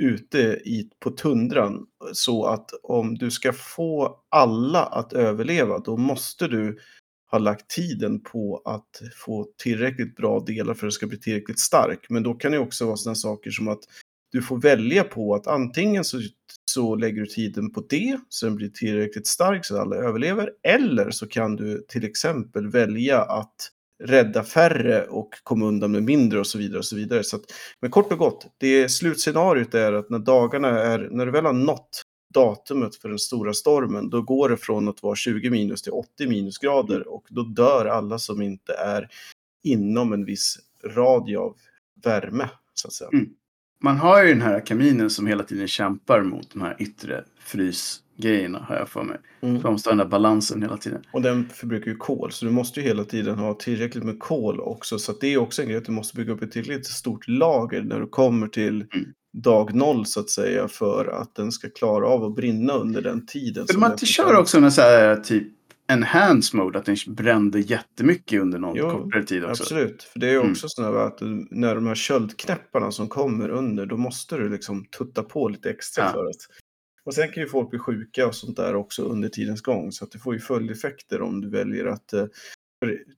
ute 0.00 0.38
i, 0.64 0.90
på 1.00 1.10
tundran 1.10 1.86
så 2.12 2.46
att 2.46 2.70
om 2.82 3.14
du 3.14 3.30
ska 3.30 3.52
få 3.52 4.16
alla 4.28 4.84
att 4.84 5.12
överleva 5.12 5.78
då 5.78 5.96
måste 5.96 6.48
du 6.48 6.78
ha 7.30 7.38
lagt 7.38 7.70
tiden 7.70 8.20
på 8.20 8.62
att 8.64 9.02
få 9.16 9.48
tillräckligt 9.62 10.16
bra 10.16 10.40
delar 10.40 10.74
för 10.74 10.86
att 10.86 10.90
det 10.90 10.94
ska 10.94 11.06
bli 11.06 11.20
tillräckligt 11.20 11.58
stark. 11.58 12.06
Men 12.08 12.22
då 12.22 12.34
kan 12.34 12.52
det 12.52 12.58
också 12.58 12.86
vara 12.86 12.96
sådana 12.96 13.14
saker 13.14 13.50
som 13.50 13.68
att 13.68 13.80
du 14.32 14.42
får 14.42 14.60
välja 14.60 15.04
på 15.04 15.34
att 15.34 15.46
antingen 15.46 16.04
så, 16.04 16.20
så 16.64 16.94
lägger 16.94 17.20
du 17.20 17.26
tiden 17.26 17.72
på 17.72 17.84
det 17.88 18.18
så 18.28 18.46
den 18.46 18.56
blir 18.56 18.68
tillräckligt 18.68 19.26
stark 19.26 19.64
så 19.64 19.74
att 19.74 19.80
alla 19.80 19.96
överlever. 19.96 20.50
Eller 20.62 21.10
så 21.10 21.26
kan 21.26 21.56
du 21.56 21.84
till 21.88 22.04
exempel 22.04 22.70
välja 22.70 23.22
att 23.22 23.70
rädda 24.02 24.44
färre 24.44 25.06
och 25.06 25.34
komma 25.42 25.66
undan 25.66 25.92
med 25.92 26.02
mindre 26.02 26.40
och 26.40 26.46
så 26.46 26.58
vidare. 26.58 26.78
och 26.78 26.84
så 26.84 26.96
vidare. 26.96 27.24
Så 27.24 27.36
att, 27.36 27.44
men 27.80 27.90
kort 27.90 28.12
och 28.12 28.18
gott, 28.18 28.46
det 28.58 28.88
slutscenariot 28.88 29.74
är 29.74 29.92
att 29.92 30.10
när 30.10 30.18
dagarna 30.18 30.68
är, 30.68 31.08
när 31.10 31.26
du 31.26 31.32
väl 31.32 31.46
har 31.46 31.52
nått 31.52 32.02
datumet 32.34 32.96
för 32.96 33.08
den 33.08 33.18
stora 33.18 33.54
stormen, 33.54 34.10
då 34.10 34.22
går 34.22 34.48
det 34.48 34.56
från 34.56 34.88
att 34.88 35.02
vara 35.02 35.14
20 35.14 35.50
minus 35.50 35.82
till 35.82 35.92
80 35.92 36.28
minusgrader 36.28 37.08
och 37.08 37.26
då 37.28 37.42
dör 37.42 37.86
alla 37.86 38.18
som 38.18 38.42
inte 38.42 38.74
är 38.74 39.08
inom 39.64 40.12
en 40.12 40.24
viss 40.24 40.58
radie 40.84 41.38
av 41.38 41.56
värme, 42.04 42.48
så 42.74 42.88
att 42.88 42.94
säga. 42.94 43.10
Mm. 43.12 43.28
Man 43.82 43.96
har 43.98 44.22
ju 44.22 44.28
den 44.28 44.42
här 44.42 44.66
kaminen 44.66 45.10
som 45.10 45.26
hela 45.26 45.42
tiden 45.42 45.68
kämpar 45.68 46.22
mot 46.22 46.50
de 46.52 46.62
här 46.62 46.76
yttre 46.78 47.24
frysgrejerna 47.40 48.58
har 48.68 48.76
jag 48.76 48.88
för 48.88 49.02
mig. 49.02 49.18
Mm. 49.40 49.62
Måste 49.62 49.88
ha 49.88 49.92
den 49.92 49.98
där 49.98 50.10
balansen 50.10 50.62
hela 50.62 50.76
tiden. 50.76 51.02
Och 51.12 51.22
den 51.22 51.48
förbrukar 51.48 51.90
ju 51.90 51.96
kol, 51.96 52.32
så 52.32 52.44
du 52.44 52.50
måste 52.50 52.80
ju 52.80 52.86
hela 52.86 53.04
tiden 53.04 53.38
ha 53.38 53.54
tillräckligt 53.54 54.04
med 54.04 54.18
kol 54.18 54.60
också. 54.60 54.98
Så 54.98 55.12
det 55.20 55.34
är 55.34 55.38
också 55.38 55.62
en 55.62 55.68
grej 55.68 55.78
att 55.78 55.84
du 55.84 55.92
måste 55.92 56.16
bygga 56.16 56.32
upp 56.32 56.42
ett 56.42 56.52
tillräckligt 56.52 56.86
stort 56.86 57.28
lager 57.28 57.82
när 57.82 58.00
du 58.00 58.06
kommer 58.06 58.48
till 58.48 58.86
Mm. 58.92 59.06
dag 59.32 59.74
noll 59.74 60.06
så 60.06 60.20
att 60.20 60.30
säga 60.30 60.68
för 60.68 61.20
att 61.20 61.34
den 61.34 61.52
ska 61.52 61.68
klara 61.70 62.06
av 62.08 62.24
att 62.24 62.34
brinna 62.34 62.72
under 62.72 63.02
den 63.02 63.26
tiden. 63.26 63.66
Som 63.66 63.80
man 63.80 63.92
inte 63.92 64.06
kör 64.06 64.36
också 64.36 64.58
en 64.58 64.72
så 64.72 64.82
här 64.82 65.16
typ 65.16 65.48
enhance 65.92 66.56
mode, 66.56 66.78
att 66.78 66.84
den 66.84 66.96
brände 67.06 67.60
jättemycket 67.60 68.40
under 68.40 68.58
någon 68.58 68.76
Jo, 68.76 68.90
kortare 68.90 69.24
tid 69.24 69.44
också. 69.44 69.62
Absolut, 69.62 70.02
för 70.02 70.20
det 70.20 70.30
är 70.30 70.36
Mm. 70.36 70.50
också 70.50 70.66
sådär 70.68 70.94
att 71.06 71.18
du, 71.18 71.48
när 71.50 71.74
de 71.74 71.86
här 71.86 71.94
köldknäpparna 71.94 72.90
som 72.92 73.08
kommer 73.08 73.48
under, 73.48 73.86
då 73.86 73.96
måste 73.96 74.36
du 74.36 74.48
liksom 74.48 74.84
tutta 74.84 75.22
på 75.22 75.48
lite 75.48 75.70
extra 75.70 76.04
Ja. 76.04 76.12
för 76.12 76.24
att... 76.24 76.36
Och 77.04 77.14
sen 77.14 77.28
kan 77.32 77.42
ju 77.42 77.48
folk 77.48 77.70
bli 77.70 77.78
sjuka 77.78 78.26
och 78.26 78.34
sånt 78.34 78.56
där 78.56 78.74
också 78.74 79.02
under 79.02 79.28
tidens 79.28 79.62
gång, 79.62 79.92
så 79.92 80.04
att 80.04 80.12
det 80.12 80.18
får 80.18 80.34
ju 80.34 80.40
följdeffekter 80.40 81.22
om 81.22 81.40
du 81.40 81.50
väljer 81.50 81.86
att... 81.86 82.12
eh, 82.12 82.24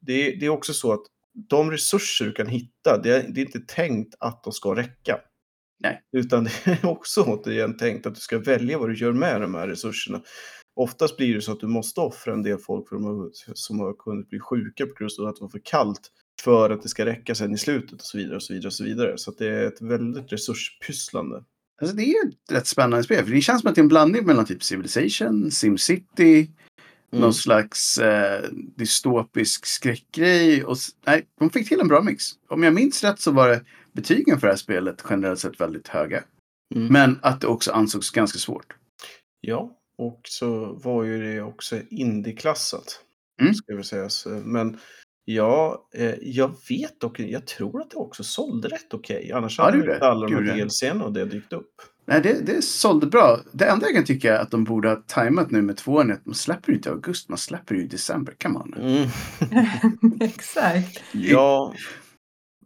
Det, 0.01 0.37
det 0.41 0.47
är 0.47 0.49
också 0.49 0.73
så 0.73 0.93
att 0.93 1.03
de 1.49 1.71
resurser 1.71 2.25
du 2.25 2.33
kan 2.33 2.47
hitta, 2.47 3.01
det 3.03 3.17
är, 3.17 3.29
det 3.29 3.41
är 3.41 3.45
inte 3.47 3.61
tänkt 3.61 4.15
att 4.21 4.45
de 4.45 4.53
ska 4.53 4.75
räcka. 4.77 5.19
Nej. 5.83 6.01
Utan 6.17 6.45
det 6.65 6.67
är 6.67 6.87
också 6.87 7.23
återigen 7.23 7.77
tänkt 7.77 8.07
att 8.07 8.15
du 8.15 8.21
ska 8.21 8.39
välja 8.39 8.79
vad 8.79 8.89
du 8.89 8.95
gör 8.97 9.13
med 9.13 9.41
de 9.41 9.55
här 9.55 9.69
resurserna. 9.69 10.23
Oftast 10.77 11.17
blir 11.17 11.35
det 11.35 11.43
så 11.43 11.53
att 11.53 11.61
du 11.61 11.67
måste 11.67 12.01
offra 12.01 12.33
en 12.33 12.43
del 12.43 12.59
folk 12.59 12.89
för 12.89 12.97
de 12.97 13.31
som 13.55 13.81
har 13.81 13.93
kunnat 13.93 14.29
bli 14.29 14.41
sjuka 14.41 14.87
på 14.87 14.95
grund 14.99 15.11
av 15.21 15.27
att 15.27 15.37
det 15.37 15.43
var 15.43 15.49
för 15.49 15.61
kallt 15.65 16.11
för 16.43 16.71
att 16.71 16.83
det 16.83 16.89
ska 16.89 17.07
räcka 17.07 17.35
sen 17.35 17.55
i 17.55 17.59
slutet 17.59 18.01
och 18.01 18.07
så 18.07 18.19
vidare 18.19 18.37
och 18.37 18.43
så 18.43 18.55
vidare 18.55 18.67
och 18.67 18.73
så 18.73 18.85
vidare. 18.85 19.19
Så 19.19 19.31
det 19.31 19.49
är 19.49 19.67
ett 19.67 19.83
väldigt 19.83 20.33
resurspysslande. 20.33 21.45
Alltså 21.81 21.97
det 21.97 22.03
är 22.03 22.29
ett 22.29 22.53
rätt 22.53 22.67
spännande 22.67 23.05
spel. 23.05 23.25
För 23.25 23.33
det 23.33 23.41
känns 23.41 23.61
som 23.61 23.69
att 23.69 23.75
det 23.75 23.81
är 23.81 23.83
en 23.83 23.89
blandning 23.89 24.27
mellan 24.27 24.45
typ 24.45 24.63
Civilization, 24.63 25.51
SimCity, 25.51 26.49
Mm. 27.13 27.23
någon 27.23 27.35
slags 27.35 27.99
eh, 27.99 28.45
dystopisk 28.77 29.67
skräckgrej. 29.67 30.65
Och, 30.65 30.77
nej, 31.07 31.27
de 31.39 31.51
fick 31.51 31.69
till 31.69 31.81
en 31.81 31.89
bra 31.89 32.03
mix. 32.03 32.25
Om 32.49 32.63
jag 32.63 32.75
minns 32.75 33.05
rätt 33.05 33.21
så 33.21 33.31
var 33.31 33.49
det 33.49 33.65
betygen 33.93 34.41
för 34.41 34.47
det 34.47 34.53
här 34.53 34.59
spelet 34.59 35.05
generellt 35.11 35.39
sett 35.41 35.61
väldigt 35.61 35.89
höga. 35.89 36.25
Mm. 36.75 36.93
Men 36.93 37.19
att 37.23 37.41
det 37.41 37.47
också 37.47 37.73
ansågs 37.73 38.11
ganska 38.11 38.39
svårt. 38.39 38.75
Ja, 39.41 39.79
och 39.99 40.21
så 40.25 40.73
var 40.85 41.05
ju 41.05 41.35
det 41.35 41.43
också 41.43 41.77
indie-klassat. 41.91 43.01
Mm. 43.41 43.55
Ska 43.55 43.77
vi 43.77 43.85
säga. 43.85 44.09
Så, 44.09 44.29
Men 44.29 44.79
ja, 45.25 45.89
eh, 45.95 46.15
jag 46.23 46.49
vet 46.69 47.01
dock, 47.01 47.21
jag 47.21 47.47
tror 47.47 47.81
att 47.81 47.91
det 47.91 47.97
också 47.97 48.25
sålde 48.25 48.69
rätt 48.69 48.95
okej. 48.95 49.33
Annars 49.33 49.59
Ja, 49.59 49.71
det 49.71 49.79
hade 49.79 49.93
inte 49.95 50.07
alla 50.07 50.27
de 50.27 50.35
här 50.35 50.57
det. 50.57 50.65
DLCn 50.65 51.03
och 51.03 51.13
det 51.13 51.25
dykt 51.25 51.53
upp. 51.53 51.71
Nej, 52.07 52.21
det, 52.23 52.47
det 52.47 52.63
sålde 52.63 53.07
bra. 53.07 53.41
Det 53.53 53.65
enda 53.65 53.87
jag 53.87 53.95
kan 53.95 54.05
tycka 54.05 54.37
är 54.37 54.43
att 54.43 54.51
de 54.51 54.65
borde 54.65 54.89
ha 54.89 54.97
tajmat 54.97 55.51
nu 55.51 55.63
med 55.63 55.77
tvåan 55.77 56.11
är 56.11 56.15
att 56.15 56.27
man 56.27 56.35
släpper 56.35 56.73
ju 56.73 56.77
inte 56.77 56.89
i 56.89 56.93
augusti, 56.93 57.27
man 57.29 57.39
släpper 57.39 57.75
ju 57.75 57.83
i 57.83 57.87
december. 57.87 58.35
Come 58.43 58.59
on. 58.59 58.75
Mm. 58.75 59.09
Exakt. 60.21 61.03
Ja, 61.13 61.75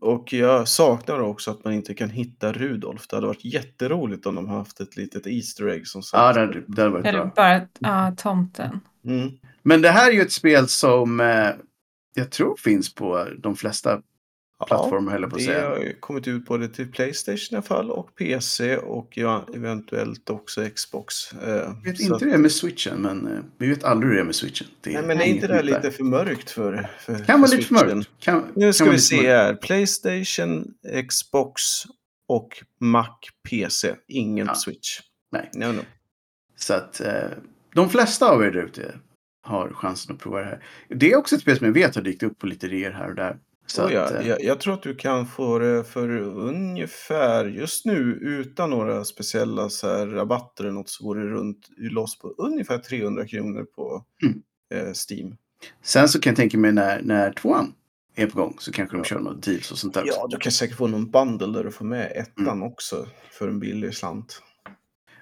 och 0.06 0.32
jag 0.32 0.68
saknar 0.68 1.20
också 1.20 1.50
att 1.50 1.64
man 1.64 1.72
inte 1.72 1.94
kan 1.94 2.10
hitta 2.10 2.52
Rudolf. 2.52 3.08
Det 3.08 3.16
hade 3.16 3.26
varit 3.26 3.44
jätteroligt 3.44 4.26
om 4.26 4.34
de 4.34 4.48
haft 4.48 4.80
ett 4.80 4.96
litet 4.96 5.26
Easter 5.26 5.68
egg 5.68 5.86
som 5.86 6.02
sagt. 6.02 6.20
Ja, 6.20 6.32
det 6.32 6.40
hade, 6.40 6.62
det 6.66 6.82
hade 6.82 6.92
varit 6.92 7.06
Eller 7.06 7.18
bra. 7.18 7.32
bara 7.36 7.60
ja, 7.78 8.14
tomten. 8.16 8.80
Mm. 9.04 9.30
Men 9.62 9.82
det 9.82 9.90
här 9.90 10.10
är 10.10 10.14
ju 10.14 10.20
ett 10.22 10.32
spel 10.32 10.68
som 10.68 11.20
eh, 11.20 11.50
jag 12.14 12.30
tror 12.30 12.56
finns 12.56 12.94
på 12.94 13.28
de 13.38 13.56
flesta 13.56 14.00
plattformar, 14.66 15.12
höll 15.12 15.20
jag 15.22 15.30
på 15.30 15.36
att 15.36 15.40
Det 15.40 15.46
säga. 15.46 15.68
har 15.68 15.78
ju 15.78 15.94
kommit 16.00 16.28
ut 16.28 16.44
både 16.44 16.68
till 16.68 16.92
Playstation 16.92 17.48
i 17.52 17.56
alla 17.56 17.62
fall 17.62 17.90
och 17.90 18.14
PC 18.14 18.76
och 18.76 19.08
ja, 19.16 19.46
eventuellt 19.54 20.30
också 20.30 20.68
Xbox. 20.70 21.32
Eh, 21.32 21.48
Jag 21.50 21.84
vet 21.84 21.96
så 21.96 22.02
inte 22.02 22.14
att- 22.14 22.20
det 22.20 22.38
med 22.38 22.52
switchen, 22.52 23.02
men 23.02 23.26
eh, 23.26 23.38
vi 23.58 23.68
vet 23.68 23.84
aldrig 23.84 24.08
hur 24.08 24.14
det 24.16 24.22
är 24.22 24.24
med 24.24 24.34
switchen. 24.34 24.66
Det 24.80 24.92
Nej, 24.92 25.02
men 25.06 25.20
är 25.20 25.24
inte 25.24 25.46
det 25.46 25.54
här 25.54 25.62
lite 25.62 25.90
för 25.90 26.04
mörkt 26.04 26.50
för, 26.50 26.90
för 27.00 27.24
Kan 27.24 27.40
vara 27.40 27.50
lite 27.50 27.62
för 27.66 27.74
mörkt. 27.74 28.08
Kan, 28.20 28.52
Nu 28.54 28.72
ska 28.72 28.90
vi 28.90 28.98
se 28.98 29.28
här. 29.30 29.54
Playstation, 29.54 30.64
Xbox 31.08 31.62
och 32.28 32.48
Mac, 32.80 33.08
PC. 33.50 33.94
Ingen 34.08 34.46
Ja. 34.46 34.54
Switch. 34.54 35.00
Nej. 35.32 35.50
No, 35.54 35.64
no. 35.72 35.80
Så 36.56 36.74
att 36.74 37.00
eh, 37.00 37.12
de 37.74 37.88
flesta 37.90 38.30
av 38.30 38.42
er 38.44 38.50
där 38.50 38.62
ute 38.64 38.94
har 39.42 39.72
chansen 39.74 40.14
att 40.14 40.20
prova 40.22 40.38
det 40.38 40.44
här. 40.44 40.64
Det 40.88 41.12
är 41.12 41.16
också 41.16 41.34
ett 41.34 41.40
spel 41.40 41.56
som 41.56 41.66
jag 41.66 41.74
vet 41.74 41.94
har 41.94 42.02
dykt 42.02 42.22
upp 42.22 42.38
på 42.38 42.46
lite 42.46 42.66
reor 42.68 42.90
här 42.90 43.08
och 43.08 43.14
där. 43.14 43.36
Så 43.66 43.84
Oh, 43.86 43.92
ja, 43.92 44.10
eh, 44.20 44.28
jag, 44.28 44.42
jag 44.44 44.60
tror 44.60 44.74
att 44.74 44.82
du 44.82 44.94
kan 44.94 45.26
få 45.26 45.58
det 45.58 45.84
för 45.84 46.08
ungefär, 46.20 47.44
just 47.44 47.84
nu 47.86 47.98
utan 48.22 48.70
några 48.70 49.04
speciella 49.04 49.68
så 49.68 49.88
här 49.88 50.06
rabatter 50.06 50.64
eller 50.64 50.72
något 50.74 50.88
så 50.88 51.04
går 51.04 51.14
det 51.16 51.26
runt 51.26 51.68
loss 51.76 52.18
på 52.18 52.28
ungefär 52.38 52.78
300 52.78 53.26
kronor 53.26 53.64
på 53.64 54.04
Mm. 54.22 54.42
eh, 54.74 54.92
Steam. 55.10 55.36
Sen 55.82 56.08
så 56.08 56.20
kan 56.20 56.30
jag 56.30 56.36
tänka 56.36 56.58
mig 56.58 56.72
när, 56.72 57.02
när 57.02 57.32
tvåan 57.32 57.72
är 58.14 58.26
på 58.26 58.38
gång 58.40 58.56
så 58.58 58.72
kanske 58.72 58.96
de 58.96 59.04
kör 59.04 59.18
några 59.20 59.36
deals 59.36 59.72
och 59.72 59.78
sånt 59.78 59.94
där. 59.94 60.02
också. 60.02 60.14
Ja, 60.20 60.26
du 60.30 60.36
kan 60.36 60.52
säkert 60.52 60.76
få 60.76 60.86
någon 60.86 61.10
bundle 61.10 61.46
där 61.46 61.64
du 61.64 61.70
får 61.70 61.84
med 61.84 62.12
ettan 62.16 62.46
Mm. 62.48 62.62
också 62.62 63.06
för 63.38 63.48
en 63.48 63.60
billig 63.60 63.94
slant. 63.94 64.42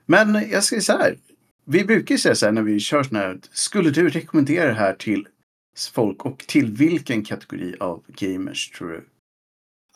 Men 0.07 0.35
jag 0.51 0.65
ska 0.65 0.81
säga 0.81 0.81
så 0.81 0.93
här. 1.03 1.19
Vi 1.67 1.85
brukar 1.85 2.15
ju 2.15 2.19
säga 2.19 2.35
så 2.35 2.47
här 2.47 2.53
när 2.53 2.63
vi 2.63 2.81
kör 2.81 3.03
sådana 3.03 3.27
här. 3.27 3.41
Skulle 3.53 3.91
du 3.91 4.09
rekommendera 4.09 4.67
det 4.67 4.73
här 4.75 4.93
till 4.95 5.27
folk 5.95 6.25
och 6.27 6.39
till 6.39 6.73
vilken 6.73 7.25
kategori 7.25 7.75
av 7.81 8.05
gamers 8.09 8.71
tror 8.71 8.89
du? 8.89 9.09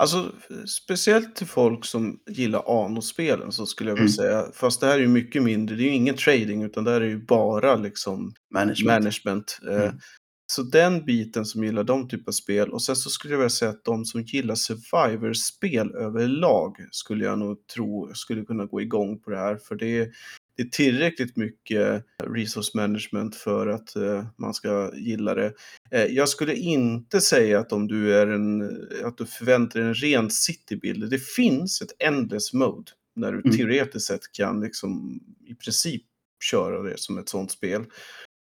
Alltså, 0.00 0.32
speciellt 0.66 1.36
till 1.36 1.46
folk 1.46 1.84
som 1.84 2.20
gillar 2.30 2.62
Ano-spelen 2.84 3.52
så 3.52 3.66
skulle 3.66 3.90
jag 3.90 3.94
vilja 3.96 4.02
Mm. 4.26 4.42
säga, 4.42 4.52
fast 4.54 4.80
det 4.80 4.86
här 4.86 4.94
är 4.94 4.98
ju 5.00 5.08
mycket 5.08 5.42
mindre, 5.42 5.76
det 5.76 5.82
är 5.82 5.84
ju 5.84 5.90
ingen 5.94 6.16
trading 6.16 6.62
utan 6.62 6.84
det 6.84 6.90
här 6.90 7.00
är 7.00 7.06
ju 7.08 7.18
bara 7.26 7.76
liksom 7.76 8.34
Management. 8.54 8.86
management. 9.04 9.58
Eh, 9.68 9.82
Mm. 9.82 9.98
Så 10.52 10.62
den 10.62 11.04
biten 11.04 11.44
som 11.46 11.64
gillar 11.64 11.84
de 11.84 12.08
typer 12.08 12.28
av 12.30 12.32
spel 12.32 12.70
och 12.70 12.82
sen 12.82 12.96
så 12.96 13.10
skulle 13.10 13.34
jag 13.34 13.38
vilja 13.38 13.50
säga 13.50 13.70
att 13.70 13.84
de 13.84 14.04
som 14.04 14.22
gillar 14.22 14.54
Survivor-spel 14.54 15.90
överlag 15.94 16.76
skulle 16.90 17.24
jag 17.24 17.38
nog 17.38 17.66
tro 17.66 18.14
skulle 18.14 18.44
kunna 18.44 18.64
gå 18.66 18.80
igång 18.80 19.18
på 19.20 19.30
det 19.30 19.38
här 19.38 19.56
för 19.56 19.74
det 19.74 19.98
är, 19.98 20.08
det 20.58 20.62
är 20.62 20.68
tillräckligt 20.68 21.36
mycket 21.36 22.04
resource 22.24 22.70
management 22.74 23.36
för 23.36 23.66
att 23.66 23.96
eh, 23.96 24.26
man 24.36 24.54
ska 24.54 24.92
gilla 24.94 25.34
det. 25.34 25.52
Eh, 25.90 26.04
jag 26.04 26.28
skulle 26.28 26.54
inte 26.54 27.20
säga 27.20 27.60
att 27.60 27.72
om 27.72 27.88
du 27.88 28.14
är 28.14 28.26
en, 28.26 28.62
att 29.04 29.18
du 29.18 29.26
förväntar 29.26 29.80
dig 29.80 29.88
en 29.88 29.94
ren 29.94 30.30
citybild. 30.30 31.10
Det 31.10 31.22
finns 31.22 31.82
ett 31.82 31.92
endless 31.98 32.52
mode 32.52 32.92
när 33.16 33.32
du 33.32 33.40
Mm. 33.40 33.56
teoretiskt 33.56 34.06
sett 34.06 34.32
kan 34.32 34.60
liksom 34.60 35.20
i 35.46 35.54
princip 35.54 36.02
köra 36.44 36.82
det 36.82 36.98
som 36.98 37.18
ett 37.18 37.28
sånt 37.28 37.50
spel. 37.50 37.84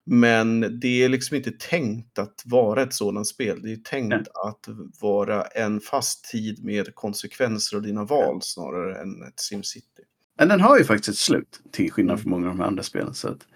Men 0.05 0.79
det 0.79 1.03
är 1.03 1.09
liksom 1.09 1.37
inte 1.37 1.51
tänkt 1.51 2.19
att 2.19 2.43
vara 2.45 2.83
ett 2.83 2.93
sådant 2.93 3.27
spel. 3.27 3.61
Det 3.61 3.71
är 3.71 3.77
tänkt 3.77 4.09
Nej. 4.09 4.23
att 4.47 4.65
vara 5.01 5.43
en 5.43 5.79
fast 5.79 6.25
tid 6.25 6.63
med 6.63 6.95
konsekvenser 6.95 7.77
av 7.77 7.83
dina 7.83 8.03
val 8.03 8.41
snarare 8.41 9.01
än 9.01 9.23
ett 9.23 9.39
SimCity. 9.39 9.94
Men 10.37 10.47
den 10.47 10.61
har 10.61 10.77
ju 10.77 10.83
faktiskt 10.83 11.09
ett 11.09 11.17
slut. 11.17 11.59
Till 11.71 11.91
skillnad 11.91 12.13
Mm. 12.13 12.21
från 12.23 12.31
många 12.31 12.49
av 12.49 12.57
de 12.57 12.63
andra 12.63 12.83
spelen. 12.83 13.13
Så 13.13 13.27
att, 13.27 13.47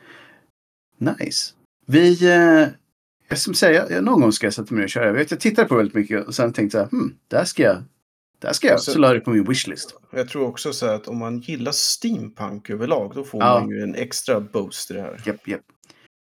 nice. 0.97 1.53
Vi... 1.85 2.25
Eh, 2.31 2.67
jag 3.29 3.37
ska 3.39 3.53
säga, 3.53 3.89
jag, 3.89 4.03
någon 4.03 4.21
gång 4.21 4.31
ska 4.31 4.45
jag 4.45 4.53
sätta 4.53 4.73
mig 4.75 4.83
och 4.83 4.89
köra. 4.89 5.05
Jag, 5.05 5.13
vet, 5.13 5.31
jag 5.31 5.39
tittade 5.39 5.67
på 5.67 5.75
väldigt 5.75 5.95
mycket 5.95 6.27
och 6.27 6.35
sen 6.35 6.53
tänkte 6.53 6.77
jag, 6.77 6.87
hmm, 6.87 7.15
där 7.27 7.45
ska 7.45 7.63
jag. 7.63 7.83
Där 8.39 8.53
ska 8.53 8.67
jag. 8.67 8.81
Så- 8.81 8.91
Så 8.91 8.99
la 8.99 9.13
det 9.13 9.19
på 9.19 9.29
min 9.29 9.43
wishlist. 9.43 9.95
Jag 10.11 10.29
tror 10.29 10.47
också 10.47 10.73
så 10.73 10.85
att 10.85 11.07
om 11.07 11.17
man 11.17 11.39
gillar 11.39 11.71
steampunk 11.71 12.69
överlag 12.69 13.11
då 13.15 13.23
får 13.23 13.41
Ja. 13.43 13.59
man 13.59 13.69
ju 13.69 13.81
en 13.83 13.95
extra 13.95 14.39
boost 14.39 14.91
i 14.91 14.93
det 14.93 15.01
här. 15.01 15.21
Japp, 15.25 15.47
japp. 15.47 15.61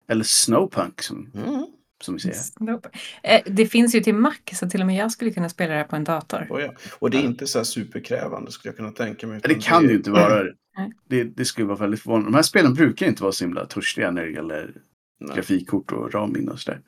Eller 0.09 0.25
snowpunk 0.25 1.03
som, 1.03 1.31
Mm. 1.35 1.67
Som 2.05 2.15
vi 2.15 2.21
säger. 2.21 2.37
Nope. 2.61 2.89
Eh, 3.23 3.41
det 3.47 3.67
finns 3.67 3.95
ju 3.95 4.01
till 4.01 4.15
Mac, 4.15 4.35
så 4.53 4.71
till 4.71 4.81
och 4.81 4.87
med 4.87 4.97
jag 4.97 5.13
skulle 5.13 5.31
kunna 5.31 5.49
spela 5.49 5.73
det 5.73 5.79
här 5.79 5.85
på 5.85 5.97
en 5.97 6.05
dator. 6.05 6.47
Och, 6.51 6.61
ja. 6.61 6.73
och 6.99 7.11
det 7.11 7.17
är 7.17 7.23
inte 7.23 7.47
så 7.47 7.59
här 7.59 7.65
superkrävande 7.65 8.53
skulle 8.53 8.71
jag 8.71 8.77
kunna 8.77 8.91
tänka 8.91 9.27
mig. 9.27 9.41
Det 9.45 9.55
kan 9.55 9.85
är- 9.85 9.89
ju 9.89 9.97
inte 9.97 10.11
vara 10.11 10.45
det. 10.45 10.55
Nej. 10.77 10.93
Det, 11.09 11.25
det 11.25 11.45
skulle 11.45 11.67
vara 11.67 11.79
väldigt 11.79 12.01
förvånande. 12.03 12.31
De 12.31 12.35
här 12.35 12.43
spelen 12.43 12.75
brukar 12.75 13.07
inte 13.07 13.23
vara 13.23 13.33
så 13.33 13.45
himla 13.45 13.67
törstiga 13.67 14.11
när 14.11 14.23
det 14.23 14.31
gäller 14.31 14.75
Nej. 15.21 15.37
grafikkort 15.37 15.93
och 15.93 16.15
ramminne 16.15 16.51
och 16.51 16.61
sådär. 16.61 16.81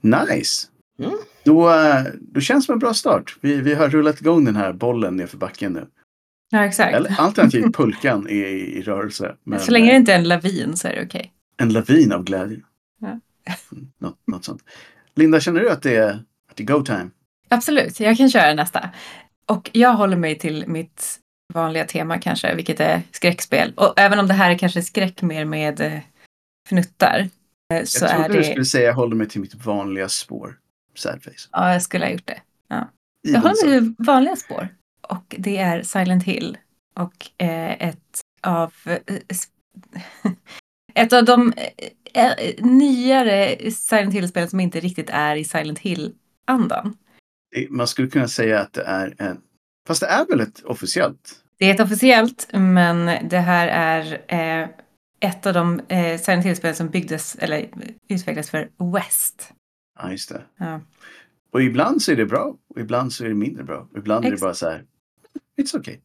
Nice! 0.00 0.68
Mm. 0.98 1.12
Då, 1.44 1.70
eh, 1.70 2.04
då 2.20 2.40
känns 2.40 2.64
det 2.64 2.66
som 2.66 2.72
en 2.72 2.78
bra 2.78 2.94
start. 2.94 3.36
Vi, 3.40 3.60
vi 3.60 3.74
har 3.74 3.88
rullat 3.88 4.20
igång 4.20 4.44
den 4.44 4.56
här 4.56 4.72
bollen 4.72 5.16
nerför 5.16 5.38
backen 5.38 5.72
nu. 5.72 5.86
Ja, 6.50 6.64
exakt. 6.64 6.94
Eller 6.94 7.20
alternativt 7.20 7.76
pulkan 7.76 8.26
är 8.26 8.46
i, 8.46 8.78
i 8.78 8.82
rörelse. 8.82 9.36
Men, 9.44 9.60
så 9.60 9.70
länge 9.70 9.86
det 9.86 9.92
eh, 9.92 9.96
inte 9.96 10.12
är 10.12 10.18
en 10.18 10.28
lavin 10.28 10.76
så 10.76 10.88
är 10.88 10.94
det 10.94 11.02
okej. 11.04 11.32
En 11.56 11.72
lavin 11.72 12.12
av 12.12 12.24
glädje. 12.24 12.60
Ja. 13.00 13.20
Mm, 13.72 14.14
Något, 14.26 14.44
sånt. 14.44 14.62
Linda, 15.14 15.40
känner 15.40 15.60
du 15.60 15.70
att 15.70 15.82
det 15.82 15.96
är, 15.96 16.10
att 16.50 16.56
det 16.56 16.62
är 16.62 16.66
go 16.66 16.82
time? 16.84 17.10
Absolut, 17.48 18.00
jag 18.00 18.16
kan 18.16 18.30
köra 18.30 18.54
nästa. 18.54 18.90
Och 19.46 19.70
jag 19.72 19.92
håller 19.94 20.16
mig 20.16 20.38
till 20.38 20.64
mitt 20.68 21.18
vanliga 21.54 21.84
tema 21.84 22.18
kanske, 22.18 22.54
vilket 22.54 22.80
är 22.80 23.02
skräckspel. 23.10 23.72
Och 23.76 23.94
även 24.00 24.18
om 24.18 24.26
det 24.28 24.34
här 24.34 24.50
är 24.50 24.58
kanske 24.58 24.82
skräck 24.82 25.22
mer 25.22 25.44
med 25.44 25.80
eh, 25.80 25.98
fnuttar. 26.68 27.28
eh, 27.74 27.84
Så 27.84 28.04
jag 28.04 28.10
är 28.12 28.16
trodde 28.16 28.32
du 28.32 28.38
det... 28.38 28.44
skulle 28.44 28.64
säga 28.64 28.86
jag 28.86 28.94
håller 28.94 29.16
mig 29.16 29.28
till 29.28 29.40
mitt 29.40 29.54
vanliga 29.54 30.08
spår. 30.08 30.58
Sad 30.94 31.22
face. 31.22 31.48
Ja, 31.52 31.72
jag 31.72 31.82
skulle 31.82 32.04
ha 32.04 32.12
gjort 32.12 32.26
det. 32.26 32.40
Jag 32.68 32.86
Even 33.28 33.40
håller 33.42 33.66
mig 33.70 33.78
till 33.80 33.94
vanliga 34.06 34.36
spår. 34.36 34.68
Och 35.08 35.36
det 35.38 35.56
är 35.58 35.82
Silent 35.82 36.24
Hill. 36.24 36.58
Och 36.94 37.42
eh, 37.42 37.88
ett 37.88 38.20
av... 38.42 38.72
ett 40.94 41.12
av 41.12 41.24
de 41.24 41.52
eh, 42.14 42.32
eh, 42.32 42.64
nyare 42.64 43.70
Silent 43.70 44.14
Hill-spelen 44.14 44.48
som 44.48 44.60
inte 44.60 44.80
riktigt 44.80 45.10
är 45.10 45.36
i 45.36 45.44
Silent 45.44 45.78
Hill-andan. 45.78 46.96
Man 47.68 47.86
skulle 47.86 48.08
kunna 48.08 48.28
säga 48.28 48.60
att 48.60 48.72
det 48.72 48.82
är 48.82 49.14
en... 49.18 49.40
Fast 49.86 50.00
det 50.00 50.06
är 50.06 50.26
väl 50.26 50.40
ett 50.40 50.64
officiellt? 50.64 51.34
Det 51.58 51.70
är 51.70 51.74
ett 51.74 51.80
officiellt, 51.80 52.48
men 52.52 53.28
det 53.28 53.38
här 53.38 53.68
är 53.68 54.20
eh, 54.62 54.68
ett 55.20 55.46
av 55.46 55.54
de 55.54 55.80
eh, 55.88 56.20
Silent 56.20 56.46
Hill-spel 56.46 56.74
som 56.74 56.88
byggdes, 56.88 57.36
eller 57.36 57.68
utvecklades 58.08 58.50
för 58.50 58.68
West. 58.94 59.52
Ja, 59.98 60.10
just 60.10 60.28
det. 60.28 60.42
Ja. 60.56 60.80
Och 61.52 61.62
ibland 61.62 62.02
så 62.02 62.12
är 62.12 62.16
det 62.16 62.26
bra 62.26 62.56
och 62.74 62.80
ibland 62.80 63.12
så 63.12 63.24
är 63.24 63.28
det 63.28 63.34
mindre 63.34 63.64
bra. 63.64 63.88
Ibland 63.96 64.24
är 64.24 64.28
det 64.30 64.34
Ex- 64.34 64.42
bara 64.42 64.54
så 64.54 64.68
här. 64.70 64.84
It's 65.56 65.78
okay. 65.78 65.98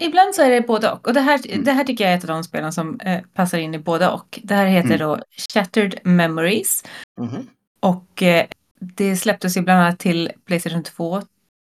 Ibland 0.00 0.34
så 0.34 0.42
är 0.42 0.50
det 0.50 0.60
både 0.66 0.90
och. 0.92 1.06
Och 1.06 1.14
det 1.14 1.20
här, 1.20 1.40
Mm. 1.52 1.64
det 1.64 1.72
här 1.72 1.84
tycker 1.84 2.04
jag 2.04 2.12
är 2.12 2.16
ett 2.18 2.24
av 2.24 2.28
de 2.28 2.44
spelen 2.44 2.72
som 2.72 3.00
eh, 3.00 3.20
passar 3.34 3.58
in 3.58 3.74
i 3.74 3.78
både 3.78 4.08
och. 4.08 4.38
Det 4.42 4.54
här 4.54 4.66
heter 4.66 4.88
Mm. 4.94 4.98
då 4.98 5.18
Shattered 5.54 5.98
Memories. 6.04 6.84
Mhm. 7.20 7.46
Och 7.80 8.22
eh, 8.22 8.46
det 8.80 9.16
släpptes 9.16 9.56
ju 9.56 9.60
bland 9.60 9.80
annat 9.82 9.98
till 9.98 10.30
Playstation 10.44 10.82
2, 10.82 11.22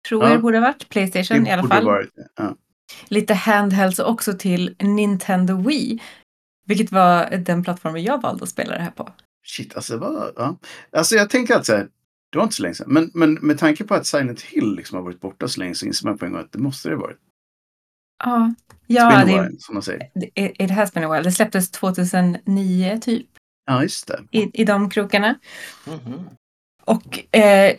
tror 0.09 0.23
Ja. 0.23 0.29
jag 0.29 0.37
det 0.37 0.41
borde 0.41 0.57
ha 0.57 0.65
varit. 0.67 0.89
Playstation 0.89 1.47
i 1.47 1.51
alla 1.51 1.67
fall. 1.67 1.85
varit 1.85 2.15
det. 2.15 2.27
Ja. 2.35 2.55
Lite 3.07 3.33
handhelds 3.33 3.99
också 3.99 4.33
till 4.33 4.75
Nintendo 4.79 5.61
Wii. 5.67 5.99
Vilket 6.65 6.91
var 6.91 7.29
den 7.37 7.63
plattformen 7.63 8.03
jag 8.03 8.21
valde 8.21 8.43
att 8.43 8.49
spela 8.49 8.75
det 8.77 8.83
här 8.83 8.91
på. 8.91 9.09
Shit, 9.45 9.75
alltså 9.75 9.97
vad... 9.97 10.31
Ja. 10.35 10.57
Alltså 10.91 11.15
jag 11.15 11.29
tänker 11.29 11.55
att 11.55 11.65
så 11.65 11.73
här. 11.75 11.87
Det 12.31 12.37
var 12.37 12.43
inte 12.43 12.55
så 12.55 12.61
länge 12.63 12.75
sedan. 12.75 12.87
Men, 12.89 13.11
men 13.13 13.33
med 13.33 13.57
tanke 13.59 13.83
på 13.83 13.93
att 13.95 14.07
Silent 14.07 14.41
Hill 14.41 14.75
liksom 14.75 14.95
har 14.95 15.03
varit 15.03 15.21
borta 15.21 15.47
så 15.47 15.59
länge 15.59 15.75
så 15.75 15.85
inser 15.85 16.07
man 16.07 16.17
på 16.17 16.25
en 16.25 16.31
gång 16.31 16.41
att 16.41 16.51
det 16.51 16.59
måste 16.59 16.89
det 16.89 16.95
varit. 16.95 17.17
Ja, 18.23 18.53
ja 18.87 19.09
det, 19.25 19.25
while, 19.25 19.49
som 19.59 19.73
man 19.75 19.83
säger. 19.83 20.01
it, 20.35 20.51
it 20.61 20.71
has 20.71 20.93
been 20.93 21.03
a 21.03 21.13
while. 21.13 21.23
Det 21.23 21.31
släpptes 21.31 21.71
2009 21.71 22.99
typ. 23.01 23.27
Ja, 23.65 23.81
just 23.81 24.07
det. 24.07 24.19
I, 24.31 24.61
i 24.61 24.65
de 24.65 24.89
krokarna. 24.89 25.35
Mhm. 25.87 26.29
Och 26.85 27.35
eh, 27.35 27.75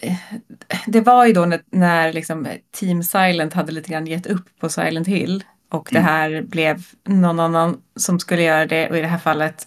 det 0.86 1.00
var 1.00 1.26
ju 1.26 1.32
då 1.32 1.44
när, 1.46 1.62
när 1.70 2.12
liksom 2.12 2.46
Team 2.70 3.02
Silent 3.02 3.52
hade 3.52 3.72
lite 3.72 3.90
grann 3.90 4.06
gett 4.06 4.26
upp 4.26 4.58
på 4.60 4.68
Silent 4.68 5.08
Hill. 5.08 5.44
Och 5.70 5.88
det 5.92 5.98
Mm. 5.98 6.08
här 6.08 6.42
blev 6.42 6.86
någon 7.04 7.40
annan 7.40 7.82
som 7.96 8.20
skulle 8.20 8.42
göra 8.42 8.66
det. 8.66 8.90
Och 8.90 8.96
i 8.98 9.00
det 9.00 9.06
här 9.06 9.18
fallet 9.18 9.66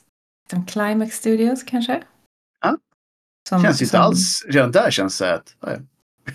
de 0.50 0.66
Climax 0.66 1.16
Studios 1.16 1.64
kanske? 1.64 2.04
Ja. 2.62 2.78
Som, 3.50 3.64
Känns 3.64 3.82
inte 3.82 3.92
som- 3.92 4.02
alls... 4.02 4.46
Redan 4.50 4.72
där 4.72 4.92
känns 4.92 5.18
det 5.20 5.34
att 5.34 5.56
ja, 5.62 5.70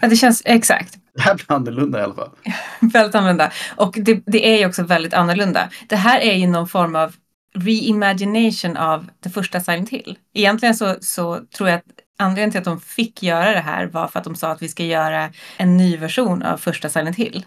ja, 0.01 0.09
det 0.09 0.17
känns 0.17 0.43
exakt. 0.45 0.99
det 1.15 1.23
här 1.23 1.35
blir 1.35 1.53
annorlunda 1.53 2.01
i 2.01 2.03
alla 2.03 2.15
fall. 2.15 2.31
Väldigt 2.81 3.15
annorlunda. 3.15 3.53
Och 3.77 3.99
det, 4.01 4.23
det 4.27 4.55
är 4.55 4.59
ju 4.59 4.67
också 4.67 4.83
väldigt 4.83 5.15
annorlunda. 5.15 5.69
Det 5.89 5.97
här 5.97 6.21
är 6.21 6.35
ju 6.35 6.47
någon 6.47 6.69
form 6.69 6.97
av 6.97 7.15
reimagination 7.55 8.77
av 8.77 9.07
det 9.21 9.31
första 9.31 9.61
Silent 9.61 9.91
Hill. 9.91 10.19
Egentligen 10.35 10.75
så, 10.75 10.97
så 11.01 11.41
tror 11.57 11.69
jag 11.69 11.77
att 11.79 11.85
anledningen 12.19 12.51
till 12.51 12.59
att 12.59 12.65
de 12.65 12.81
fick 12.81 13.23
göra 13.23 13.51
det 13.53 13.61
här 13.61 13.87
var 13.87 14.09
för 14.09 14.19
att 14.19 14.25
de 14.25 14.35
sa 14.37 14.51
att 14.51 14.63
vi 14.63 14.69
ska 14.69 14.85
göra 14.85 15.31
en 15.57 15.77
ny 15.77 15.97
version 15.97 16.43
av 16.43 16.57
första 16.57 16.89
Silent 16.89 17.17
Hill. 17.17 17.47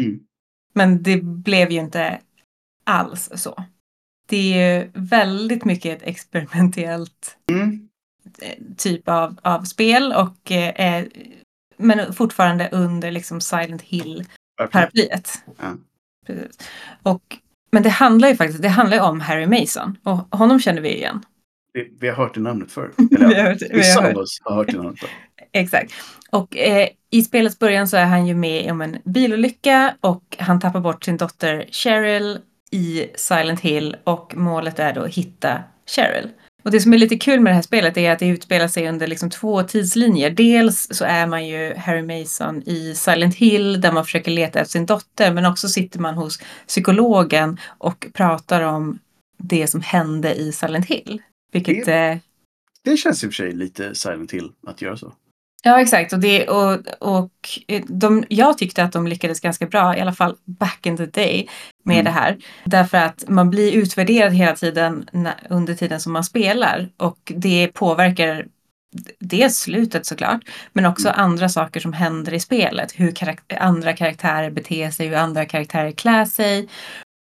Mm. 0.00 0.20
Men 0.74 1.02
det 1.02 1.16
blev 1.24 1.70
ju 1.70 1.80
inte 1.80 2.18
alls 2.86 3.30
så. 3.34 3.64
Det 4.28 4.36
är 4.36 4.78
ju 4.80 4.90
väldigt 4.94 5.64
mycket 5.64 6.02
ett 6.02 6.08
experimentellt 6.08 7.36
Mm. 7.50 7.88
eh, 8.40 8.54
typ 8.76 9.08
av, 9.08 9.38
av 9.42 9.62
spel 9.62 10.12
och 10.12 10.52
eh, 10.52 11.04
men 11.76 12.12
fortfarande 12.12 12.68
under 12.72 13.10
liksom 13.10 13.40
Silent 13.40 13.82
Hill 13.82 14.24
Verkligen. 14.58 14.70
paraplyet. 14.70 15.42
Ja. 15.58 15.72
Och, 17.02 17.36
men 17.72 17.82
det 17.82 17.88
handlar 17.88 18.28
ju 18.28 18.36
faktiskt 18.36 18.62
det 18.62 18.68
handlar 18.68 18.96
ju 18.96 19.02
om 19.02 19.20
Harry 19.20 19.46
Mason 19.46 19.96
och 20.02 20.38
honom 20.38 20.60
känner 20.60 20.80
vi 20.80 20.96
igen. 20.96 21.24
Vi, 21.72 21.92
vi 22.00 22.08
har 22.08 22.14
hört 22.16 22.34
det 22.34 22.40
namnet 22.40 22.72
förr. 22.72 22.90
Vi 23.10 23.16
har 23.24 23.32
Eller, 23.32 23.44
hört- 23.44 23.62
vi 23.70 23.92
har 23.92 24.10
av 24.10 24.16
oss 24.16 24.38
har 24.44 24.54
hört 24.56 24.66
det 24.66 24.76
namnet 24.76 24.98
förr. 24.98 25.08
Exakt. 25.52 25.92
Och 26.30 26.56
eh, 26.56 26.88
i 27.10 27.22
spelets 27.22 27.58
början 27.58 27.88
så 27.88 27.96
är 27.96 28.04
han 28.04 28.26
ju 28.26 28.34
med 28.34 28.70
om 28.72 28.80
en 28.80 28.96
bilolycka 29.04 29.94
och 30.00 30.36
han 30.38 30.60
tappar 30.60 30.80
bort 30.80 31.04
sin 31.04 31.16
dotter 31.16 31.66
Cheryl 31.70 32.38
i 32.70 33.06
Silent 33.14 33.60
Hill 33.60 33.96
och 34.04 34.36
målet 34.36 34.78
är 34.78 34.92
då 34.94 35.00
att 35.02 35.14
hitta 35.14 35.62
Cheryl. 35.86 36.28
Och 36.64 36.70
det 36.70 36.80
som 36.80 36.92
är 36.94 36.98
lite 36.98 37.16
kul 37.16 37.40
med 37.40 37.50
det 37.50 37.54
här 37.54 37.62
spelet 37.62 37.96
är 37.96 38.12
att 38.12 38.18
det 38.18 38.26
utspelar 38.26 38.68
sig 38.68 38.88
under 38.88 39.06
liksom 39.06 39.30
två 39.30 39.62
tidslinjer. 39.62 40.30
Dels 40.30 40.88
så 40.90 41.04
är 41.04 41.26
man 41.26 41.46
ju 41.46 41.74
Harry 41.74 42.02
Mason 42.02 42.62
i 42.66 42.94
Silent 42.94 43.34
Hill 43.34 43.80
där 43.80 43.92
man 43.92 44.04
försöker 44.04 44.30
leta 44.30 44.60
efter 44.60 44.72
sin 44.72 44.86
dotter 44.86 45.32
men 45.32 45.46
också 45.46 45.68
sitter 45.68 46.00
man 46.00 46.14
hos 46.14 46.38
psykologen 46.66 47.60
och 47.78 48.06
pratar 48.12 48.62
om 48.62 48.98
det 49.38 49.66
som 49.66 49.80
hände 49.80 50.34
i 50.34 50.52
Silent 50.52 50.86
Hill. 50.86 51.22
Vilket 51.52 51.88
eh, 51.88 52.16
Det 52.84 52.96
känns 52.96 53.24
i 53.24 53.26
och 53.26 53.30
för 53.30 53.34
sig 53.34 53.52
lite 53.52 53.94
Silent 53.94 54.32
Hill 54.32 54.50
att 54.66 54.82
göra 54.82 54.96
så. 54.96 55.12
Ja, 55.66 55.80
exakt. 55.80 56.12
Och, 56.12 56.18
det, 56.20 56.48
och, 56.48 56.78
och 57.00 57.30
de, 57.86 58.24
jag 58.28 58.58
tyckte 58.58 58.82
att 58.84 58.92
de 58.92 59.06
lyckades 59.06 59.40
ganska 59.40 59.66
bra, 59.66 59.96
i 59.96 60.00
alla 60.00 60.12
fall 60.12 60.36
back 60.44 60.86
in 60.86 60.96
the 60.96 61.06
day, 61.06 61.48
med 61.84 61.94
Mm. 61.94 62.04
det 62.04 62.10
här. 62.10 62.36
Därför 62.64 62.98
att 62.98 63.24
man 63.28 63.50
blir 63.50 63.72
utvärderad 63.72 64.32
hela 64.32 64.56
tiden 64.56 65.08
under 65.48 65.74
tiden 65.74 66.00
som 66.00 66.12
man 66.12 66.24
spelar. 66.24 66.88
Och 66.96 67.32
det 67.36 67.68
påverkar 67.74 68.46
dels 69.20 69.58
slutet 69.58 70.06
såklart, 70.06 70.40
men 70.72 70.86
också 70.86 71.08
Mm. 71.08 71.20
andra 71.20 71.48
saker 71.48 71.80
som 71.80 71.92
händer 71.92 72.34
i 72.34 72.40
spelet. 72.40 72.92
Hur 72.96 73.10
karak- 73.10 73.56
andra 73.60 73.92
karaktärer 73.92 74.50
beter 74.50 74.90
sig, 74.90 75.08
hur 75.08 75.16
andra 75.16 75.44
karaktärer 75.44 75.90
klär 75.92 76.24
sig 76.24 76.68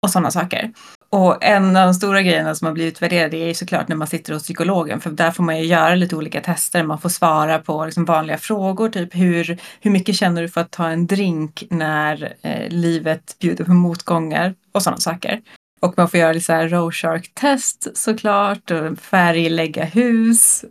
och 0.02 0.10
sådana 0.10 0.30
saker. 0.30 0.72
Och 1.10 1.44
en 1.44 1.76
av 1.76 1.86
de 1.86 1.94
stora 1.94 2.22
grejerna 2.22 2.54
som 2.54 2.66
har 2.66 2.72
blivit 2.72 2.94
utvärderade 2.94 3.36
är 3.36 3.46
ju 3.46 3.54
såklart 3.54 3.88
när 3.88 3.96
man 3.96 4.06
sitter 4.06 4.32
hos 4.32 4.42
psykologen. 4.42 5.00
För 5.00 5.10
där 5.10 5.30
får 5.30 5.42
man 5.42 5.58
ju 5.58 5.64
göra 5.64 5.94
lite 5.94 6.16
olika 6.16 6.40
tester. 6.40 6.82
Man 6.82 7.00
får 7.00 7.08
svara 7.08 7.58
på 7.58 7.84
liksom 7.84 8.04
vanliga 8.04 8.38
frågor. 8.38 8.88
Typ 8.88 9.14
hur, 9.14 9.58
hur 9.80 9.90
mycket 9.90 10.16
känner 10.16 10.42
du 10.42 10.48
för 10.48 10.60
att 10.60 10.70
ta 10.70 10.88
en 10.88 11.06
drink 11.06 11.64
när 11.70 12.34
eh, 12.42 12.68
livet 12.68 13.36
bjuder 13.40 13.64
på 13.64 13.72
motgångar? 13.72 14.54
Och 14.72 14.82
sådana 14.82 15.00
saker. 15.00 15.42
Och 15.80 15.94
man 15.96 16.08
får 16.08 16.20
göra 16.20 16.32
lite 16.32 16.46
så 16.46 16.52
här 16.52 16.68
Rorschach-test 16.68 17.96
såklart 17.96 18.70
och 18.70 18.98
färglägga 18.98 19.84
hus. 19.84 20.64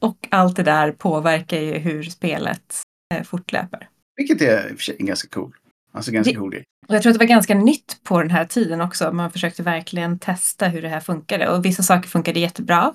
Och 0.00 0.28
allt 0.30 0.56
det 0.56 0.62
där 0.62 0.92
påverkar 0.92 1.60
ju 1.60 1.78
hur 1.78 2.02
spelet 2.02 2.82
eh, 3.14 3.22
fortlöper. 3.22 3.88
Vilket 4.16 4.42
är 4.42 4.70
i 4.70 4.74
och 4.74 4.76
för 4.76 4.84
sig 4.84 4.96
ganska 4.98 5.28
cool. 5.28 5.52
Alltså 5.92 6.12
ganska 6.12 6.34
cool 6.34 6.50
grej. 6.50 6.64
Och 6.88 6.94
jag 6.94 7.02
tror 7.02 7.10
att 7.10 7.18
det 7.18 7.24
var 7.24 7.28
ganska 7.28 7.54
nytt 7.54 8.00
på 8.02 8.22
den 8.22 8.30
här 8.30 8.44
tiden 8.44 8.80
också. 8.80 9.12
Man 9.12 9.30
försökte 9.30 9.62
verkligen 9.62 10.18
testa 10.18 10.68
hur 10.68 10.82
det 10.82 10.88
här 10.88 11.00
funkade. 11.00 11.48
Och 11.48 11.64
vissa 11.64 11.82
saker 11.82 12.08
funkade 12.08 12.40
jättebra. 12.40 12.94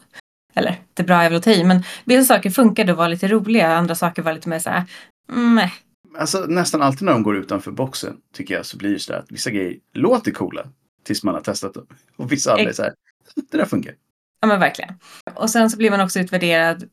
Eller, 0.54 0.76
det 0.94 1.04
bra 1.04 1.22
är 1.22 1.30
väl 1.30 1.38
att 1.38 1.44
ta 1.44 1.52
i, 1.52 1.64
men 1.64 1.84
vissa 2.06 2.36
saker 2.36 2.50
funkade 2.50 2.92
och 2.92 2.98
var 2.98 3.10
lite 3.10 3.28
roliga. 3.28 3.76
Andra 3.76 3.96
saker 3.96 4.22
var 4.22 4.34
lite 4.34 4.50
mer 4.50 4.60
så 4.60 4.70
här, 4.70 4.84
meh. 5.28 5.72
Alltså 6.18 6.46
nästan 6.48 6.82
alltid 6.82 7.06
när 7.06 7.12
de 7.12 7.24
går 7.24 7.38
utanför 7.38 7.72
boxen 7.72 8.18
tycker 8.34 8.54
jag 8.54 8.66
så 8.66 8.78
blir 8.78 8.94
det 8.94 9.00
så 9.00 9.14
att 9.14 9.32
vissa 9.32 9.50
grejer 9.50 9.78
låter 9.94 10.32
coola 10.32 10.68
tills 11.04 11.24
man 11.24 11.34
har 11.34 11.42
testat 11.42 11.74
dem. 11.74 11.88
Och 12.16 12.32
vissa 12.32 12.52
andra 12.52 12.70
är 12.70 12.74
så 12.74 12.84
här, 12.84 12.94
det 13.52 13.58
där 13.58 13.66
funkar. 13.66 13.94
Ja 14.42 14.48
men 14.48 14.60
verkligen. 14.60 14.94
Och 15.34 15.50
sen 15.50 15.70
så 15.70 15.78
blir 15.78 15.92
man 15.92 16.02
också 16.02 16.20
utvärderad 16.20 16.90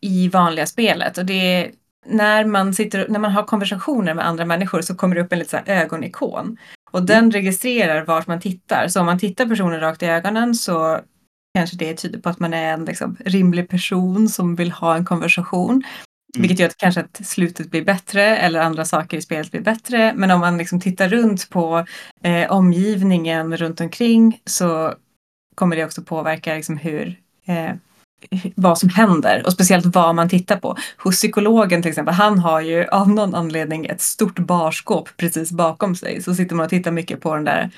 i 0.00 0.28
vanliga 0.28 0.66
spelet. 0.66 1.18
Och 1.18 1.24
det 1.24 1.70
när 2.08 2.44
man, 2.44 2.74
sitter, 2.74 3.06
när 3.08 3.18
man 3.18 3.32
har 3.32 3.42
konversationer 3.42 4.14
med 4.14 4.26
andra 4.26 4.44
människor 4.44 4.82
så 4.82 4.94
kommer 4.94 5.14
det 5.14 5.20
upp 5.20 5.32
en 5.32 5.38
liten 5.38 5.60
ögonikon. 5.66 6.56
Och 6.90 7.02
den 7.02 7.30
registrerar 7.30 8.04
vart 8.04 8.26
man 8.26 8.40
tittar. 8.40 8.88
Så 8.88 9.00
om 9.00 9.06
man 9.06 9.18
tittar 9.18 9.46
personen 9.46 9.80
rakt 9.80 10.02
i 10.02 10.06
ögonen 10.06 10.54
så 10.54 11.00
kanske 11.54 11.76
det 11.76 11.94
tyder 11.94 12.20
på 12.20 12.28
att 12.28 12.38
man 12.38 12.54
är 12.54 12.72
en 12.72 12.84
liksom, 12.84 13.16
rimlig 13.20 13.68
person 13.68 14.28
som 14.28 14.56
vill 14.56 14.72
ha 14.72 14.96
en 14.96 15.04
konversation. 15.04 15.82
Vilket 16.38 16.58
gör 16.58 16.66
att 16.66 16.76
kanske 16.76 17.00
att 17.00 17.26
slutet 17.26 17.70
blir 17.70 17.84
bättre 17.84 18.36
eller 18.36 18.60
andra 18.60 18.84
saker 18.84 19.16
i 19.16 19.22
spelet 19.22 19.50
blir 19.50 19.60
bättre. 19.60 20.12
Men 20.16 20.30
om 20.30 20.40
man 20.40 20.58
liksom 20.58 20.80
tittar 20.80 21.08
runt 21.08 21.50
på 21.50 21.86
eh, 22.22 22.50
omgivningen 22.50 23.56
runt 23.56 23.80
omkring 23.80 24.40
så 24.44 24.94
kommer 25.54 25.76
det 25.76 25.84
också 25.84 26.02
påverka 26.02 26.54
liksom 26.54 26.76
hur, 26.76 27.16
eh, 27.46 27.74
vad 28.54 28.78
som 28.78 28.88
händer 28.88 29.42
och 29.46 29.52
speciellt 29.52 29.86
vad 29.86 30.14
man 30.14 30.28
tittar 30.28 30.56
på. 30.56 30.76
Hos 30.96 31.16
psykologen 31.16 31.82
till 31.82 31.88
exempel, 31.88 32.14
han 32.14 32.38
har 32.38 32.60
ju 32.60 32.86
av 32.86 33.08
någon 33.10 33.34
anledning 33.34 33.86
ett 33.86 34.00
stort 34.00 34.38
barskåp 34.38 35.08
precis 35.16 35.52
bakom 35.52 35.96
sig. 35.96 36.22
Så 36.22 36.34
sitter 36.34 36.54
man 36.54 36.64
och 36.64 36.70
tittar 36.70 36.90
mycket 36.90 37.20
på 37.20 37.34
den 37.34 37.44
där 37.44 37.70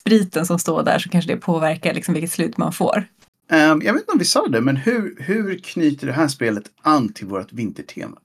spriten 0.00 0.46
som 0.46 0.58
står 0.58 0.82
där 0.82 0.98
så 0.98 1.08
kanske 1.08 1.32
det 1.32 1.40
påverkar 1.40 1.94
liksom 1.94 2.14
vilket 2.14 2.32
slut 2.32 2.56
man 2.56 2.72
får. 2.72 3.04
Ehm, 3.50 3.82
jag 3.82 3.92
vet 3.92 4.02
inte 4.02 4.12
om 4.12 4.18
vi 4.18 4.24
sa 4.24 4.46
det, 4.46 4.60
men 4.60 4.76
hur, 4.76 5.16
hur 5.18 5.58
knyter 5.58 6.06
det 6.06 6.12
här 6.12 6.28
spelet 6.28 6.64
an 6.82 7.12
till 7.12 7.26
vårt 7.26 7.52
vintertema? 7.52 8.16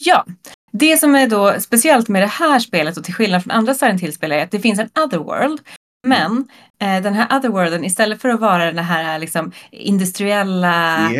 Ja, 0.00 0.26
det 0.72 0.96
som 0.96 1.14
är 1.14 1.28
då 1.28 1.54
speciellt 1.60 2.08
med 2.08 2.22
det 2.22 2.26
här 2.26 2.58
spelet 2.58 2.96
och 2.96 3.04
till 3.04 3.14
skillnad 3.14 3.42
från 3.42 3.50
andra 3.50 3.74
Silent 3.74 4.00
Hill-spel 4.00 4.32
är 4.32 4.42
att 4.42 4.50
det 4.50 4.60
finns 4.60 4.78
en 4.78 4.88
otherworld. 5.04 5.60
Men 6.06 6.48
eh, 6.80 7.02
den 7.02 7.14
här 7.14 7.38
otherworlden 7.38 7.84
istället 7.84 8.22
för 8.22 8.28
att 8.28 8.40
vara 8.40 8.64
den 8.64 8.84
här 8.84 9.18
liksom 9.18 9.52
industriella 9.70 11.10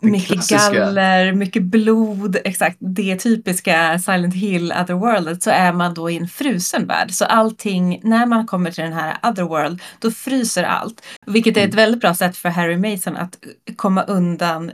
den 0.00 0.10
mycket 0.12 0.28
klassiska. 0.28 0.72
galler, 0.72 1.32
mycket 1.32 1.62
blod, 1.62 2.36
exakt 2.44 2.76
det 2.80 3.16
typiska 3.16 3.98
Silent 3.98 4.34
Hill 4.34 4.72
Otherworldet 4.72 5.42
så 5.42 5.50
är 5.50 5.72
man 5.72 5.94
då 5.94 6.10
i 6.10 6.16
en 6.16 6.28
frusen 6.28 6.86
värld. 6.86 7.10
Så 7.10 7.24
allting, 7.24 8.00
när 8.02 8.26
man 8.26 8.46
kommer 8.46 8.70
till 8.70 8.84
den 8.84 8.92
här 8.92 9.16
Otherworld, 9.22 9.82
då 9.98 10.10
fryser 10.10 10.64
allt. 10.64 11.02
Vilket 11.26 11.56
är 11.56 11.68
ett 11.68 11.74
väldigt 11.74 12.00
bra 12.00 12.14
sätt 12.14 12.36
för 12.36 12.48
Harry 12.48 12.76
Mason 12.76 13.16
att 13.16 13.38
komma 13.76 14.02
undan 14.02 14.72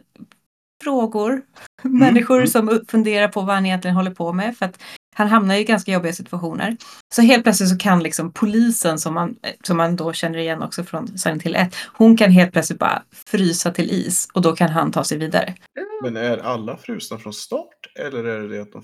frågor, 0.84 1.42
människor 1.82 2.36
mm. 2.36 2.48
som 2.48 2.80
funderar 2.88 3.28
på 3.28 3.40
vad 3.40 3.54
han 3.54 3.66
egentligen 3.66 3.96
håller 3.96 4.10
på 4.10 4.32
med. 4.32 4.56
För 4.56 4.66
att 4.66 4.82
han 5.18 5.28
hamnar 5.28 5.54
i 5.54 5.64
ganska 5.64 5.92
jobbiga 5.92 6.12
situationer. 6.12 6.76
Så 7.14 7.22
helt 7.22 7.42
plötsligt 7.42 7.68
så 7.68 7.78
kan 7.78 8.02
liksom 8.02 8.32
polisen 8.32 8.98
som 8.98 9.14
man, 9.14 9.36
som 9.62 9.76
man 9.76 9.96
då 9.96 10.12
känner 10.12 10.38
igen 10.38 10.62
också 10.62 10.84
från 10.84 11.18
Silent 11.18 11.42
Hill 11.42 11.54
1, 11.54 11.74
hon 11.92 12.16
kan 12.16 12.30
helt 12.30 12.52
plötsligt 12.52 12.78
bara 12.78 13.02
frysa 13.12 13.70
till 13.70 13.90
is 13.90 14.28
och 14.32 14.42
då 14.42 14.56
kan 14.56 14.70
han 14.70 14.92
ta 14.92 15.04
sig 15.04 15.18
vidare. 15.18 15.54
Men 16.02 16.16
är 16.16 16.38
alla 16.38 16.76
frusna 16.76 17.18
från 17.18 17.32
start 17.32 17.90
eller 17.98 18.24
är 18.24 18.40
det 18.40 18.48
det 18.48 18.62
att 18.62 18.72
de 18.72 18.82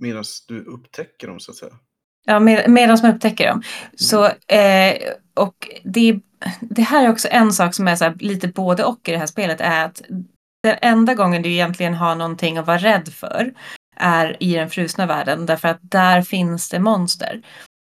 medan 0.00 0.24
du 0.48 0.64
upptäcker 0.64 1.26
dem 1.26 1.40
så 1.40 1.50
att 1.50 1.56
säga? 1.56 1.72
Ja, 2.24 2.40
med, 2.40 2.70
medan 2.70 2.98
man 3.02 3.14
upptäcker 3.14 3.48
dem. 3.48 3.62
Så, 3.94 4.24
eh, 4.54 4.94
och 5.34 5.70
det, 5.84 6.20
det 6.60 6.82
här 6.82 7.04
är 7.04 7.10
också 7.10 7.28
en 7.30 7.52
sak 7.52 7.74
som 7.74 7.88
är 7.88 7.96
så 7.96 8.04
här, 8.04 8.14
lite 8.18 8.48
både 8.48 8.84
och 8.84 9.08
i 9.08 9.12
det 9.12 9.18
här 9.18 9.26
spelet 9.26 9.60
är 9.60 9.84
att 9.84 10.02
den 10.62 10.76
enda 10.82 11.14
gången 11.14 11.42
du 11.42 11.50
egentligen 11.50 11.94
har 11.94 12.14
någonting 12.14 12.58
att 12.58 12.66
vara 12.66 12.78
rädd 12.78 13.08
för 13.08 13.52
är 13.96 14.42
i 14.42 14.54
den 14.54 14.70
frusna 14.70 15.06
världen 15.06 15.46
därför 15.46 15.68
att 15.68 15.78
där 15.80 16.22
finns 16.22 16.68
det 16.68 16.78
monster. 16.78 17.42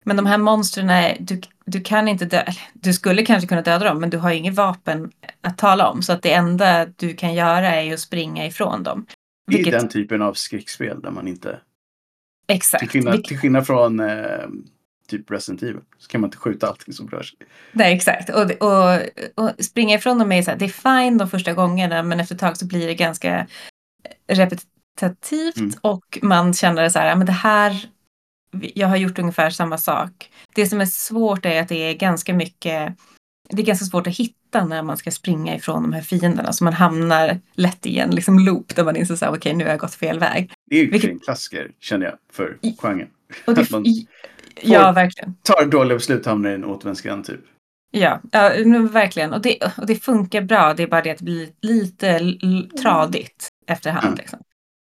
Men 0.06 0.16
de 0.16 0.26
här 0.26 0.38
monstren, 0.38 1.16
du, 1.20 1.42
du 1.66 1.82
kan 1.82 2.08
inte 2.08 2.26
dö, 2.26 2.44
du 2.74 2.94
skulle 2.94 3.26
kanske 3.26 3.48
kunna 3.48 3.62
döda 3.62 3.86
dem 3.86 4.00
men 4.00 4.10
du 4.10 4.18
har 4.18 4.32
inget 4.32 4.56
vapen 4.56 5.12
att 5.42 5.58
tala 5.58 5.90
om 5.90 6.02
så 6.02 6.14
att 6.14 6.22
det 6.22 6.34
enda 6.34 6.86
du 6.86 7.14
kan 7.14 7.34
göra 7.34 7.76
är 7.76 7.94
att 7.94 8.00
springa 8.00 8.46
ifrån 8.46 8.84
dem. 8.84 9.06
Vilket, 9.48 9.72
den 9.80 9.90
typen 9.90 10.22
av 10.22 10.34
skräckspel 10.34 11.02
där 11.02 11.12
man 11.12 11.28
inte, 11.28 11.50
till 11.50 12.56
exakt. 12.56 12.92
skillnad, 12.92 13.14
vilket- 13.14 13.28
till 13.28 13.38
skillnad 13.38 13.68
från 13.68 14.00
eh, 14.00 14.48
typ 15.08 15.32
Resident 15.32 15.64
Evil, 15.64 15.82
så 15.98 16.08
kan 16.08 16.22
man 16.22 16.28
inte 16.28 16.38
skjuta 16.38 16.68
allting 16.68 16.94
som 16.94 17.08
rör 17.08 17.24
sig. 17.24 17.38
Nej, 17.72 17.96
exakt. 17.96 18.30
Och, 18.30 18.52
och, 18.52 19.00
och 19.36 19.66
springa 19.66 19.96
ifrån 19.96 20.20
dem 20.20 20.32
är 20.32 20.42
så 20.42 20.52
här, 20.52 20.58
det 20.58 20.66
är 20.66 21.04
fine 21.04 21.18
de 21.18 21.30
första 21.30 21.54
gångerna 21.54 22.04
men 22.04 22.20
efter 22.20 22.36
ett 22.36 22.42
tag 22.42 22.58
så 22.58 22.66
blir 22.66 22.88
det 22.88 22.96
ganska 22.96 23.48
repetitivt 25.04 25.58
Mm. 25.58 25.72
och 25.82 26.20
man 26.22 26.54
känner 26.54 26.90
så 26.90 27.00
här, 27.00 27.16
men 27.16 27.26
det 27.26 27.32
här, 27.32 27.86
jag 28.74 28.88
har 28.88 28.98
gjort 28.98 29.20
ungefär 29.20 29.50
samma 29.50 29.78
sak. 29.78 30.30
Det 30.56 30.66
som 30.68 30.82
är 30.82 30.86
svårt 30.86 31.46
är 31.46 31.62
att 31.62 31.68
det 31.70 31.76
är 31.76 31.94
ganska 31.94 32.34
mycket, 32.34 32.96
det 33.50 33.62
är 33.62 33.66
ganska 33.66 33.86
svårt 33.86 34.08
att 34.08 34.18
hitta 34.18 34.66
när 34.66 34.84
man 34.84 34.98
ska 34.98 35.12
springa 35.12 35.56
ifrån 35.56 35.84
de 35.84 35.94
här 35.94 36.02
fienderna 36.02 36.54
så 36.54 36.64
man 36.64 36.74
hamnar 36.74 37.40
lätt 37.54 37.86
i 37.86 38.00
en 38.00 38.10
liksom 38.16 38.40
loop 38.40 38.76
där 38.76 38.84
man 38.84 38.96
inser 38.96 39.16
så 39.16 39.26
här, 39.26 39.34
okej 39.34 39.54
nu 39.54 39.64
har 39.64 39.72
jag 39.72 39.80
gått 39.80 39.94
fel 39.96 40.20
väg. 40.20 40.52
Det 40.70 40.76
är 40.76 40.84
ju 40.84 40.92
Vilket- 40.92 41.12
en 41.12 41.20
klassiker, 41.20 41.72
känner 41.80 42.06
jag, 42.06 42.16
för 42.34 42.58
I- 42.62 42.76
genren. 42.80 43.08
Och 43.48 43.54
det, 43.56 43.72
man 43.72 43.86
ja, 44.62 44.92
verkligen. 44.92 45.36
tar 45.44 45.66
dåliga 45.66 45.96
beslut 45.98 46.26
hamnar 46.26 46.50
i 46.50 46.54
en 46.54 46.66
återvändsgränd 46.66 47.26
typ. 47.26 47.40
Ja, 47.94 48.20
ja 48.32 48.50
verkligen. 48.92 49.34
Och 49.34 49.42
det, 49.42 49.58
och 49.78 49.86
det 49.86 49.96
funkar 49.96 50.42
bra. 50.42 50.74
Det 50.74 50.84
är 50.84 50.88
bara 50.88 51.02
det 51.02 51.12
att 51.12 51.18
det 51.18 51.24
blir 51.24 51.50
lite 51.62 52.20
tradigt 52.82 53.48
efterhand. 53.68 54.06
Mm. 54.06 54.18
Liksom. 54.18 54.40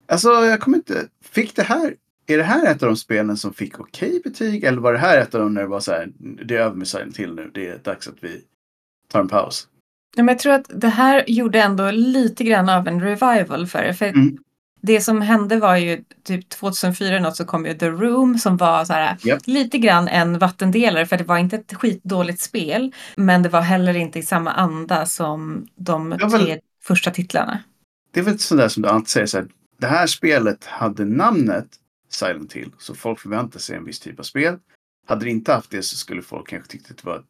Alltså, 0.08 0.28
jag 0.28 0.60
kommer 0.60 0.76
inte... 0.76 1.08
Fick 1.24 1.56
det 1.56 1.62
här... 1.62 1.94
Är 2.28 2.36
det 2.36 2.42
här 2.44 2.66
ett 2.66 2.82
av 2.82 2.88
de 2.88 2.96
spelen 2.96 3.36
som 3.36 3.52
fick 3.54 3.80
okej 3.80 4.20
betyg? 4.24 4.64
Eller 4.64 4.80
var 4.80 4.92
det 4.92 4.98
här 4.98 5.18
ett 5.18 5.34
av 5.34 5.40
dem 5.40 5.54
när 5.54 5.60
det 5.60 5.66
var 5.68 5.80
så 5.80 5.92
här, 5.92 6.08
det 6.18 6.56
är 6.56 6.60
över 6.60 6.76
med 6.76 6.88
Silent 6.88 7.16
Hill 7.16 7.34
nu, 7.34 7.50
det 7.54 7.68
är 7.68 7.78
dags 7.78 8.08
att 8.08 8.14
vi 8.20 8.40
tar 9.12 9.20
en 9.20 9.28
paus? 9.28 9.68
Ja, 10.16 10.22
men 10.22 10.32
jag 10.32 10.38
tror 10.38 10.52
att 10.52 10.70
det 10.74 10.88
här 10.88 11.24
gjorde 11.30 11.62
ändå 11.62 11.90
lite 11.90 12.44
grann 12.44 12.68
av 12.68 12.88
en 12.88 13.00
revival 13.00 13.66
för 13.66 13.82
det. 13.82 13.94
För 13.94 14.06
Mm. 14.06 14.36
det 14.80 15.00
som 15.00 15.20
hände 15.22 15.56
var 15.58 15.76
ju 15.76 16.04
typ 16.24 16.48
2004 16.48 17.08
eller 17.08 17.20
något 17.20 17.36
så 17.36 17.44
kom 17.44 17.66
ju 17.66 17.74
The 17.74 17.88
Room 17.88 18.38
som 18.38 18.56
var 18.56 18.84
så 18.84 18.92
här 18.92 19.16
Japp. 19.22 19.40
lite 19.46 19.78
grann 19.78 20.08
en 20.08 20.38
vattendelare 20.38 21.06
för 21.06 21.18
det 21.18 21.24
var 21.24 21.38
inte 21.38 21.56
ett 21.56 21.74
skitdåligt 21.74 22.40
spel. 22.40 22.94
Men 23.16 23.42
det 23.42 23.48
var 23.48 23.60
heller 23.60 23.96
inte 23.96 24.18
i 24.18 24.22
samma 24.22 24.52
anda 24.52 25.06
som 25.06 25.66
de 25.76 26.10
väl- 26.10 26.30
tre 26.30 26.60
första 26.82 27.10
titlarna. 27.10 27.58
Det 28.12 28.20
är 28.20 28.24
väl 28.24 28.38
sådär 28.38 28.68
som 28.68 28.82
du 28.82 28.88
alltid 28.88 29.08
säger, 29.08 29.26
så 29.26 29.36
här, 29.38 29.46
det 29.76 29.86
här 29.86 30.06
spelet 30.06 30.64
hade 30.64 31.04
namnet 31.04 31.68
Silent 32.08 32.52
Hill, 32.52 32.72
så 32.78 32.94
folk 32.94 33.20
förväntar 33.20 33.60
sig 33.60 33.76
en 33.76 33.84
viss 33.84 34.00
typ 34.00 34.18
av 34.18 34.22
spel. 34.22 34.58
Hade 35.06 35.24
det 35.24 35.30
inte 35.30 35.52
haft 35.52 35.70
det 35.70 35.82
så 35.82 35.96
skulle 35.96 36.22
folk 36.22 36.48
kanske 36.48 36.70
tyckt 36.70 36.90
att 36.90 36.96
det 36.96 37.06
var 37.06 37.16
ett 37.16 37.24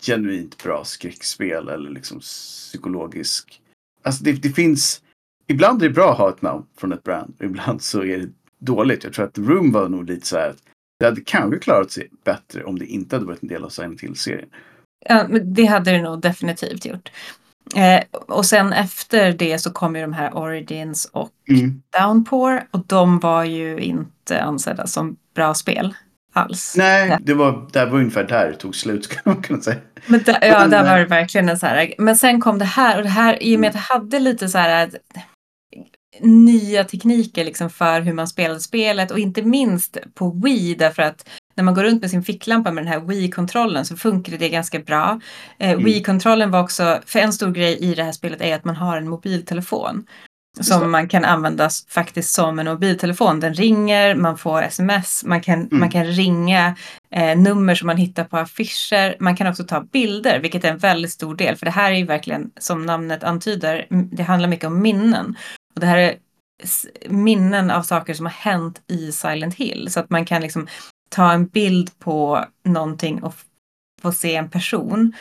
genuint 0.00 0.62
bra 0.62 0.84
skräckspel 0.84 1.68
eller 1.68 1.90
liksom 1.90 2.20
psykologisk. 2.20 3.62
Alltså 4.02 4.24
det, 4.24 4.32
det 4.32 4.48
finns, 4.48 5.02
ibland 5.46 5.82
är 5.82 5.88
det 5.88 5.94
bra 5.94 6.12
att 6.12 6.18
ha 6.18 6.28
ett 6.28 6.42
namn 6.42 6.66
från 6.76 6.92
ett 6.92 7.02
brand 7.02 7.34
och 7.38 7.44
ibland 7.44 7.82
så 7.82 8.02
är 8.02 8.18
det 8.18 8.30
dåligt. 8.58 9.04
Jag 9.04 9.12
tror 9.12 9.24
att 9.24 9.34
The 9.34 9.40
Room 9.40 9.72
var 9.72 9.88
nog 9.88 10.04
lite 10.04 10.26
så 10.26 10.36
här 10.36 10.50
att 10.50 10.62
det 10.98 11.04
hade 11.04 11.20
kanske 11.20 11.58
klarat 11.58 11.90
sig 11.90 12.10
bättre 12.24 12.64
om 12.64 12.78
det 12.78 12.86
inte 12.86 13.16
hade 13.16 13.26
varit 13.26 13.42
en 13.42 13.48
del 13.48 13.64
av 13.64 13.68
Silent 13.68 14.00
Hill-serien. 14.00 14.48
Ja, 15.08 15.26
men 15.28 15.54
det 15.54 15.64
hade 15.64 15.90
det 15.90 16.02
nog 16.02 16.20
definitivt 16.20 16.84
gjort. 16.84 17.10
Eh, 17.76 18.02
och 18.28 18.46
sen 18.46 18.72
efter 18.72 19.32
det 19.32 19.58
så 19.58 19.70
kom 19.72 19.96
ju 19.96 20.02
de 20.02 20.12
här 20.12 20.36
Origins 20.36 21.04
och 21.04 21.30
Mm. 21.48 21.82
Downpour 22.00 22.62
och 22.70 22.86
de 22.86 23.18
var 23.20 23.44
ju 23.44 23.78
inte 23.78 24.42
ansedda 24.42 24.86
som 24.86 25.16
bra 25.34 25.54
spel 25.54 25.94
alls. 26.34 26.74
Nej, 26.78 27.18
det 27.20 27.34
var, 27.34 27.68
det 27.72 27.86
var 27.86 27.98
ungefär 27.98 28.24
där 28.24 28.48
det 28.50 28.56
tog 28.56 28.76
slut 28.76 29.04
skulle 29.14 29.20
man 29.24 29.42
kunna 29.42 29.60
säga. 29.60 29.76
Men 30.06 30.22
där, 30.22 30.38
ja, 30.42 30.66
där 30.66 30.84
eh, 30.84 30.90
var 30.90 30.98
det 30.98 31.04
verkligen 31.04 31.48
en 31.48 31.58
så 31.58 31.66
här. 31.66 31.94
Men 31.98 32.16
sen 32.16 32.40
kom 32.40 32.58
det 32.58 32.64
här 32.64 32.96
och 32.96 33.02
det 33.02 33.08
här 33.08 33.42
i 33.42 33.56
och 33.56 33.60
med 33.60 33.68
att 33.68 33.74
det 33.74 33.78
hade 33.78 34.18
lite 34.20 34.48
så 34.48 34.58
här 34.58 34.84
att- 34.86 34.94
nya 36.20 36.84
tekniker 36.84 37.44
liksom 37.44 37.70
för 37.70 38.00
hur 38.00 38.12
man 38.12 38.28
spelade 38.28 38.60
spelet 38.60 39.10
och 39.10 39.18
inte 39.18 39.42
minst 39.42 39.98
på 40.14 40.30
Wii 40.30 40.74
därför 40.74 41.02
att 41.02 41.28
när 41.54 41.64
man 41.64 41.74
går 41.74 41.82
runt 41.84 42.00
med 42.00 42.10
sin 42.10 42.22
ficklampa 42.22 42.70
med 42.72 42.84
den 42.84 42.92
här 42.92 43.00
Wii-kontrollen 43.00 43.84
så 43.84 43.96
funkar 43.96 44.38
det 44.38 44.48
ganska 44.48 44.78
bra. 44.78 45.20
Eh, 45.58 45.70
Mm. 45.70 45.84
Wii-kontrollen 45.84 46.50
var 46.50 46.60
också, 46.60 47.00
för 47.06 47.18
en 47.18 47.32
stor 47.32 47.50
grej 47.50 47.76
i 47.78 47.94
det 47.94 48.04
här 48.04 48.12
spelet 48.12 48.40
är 48.40 48.54
att 48.54 48.64
man 48.64 48.76
har 48.76 48.96
en 48.96 49.08
mobiltelefon. 49.08 50.06
Som 50.60 50.90
man 50.90 51.08
kan 51.08 51.24
använda 51.24 51.70
faktiskt 51.88 52.34
som 52.34 52.58
en 52.58 52.66
mobiltelefon. 52.66 53.40
Den 53.40 53.54
ringer, 53.54 54.14
man 54.14 54.38
får 54.38 54.62
sms, 54.62 55.24
man 55.24 55.40
kan, 55.40 55.68
man 55.70 55.90
kan 55.90 56.04
ringa 56.04 56.76
eh, 57.10 57.38
nummer 57.38 57.74
som 57.74 57.86
man 57.86 57.96
hittar 57.96 58.24
på 58.24 58.36
affischer. 58.38 59.16
Man 59.20 59.36
kan 59.36 59.46
också 59.46 59.64
ta 59.64 59.80
bilder, 59.80 60.40
vilket 60.40 60.64
är 60.64 60.70
en 60.70 60.78
väldigt 60.78 61.12
stor 61.12 61.34
del. 61.34 61.56
För 61.56 61.66
det 61.66 61.72
här 61.72 61.92
är 61.92 61.96
ju 61.96 62.04
verkligen, 62.04 62.50
som 62.60 62.86
namnet 62.86 63.24
antyder, 63.24 63.86
det 63.90 64.22
handlar 64.22 64.48
mycket 64.48 64.66
om 64.66 64.82
minnen. 64.82 65.36
Och 65.74 65.80
det 65.80 65.86
här 65.86 65.98
är 65.98 66.14
minnen 67.08 67.70
av 67.70 67.82
saker 67.82 68.14
som 68.14 68.26
har 68.26 68.32
hänt 68.32 68.82
i 68.88 69.12
Silent 69.12 69.54
Hill. 69.54 69.88
Så 69.90 70.00
att 70.00 70.10
man 70.10 70.24
kan 70.24 70.42
liksom 70.42 70.66
ta 71.12 71.32
en 71.32 71.46
bild 71.46 71.98
på 71.98 72.44
någonting 72.64 73.22
och 73.22 73.34
få 74.02 74.12
se 74.12 74.34
en 74.36 74.50
person. 74.50 75.12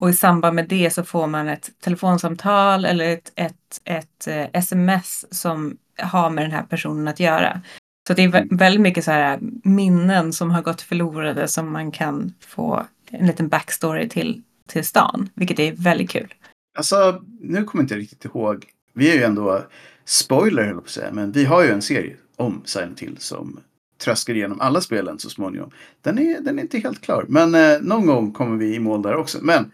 Och 0.00 0.10
i 0.10 0.14
samband 0.14 0.54
med 0.54 0.68
det 0.68 0.90
så 0.90 1.04
får 1.04 1.26
man 1.26 1.48
ett 1.48 1.70
telefonsamtal 1.80 2.84
eller 2.84 3.04
ett, 3.12 3.32
ett, 3.34 3.80
ett 3.84 4.26
eh, 4.26 4.46
sms 4.52 5.26
som 5.40 5.76
har 5.98 6.30
med 6.30 6.44
den 6.44 6.52
här 6.52 6.62
personen 6.62 7.08
att 7.08 7.20
göra. 7.20 7.60
Så 8.08 8.14
det 8.14 8.22
är 8.24 8.28
Mm. 8.36 8.56
väldigt 8.56 8.80
mycket 8.80 9.04
så 9.04 9.10
här 9.10 9.38
minnen 9.64 10.32
som 10.32 10.50
har 10.50 10.62
gått 10.62 10.82
förlorade 10.82 11.48
som 11.48 11.72
man 11.72 11.90
kan 11.92 12.34
få 12.40 12.86
en 13.10 13.26
liten 13.26 13.48
backstory 13.48 14.08
till, 14.08 14.42
till 14.68 14.84
stan, 14.84 15.28
vilket 15.34 15.58
är 15.58 15.72
väldigt 15.72 16.10
kul. 16.10 16.34
Alltså, 16.78 17.22
nu 17.40 17.64
kommer 17.64 17.82
jag 17.82 17.84
inte 17.84 17.94
riktigt 17.96 18.24
ihåg. 18.24 18.66
Vi 18.94 19.10
är 19.12 19.16
ju 19.16 19.22
ändå, 19.22 19.62
spoiler 20.04 20.62
höll 20.62 20.72
jag 20.74 20.82
på 20.82 20.84
att 20.84 20.90
säga, 20.90 21.12
men 21.12 21.32
vi 21.32 21.44
har 21.44 21.64
ju 21.64 21.70
en 21.70 21.82
serie 21.82 22.16
om 22.36 22.62
Silent 22.64 23.00
Hill 23.00 23.16
som 23.18 23.60
tröskar 24.00 24.34
igenom 24.34 24.60
alla 24.60 24.80
spelen 24.80 25.18
så 25.18 25.30
småningom. 25.30 25.70
Den 26.02 26.18
är, 26.18 26.40
den 26.40 26.58
är 26.58 26.62
inte 26.62 26.78
helt 26.78 27.00
klar, 27.00 27.24
men 27.28 27.54
eh, 27.54 27.80
någon 27.80 28.06
gång 28.06 28.32
kommer 28.32 28.56
vi 28.56 28.74
i 28.74 28.78
mål 28.78 29.02
där 29.02 29.16
också. 29.16 29.38
Men 29.42 29.72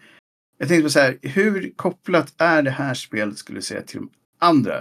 jag 0.57 0.67
tänkte 0.67 0.83
på 0.83 0.89
så 0.89 0.99
här, 0.99 1.17
hur 1.21 1.71
kopplat 1.75 2.33
är 2.37 2.61
det 2.61 2.71
här 2.71 2.93
spelet 2.93 3.37
skulle 3.37 3.57
jag 3.57 3.63
säga 3.63 3.81
till 3.81 3.97
de 3.99 4.09
andra? 4.39 4.73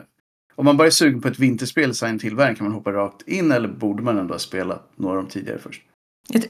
Om 0.55 0.65
man 0.65 0.77
bara 0.77 0.87
är 0.87 0.91
sugen 0.91 1.21
på 1.21 1.29
ett 1.29 1.39
vinterspel 1.39 1.91
i 1.91 1.95
Silent 1.95 2.23
Hill-världen 2.23 2.55
kan 2.57 2.65
man 2.67 2.75
hoppa 2.75 2.93
rakt 2.93 3.23
in 3.29 3.53
eller 3.53 3.69
borde 3.69 4.03
man 4.03 4.19
ändå 4.19 4.35
ha 4.35 4.39
spelat 4.39 4.91
några 4.97 5.17
av 5.17 5.23
dem 5.23 5.31
tidigare 5.31 5.59
först? 5.59 5.83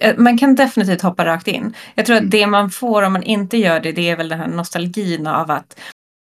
Eh, 0.01 0.19
Man 0.19 0.39
kan 0.39 0.55
definitivt 0.55 1.03
hoppa 1.03 1.25
rakt 1.25 1.49
in. 1.49 1.75
Jag 1.95 2.07
tror 2.07 2.17
att 2.17 2.21
Mm. 2.23 2.31
det 2.31 2.47
man 2.47 2.71
får 2.71 3.03
om 3.03 3.13
man 3.13 3.23
inte 3.23 3.57
gör 3.57 3.81
det, 3.81 3.93
det 3.93 4.11
är 4.11 4.17
väl 4.17 4.29
den 4.29 4.39
här 4.39 4.49
nostalgin 4.49 5.27
av 5.27 5.51
att 5.51 5.81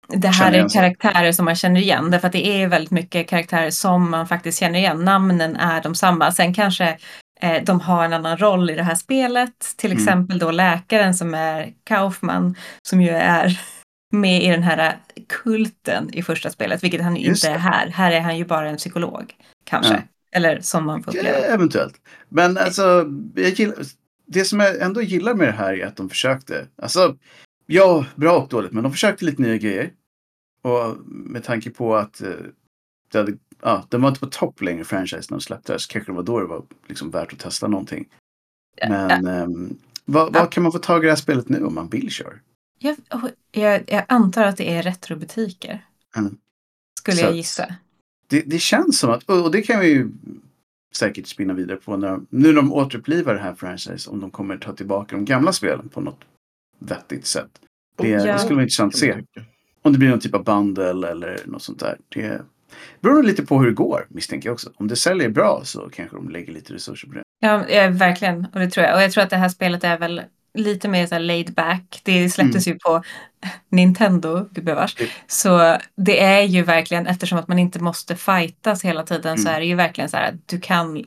det 0.07 0.27
här 0.27 0.53
är 0.53 0.69
karaktärer 0.69 1.31
som 1.31 1.45
man 1.45 1.55
känner 1.55 1.81
igen. 1.81 2.11
Därför 2.11 2.27
att 2.27 2.33
det 2.33 2.47
är 2.47 2.67
väldigt 2.67 2.91
mycket 2.91 3.27
karaktärer 3.27 3.69
som 3.69 4.11
man 4.11 4.27
faktiskt 4.27 4.59
känner 4.59 4.79
igen. 4.79 5.05
Namnen 5.05 5.55
är 5.55 5.81
de 5.81 5.95
samma. 5.95 6.31
Sen 6.31 6.53
kanske 6.53 6.97
eh, 7.41 7.63
de 7.63 7.79
har 7.79 8.05
en 8.05 8.13
annan 8.13 8.37
roll 8.37 8.69
i 8.69 8.75
det 8.75 8.83
här 8.83 8.95
spelet. 8.95 9.51
Till 9.77 9.91
Mm. 9.91 10.03
exempel 10.03 10.39
då 10.39 10.51
läkaren 10.51 11.13
som 11.13 11.33
är 11.33 11.73
Kaufman, 11.83 12.55
som 12.81 13.01
ju 13.01 13.09
är 13.09 13.59
med 14.13 14.43
i 14.43 14.47
den 14.47 14.63
här 14.63 14.97
kulten 15.43 16.09
i 16.13 16.23
första 16.23 16.49
spelet, 16.49 16.83
vilket 16.83 17.01
han 17.01 17.15
ju 17.15 17.27
Just 17.27 17.43
inte 17.45 17.55
är 17.55 17.59
här. 17.59 17.87
Här 17.87 18.11
är 18.11 18.19
han 18.19 18.37
ju 18.37 18.45
bara 18.45 18.69
en 18.69 18.77
psykolog, 18.77 19.33
kanske. 19.63 19.93
Ja. 19.93 19.99
Eller 20.35 20.59
som 20.61 20.85
man 20.85 21.03
får 21.03 21.11
uppleva. 21.17 21.39
Ja, 21.39 21.45
eventuellt. 21.45 21.93
Men 22.29 22.57
alltså, 22.57 23.05
jag 23.35 23.49
gillar, 23.49 23.75
det 24.27 24.45
som 24.45 24.59
jag 24.59 24.81
ändå 24.81 25.01
gillar 25.01 25.33
med 25.33 25.47
det 25.47 25.51
här 25.51 25.73
är 25.73 25.85
att 25.87 25.95
de 25.97 26.09
försökte. 26.09 26.65
Alltså, 26.81 27.15
ja, 27.73 28.05
bra 28.15 28.39
och 28.39 28.49
dåligt, 28.49 28.71
men 28.71 28.83
de 28.83 28.91
försökte 28.91 29.25
lite 29.25 29.41
nya 29.41 29.57
grejer. 29.57 29.91
Och 30.61 30.97
med 31.07 31.43
tanke 31.43 31.69
på 31.69 31.95
att 31.95 32.21
eh, 32.21 32.29
det 33.11 33.17
hade, 33.17 33.37
ja, 33.61 33.87
den 33.89 34.01
var 34.01 34.09
inte 34.09 34.19
på 34.19 34.27
topp 34.27 34.61
längre, 34.61 34.83
franchise, 34.83 35.27
när 35.29 35.37
de 35.37 35.41
släpptes. 35.41 35.85
Kanske 35.85 36.11
det 36.11 36.15
var 36.15 36.23
då 36.23 36.39
det 36.39 36.45
var 36.45 36.63
liksom 36.87 37.09
värt 37.09 37.33
att 37.33 37.39
testa 37.39 37.67
någonting. 37.67 38.09
Men 38.89 39.27
ehm, 39.27 39.77
vad, 40.05 40.33
vad 40.33 40.51
kan 40.51 40.63
man 40.63 40.71
få 40.71 40.79
tag 40.79 41.03
i 41.03 41.05
det 41.05 41.11
här 41.11 41.15
spelet 41.15 41.49
nu 41.49 41.63
om 41.63 41.75
man 41.75 41.89
vill 41.89 42.09
köra? 42.09 42.33
Jag, 42.79 42.97
jag, 43.51 43.83
jag 43.87 44.05
antar 44.09 44.43
att 44.43 44.57
det 44.57 44.73
är 44.73 44.83
retrobutiker. 44.83 45.85
Mm. 46.15 46.37
Skulle 46.99 47.17
Så 47.17 47.23
jag 47.23 47.35
gissa. 47.35 47.75
Det, 48.27 48.41
det 48.41 48.59
känns 48.59 48.99
som 48.99 49.11
att, 49.11 49.23
och 49.23 49.51
det 49.51 49.61
kan 49.61 49.79
vi 49.79 49.87
ju 49.87 50.11
säkert 50.95 51.27
spinna 51.27 51.53
vidare 51.53 51.77
på 51.77 51.97
när, 51.97 52.17
nu 52.17 52.25
när 52.29 52.53
de 52.53 52.73
återupplivar 52.73 53.33
det 53.33 53.39
här 53.39 53.55
franchise, 53.55 54.09
om 54.09 54.19
de 54.19 54.31
kommer 54.31 54.57
ta 54.57 54.73
tillbaka 54.73 55.15
de 55.15 55.25
gamla 55.25 55.53
spelen 55.53 55.89
på 55.89 56.01
något 56.01 56.19
vettigt 56.79 57.25
sätt. 57.25 57.59
Det, 57.95 58.07
Ja. 58.07 58.33
det 58.33 58.39
skulle 58.39 58.55
vara 58.55 58.63
intressant 58.63 58.93
att 58.93 58.99
se. 58.99 59.15
Om 59.81 59.91
det 59.93 59.99
blir 59.99 60.09
någon 60.09 60.19
typ 60.19 60.33
av 60.35 60.43
bundle 60.43 60.87
eller 61.11 61.39
något 61.45 61.63
sånt 61.63 61.79
där. 61.79 61.97
Det 62.09 62.41
beror 63.01 63.23
lite 63.23 63.45
på 63.45 63.59
hur 63.59 63.65
det 63.65 63.73
går, 63.73 64.05
misstänker 64.09 64.49
jag 64.49 64.53
också. 64.53 64.69
Om 64.75 64.87
det 64.87 64.95
säljer 64.95 65.29
bra 65.29 65.61
så 65.63 65.89
kanske 65.93 66.15
de 66.15 66.29
lägger 66.29 66.53
lite 66.53 66.73
resurser 66.73 67.07
på 67.07 67.13
det. 67.13 67.23
Ja, 67.39 67.69
ja, 67.69 67.89
verkligen. 67.89 68.47
Och 68.53 68.59
det 68.59 68.69
tror 68.69 68.85
jag. 68.85 68.95
Och 68.95 69.01
jag 69.01 69.11
tror 69.11 69.23
att 69.23 69.29
det 69.29 69.37
här 69.37 69.49
spelet 69.49 69.83
är 69.83 69.97
väl 69.97 70.21
lite 70.53 70.87
mer 70.89 71.07
så 71.07 71.15
här 71.15 71.19
laid 71.21 71.53
back. 71.53 72.01
Det 72.03 72.29
släpptes 72.29 72.67
ju 72.67 72.79
på 72.79 73.03
Nintendo, 73.69 74.45
gubevars. 74.51 74.99
Mm. 74.99 75.11
Så 75.27 75.77
det 75.95 76.19
är 76.23 76.41
ju 76.41 76.63
verkligen, 76.63 77.07
eftersom 77.07 77.37
att 77.39 77.47
man 77.47 77.59
inte 77.59 77.79
måste 77.79 78.15
fightas 78.15 78.83
hela 78.85 79.03
tiden, 79.03 79.37
så 79.37 79.47
Mm. 79.47 79.55
är 79.55 79.59
det 79.59 79.65
ju 79.65 79.75
verkligen 79.75 80.09
så 80.09 80.17
här 80.17 80.29
att 80.29 80.47
du 80.47 80.59
kan 80.59 81.03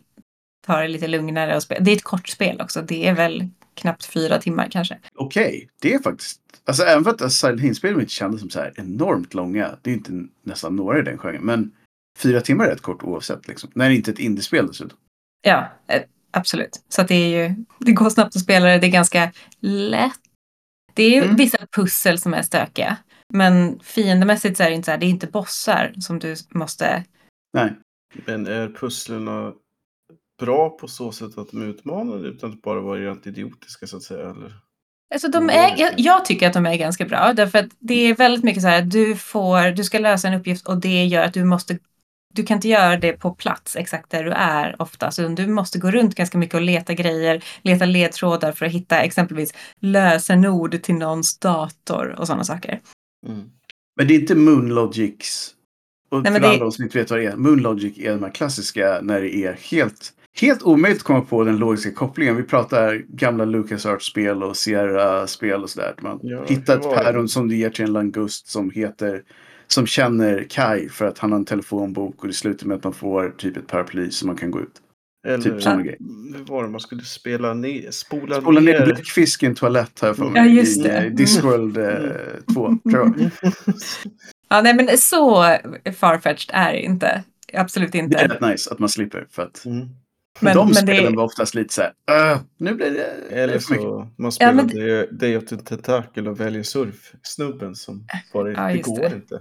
ta 0.66 0.80
det 0.80 0.88
lite 0.88 1.06
lugnare 1.08 1.56
och 1.56 1.62
spela. 1.62 1.80
Det 1.80 1.90
är 1.92 1.96
ett 1.96 2.04
kort 2.04 2.28
spel 2.28 2.60
också. 2.60 2.82
Det 2.82 3.06
är 3.08 3.12
väl 3.14 3.48
knappt 3.76 4.04
fyra 4.04 4.38
timmar 4.38 4.68
kanske. 4.70 4.98
Okej, 5.14 5.68
det 5.80 5.94
är 5.94 5.98
faktiskt... 5.98 6.40
Alltså 6.64 6.82
även 6.82 7.04
för 7.04 7.10
att 7.10 7.32
Silent 7.32 7.60
Hill-spelen 7.60 8.00
inte 8.00 8.12
kändes 8.12 8.40
som 8.40 8.50
så 8.50 8.58
här 8.58 8.72
enormt 8.76 9.34
långa. 9.34 9.78
Det 9.82 9.90
är 9.90 9.94
inte 9.94 10.26
nästan 10.42 10.76
några 10.76 10.98
i 10.98 11.02
den 11.02 11.18
genren. 11.18 11.42
Men 11.42 11.72
fyra 12.18 12.40
timmar 12.40 12.64
är 12.64 12.70
rätt 12.70 12.82
kort 12.82 13.02
oavsett. 13.02 13.48
Liksom. 13.48 13.70
När 13.74 13.88
det 13.88 13.94
inte 13.94 14.10
är 14.10 14.12
ett 14.12 14.18
indiespel 14.18 14.66
dessutom. 14.66 14.98
Ja, 15.42 15.68
eh, 15.86 16.02
absolut. 16.30 16.82
Så 16.88 17.02
att 17.02 17.08
det 17.08 17.14
är 17.14 17.48
ju, 17.48 17.54
det 17.78 17.92
går 17.92 18.10
snabbt 18.10 18.36
att 18.36 18.42
spela 18.42 18.66
det, 18.66 18.78
det 18.78 18.86
är 18.86 18.90
ganska 18.90 19.32
lätt. 19.60 20.20
Det 20.94 21.02
är 21.02 21.10
ju 21.10 21.22
Mm. 21.22 21.36
vissa 21.36 21.58
pussel 21.76 22.18
som 22.18 22.34
är 22.34 22.42
stökiga. 22.42 22.96
Men 23.34 23.80
fiendemässigt 23.80 24.56
så 24.56 24.62
är 24.62 24.68
det 24.68 24.74
inte 24.74 24.86
så 24.86 24.90
här, 24.90 24.98
det 24.98 25.06
är 25.06 25.10
inte 25.10 25.26
bossar 25.26 25.92
som 26.00 26.18
du 26.18 26.34
måste... 26.50 27.04
Nej. 27.56 27.72
Men 28.24 28.46
är 28.46 28.68
pusslerna 28.68 29.52
bra 30.38 30.70
på 30.70 30.88
så 30.88 31.12
sätt 31.12 31.38
att 31.38 31.50
de 31.50 31.62
är 31.62 31.66
utmanande 31.66 32.28
utan 32.28 32.52
att 32.52 32.62
bara 32.62 32.80
vara 32.80 33.00
rent 33.00 33.26
idiotiska 33.26 33.86
så 33.86 33.96
att 33.96 34.02
säga? 34.02 34.30
Eller? 34.30 34.52
Alltså 35.14 35.28
de 35.28 35.50
är, 35.50 35.74
jag, 35.76 35.92
jag 35.96 36.24
tycker 36.24 36.46
att 36.46 36.52
de 36.52 36.66
är 36.66 36.76
ganska 36.76 37.04
bra, 37.04 37.32
därför 37.32 37.58
att 37.58 37.68
det 37.78 37.94
är 37.94 38.14
väldigt 38.14 38.44
mycket 38.44 38.62
så 38.62 38.68
här, 38.68 38.82
du 38.82 39.16
får, 39.16 39.70
du 39.70 39.84
ska 39.84 39.98
lösa 39.98 40.28
en 40.28 40.34
uppgift 40.34 40.68
och 40.68 40.80
det 40.80 41.04
gör 41.04 41.24
att 41.24 41.34
du 41.34 41.44
måste 41.44 41.78
du 42.36 42.42
kan 42.42 42.56
inte 42.56 42.68
göra 42.68 42.96
det 42.96 43.12
på 43.12 43.34
plats 43.34 43.76
exakt 43.76 44.10
där 44.10 44.24
du 44.24 44.30
är 44.30 44.82
oftast. 44.82 45.20
Du 45.36 45.46
måste 45.46 45.78
gå 45.78 45.90
runt 45.90 46.14
ganska 46.14 46.38
mycket 46.38 46.54
och 46.54 46.60
leta 46.60 46.94
grejer, 46.94 47.44
leta 47.62 47.84
ledtrådar 47.84 48.52
för 48.52 48.66
att 48.66 48.72
hitta 48.72 49.00
exempelvis 49.00 49.54
lösenord 49.80 50.82
till 50.82 50.94
någons 50.94 51.38
dator 51.38 52.14
och 52.18 52.26
sådana 52.26 52.44
saker. 52.44 52.80
Mm. 53.26 53.50
Men 53.96 54.08
det 54.08 54.14
är 54.14 54.20
inte 54.20 54.34
Moonlogics. 54.34 55.55
Och 56.08 56.22
Nej, 56.22 56.32
för 56.32 56.40
det- 56.40 56.48
alla 56.48 56.70
som 56.70 56.84
inte 56.84 56.98
vet 56.98 57.10
vad 57.10 57.20
det 57.20 57.26
är. 57.26 57.36
Moonlogic 57.36 57.98
är 57.98 58.10
de 58.10 58.22
här 58.22 58.30
klassiska 58.30 58.98
när 59.02 59.20
det 59.20 59.34
är 59.36 59.52
helt, 59.52 60.12
helt 60.40 60.62
omöjligt 60.62 60.98
att 61.00 61.04
komma 61.04 61.20
på 61.20 61.44
den 61.44 61.56
logiska 61.56 61.90
kopplingen. 61.92 62.36
Vi 62.36 62.42
pratar 62.42 63.02
gamla 63.08 63.44
LucasArts-spel 63.44 64.42
och 64.42 64.56
Sierra-spel 64.56 65.62
och 65.62 65.70
sådär. 65.70 65.94
Man 66.00 66.20
Ja, 66.22 66.44
hittar 66.48 66.76
ett 66.76 66.82
päron 66.94 67.28
som 67.28 67.48
du 67.48 67.56
ger 67.56 67.70
till 67.70 67.84
en 67.84 67.92
langust 67.92 68.48
som 68.48 68.70
heter 68.70 69.22
som 69.68 69.86
känner 69.86 70.46
Kai 70.50 70.88
för 70.88 71.06
att 71.06 71.18
han 71.18 71.32
har 71.32 71.38
en 71.38 71.44
telefonbok 71.44 72.20
och 72.22 72.26
det 72.26 72.32
slutar 72.32 72.66
med 72.66 72.76
att 72.76 72.84
man 72.84 72.92
får 72.92 73.34
typ 73.38 73.56
ett 73.56 73.66
paraply 73.66 74.10
så 74.10 74.26
man 74.26 74.36
kan 74.36 74.50
gå 74.50 74.60
ut. 74.60 74.80
Eller 75.26 75.42
Typ 75.44 75.62
samma 75.62 75.82
grej. 75.82 75.96
hur 76.36 76.44
var 76.44 76.62
det 76.64 76.68
man 76.70 76.80
skulle 76.80 77.02
spela 77.02 77.54
ner? 77.54 77.90
Spola, 77.90 78.40
Spola 78.40 78.60
ner 78.60 78.74
en 78.80 78.84
bläckfisk 78.88 79.42
i 79.42 79.46
en 79.46 79.54
toalett 79.54 80.00
här 80.02 80.14
för 80.14 80.24
mig. 80.24 80.32
Ja, 80.42 80.44
just 80.44 80.78
I 80.78 80.82
det. 80.82 80.88
eh, 80.90 81.02
Mm. 81.02 81.16
Discworld 81.16 81.76
eh, 81.78 82.54
2, 82.54 82.78
tror 82.90 83.14
jag. 83.16 83.30
Ja, 84.48 84.62
nej 84.62 84.74
men 84.74 84.98
så 84.98 85.42
farfetched 85.96 86.50
är 86.52 86.72
det 86.72 86.80
inte. 86.82 87.22
Absolut 87.52 87.92
Det 87.92 87.98
är 87.98 88.02
inte. 88.02 88.28
rätt 88.28 88.40
nice 88.40 88.70
att 88.72 88.78
man 88.78 88.88
slipper. 88.88 89.26
För 89.30 89.42
att 89.42 89.64
Mm. 89.64 89.88
Men- 90.40 90.56
de 90.56 90.66
men 90.66 90.74
spelen 90.74 91.12
det- 91.12 91.16
var 91.16 91.24
oftast 91.24 91.54
lite 91.54 91.74
så 91.74 91.82
här. 91.82 91.92
"Öh, 92.10 92.38
nu 92.58 92.74
blir 92.74 92.90
det... 92.90 93.36
Eller 93.36 93.58
för 93.58 93.70
mycket." 93.70 93.84
så 93.86 94.08
man 94.18 94.32
spelar 94.32 94.52
men- 94.52 94.66
det, 95.18 95.26
är 95.26 95.36
åt 95.38 95.52
en 95.52 95.58
tentakel 95.58 96.28
och 96.28 96.40
väljer 96.40 96.62
surf-snubben 96.62 97.74
som 97.74 98.06
bara, 98.32 98.52
Ja, 98.52 98.68
det 98.72 98.78
går 98.78 99.00
det. 99.00 99.14
inte. 99.16 99.40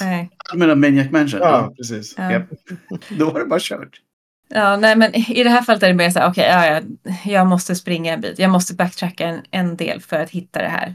Nej. 0.00 0.30
Du 0.52 0.58
menar 0.58 0.74
Maniac 0.74 1.10
Mansion? 1.10 1.40
Ja, 1.40 1.46
Ja. 1.50 1.74
precis. 1.76 2.14
Ja. 2.18 2.42
Då 3.18 3.30
var 3.30 3.40
det 3.40 3.46
bara 3.46 3.60
kört. 3.62 4.00
Ja, 4.48 4.76
nej, 4.76 4.96
men 4.96 5.14
i 5.14 5.44
det 5.44 5.50
här 5.50 5.62
fallet 5.62 5.82
är 5.82 5.88
det 5.88 5.94
mer 5.94 6.10
så 6.10 6.18
här, 6.18 6.30
okej, 6.30 6.44
ja, 6.44 6.66
ja, 6.66 6.80
jag 7.24 7.46
måste 7.46 7.74
springa 7.74 8.12
en 8.12 8.20
bit. 8.20 8.38
Jag 8.38 8.50
måste 8.50 8.74
backtracka 8.74 9.26
en, 9.26 9.42
en 9.50 9.76
del 9.76 10.00
för 10.00 10.16
att 10.20 10.30
hitta 10.30 10.62
det 10.62 10.68
här. 10.68 10.94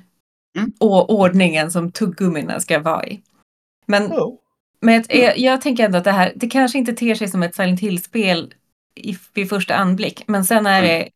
Mm. 0.57 0.73
Och 0.79 1.09
ordningen 1.13 1.71
som 1.71 1.91
tuggummina 1.91 2.59
ska 2.59 2.79
vara 2.79 3.05
i. 3.05 3.21
Men, 3.85 4.09
Ja. 4.11 4.31
men 4.81 4.93
jag, 4.93 5.15
jag, 5.15 5.37
jag 5.37 5.61
tänker 5.61 5.85
ändå 5.85 5.97
att 5.97 6.03
det 6.03 6.11
här, 6.11 6.33
det 6.35 6.47
kanske 6.47 6.77
inte 6.77 6.93
ter 6.93 7.15
sig 7.15 7.27
som 7.27 7.43
ett 7.43 7.55
Silent 7.55 7.79
Hill-spel 7.79 8.53
i, 8.95 9.17
vid 9.33 9.49
första 9.49 9.75
anblick. 9.75 10.23
Men 10.27 10.45
sen 10.45 10.65
är 10.65 10.81
det, 10.81 11.09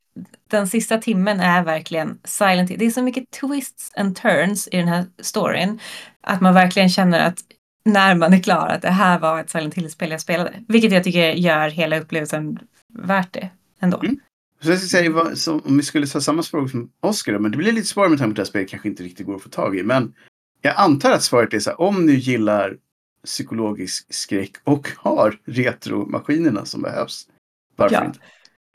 den 0.50 0.68
sista 0.68 0.98
timmen 0.98 1.40
är 1.40 1.64
verkligen 1.64 2.20
Silent 2.24 2.70
Hill. 2.70 2.80
Det 2.80 2.86
är 2.86 2.92
så 2.92 3.02
mycket 3.02 3.32
twists 3.32 3.92
and 3.96 4.16
turns 4.16 4.68
i 4.72 4.78
den 4.78 4.88
här 4.88 5.06
storyn. 5.20 5.80
Att 6.22 6.42
man 6.42 6.54
verkligen 6.54 6.90
känner 6.90 7.20
att 7.20 7.38
när 7.86 8.16
man 8.16 8.34
är 8.34 8.40
klar 8.40 8.68
att 8.68 8.82
det 8.82 8.90
här 8.90 9.20
var 9.20 9.40
ett 9.40 9.50
Silent 9.50 9.74
Hill-spel 9.74 10.12
jag 10.12 10.22
spelade. 10.22 10.54
Vilket 10.68 10.92
jag 10.92 11.04
tycker 11.04 11.32
gör 11.32 11.70
hela 11.70 12.00
upplevelsen 12.00 12.60
värt 12.94 13.34
det 13.34 13.50
ändå. 13.80 14.00
Mm. 14.00 14.20
Så 14.62 14.70
jag 14.70 14.80
säga, 14.80 15.36
så 15.36 15.60
om 15.60 15.78
vi 15.78 15.84
skulle 15.84 16.08
ta 16.08 16.22
samma 16.22 16.44
fråga 16.44 16.68
som 16.68 16.90
Oscar, 17.00 17.40
men 17.40 17.52
det 17.52 17.58
blir 17.58 17.72
lite 17.72 17.88
svårare 17.88 18.10
med 18.10 18.20
tanke 18.20 18.30
på 18.30 18.32
att 18.32 18.36
det 18.36 18.42
här 18.42 18.46
spelet 18.46 18.70
kanske 18.70 18.90
inte 18.90 19.04
riktigt 19.04 19.26
går 19.26 19.36
att 19.36 19.42
få 19.42 19.50
tag 19.50 19.78
i. 19.78 19.84
Men 19.84 20.14
jag 20.62 20.74
antar 20.78 21.12
att 21.12 21.24
svaret 21.24 21.54
är 21.54 21.60
så 21.60 21.70
här, 21.70 21.82
om 21.82 22.08
du 22.08 22.16
gillar 22.16 22.78
psykologisk 23.26 24.14
skräck 24.14 24.52
och 24.64 24.90
har 24.98 25.40
retromaskinerna 25.46 26.66
som 26.66 26.82
behövs. 26.82 27.28
Varför 27.76 27.96
Ja. 27.96 28.06
inte? 28.06 28.20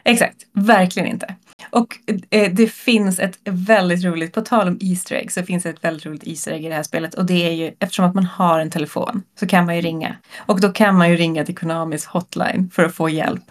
Exakt, 0.05 0.47
verkligen 0.53 1.09
inte. 1.09 1.35
Och 1.71 1.99
eh, 2.31 2.53
det 2.53 2.67
finns 2.67 3.19
ett 3.19 3.39
väldigt 3.45 4.05
roligt, 4.05 4.33
på 4.33 4.41
tal 4.41 4.69
om 4.69 4.79
Easter 4.81 5.17
egg, 5.17 5.33
så 5.33 5.43
finns 5.43 5.63
det 5.63 5.71
ett 5.71 5.85
väldigt 5.85 6.07
roligt 6.07 6.27
Easter 6.27 6.53
egg 6.53 6.65
i 6.65 6.69
det 6.69 6.75
här 6.75 6.83
spelet. 6.83 7.15
Och 7.15 7.27
det 7.27 7.47
är 7.47 7.53
ju, 7.53 7.75
eftersom 7.79 8.05
att 8.05 8.15
man 8.15 8.25
har 8.25 8.61
en 8.61 8.71
telefon, 8.71 9.23
så 9.41 9.47
kan 9.47 9.67
man 9.67 9.77
ju 9.77 9.83
ringa. 9.83 10.17
Och 10.37 10.61
då 10.61 10.69
kan 10.69 10.97
man 10.97 11.11
ju 11.11 11.17
ringa 11.17 11.45
till 11.45 11.57
Konamis 11.57 12.07
hotline 12.07 12.71
för 12.73 12.85
att 12.85 12.95
få 12.95 13.09
hjälp. 13.09 13.45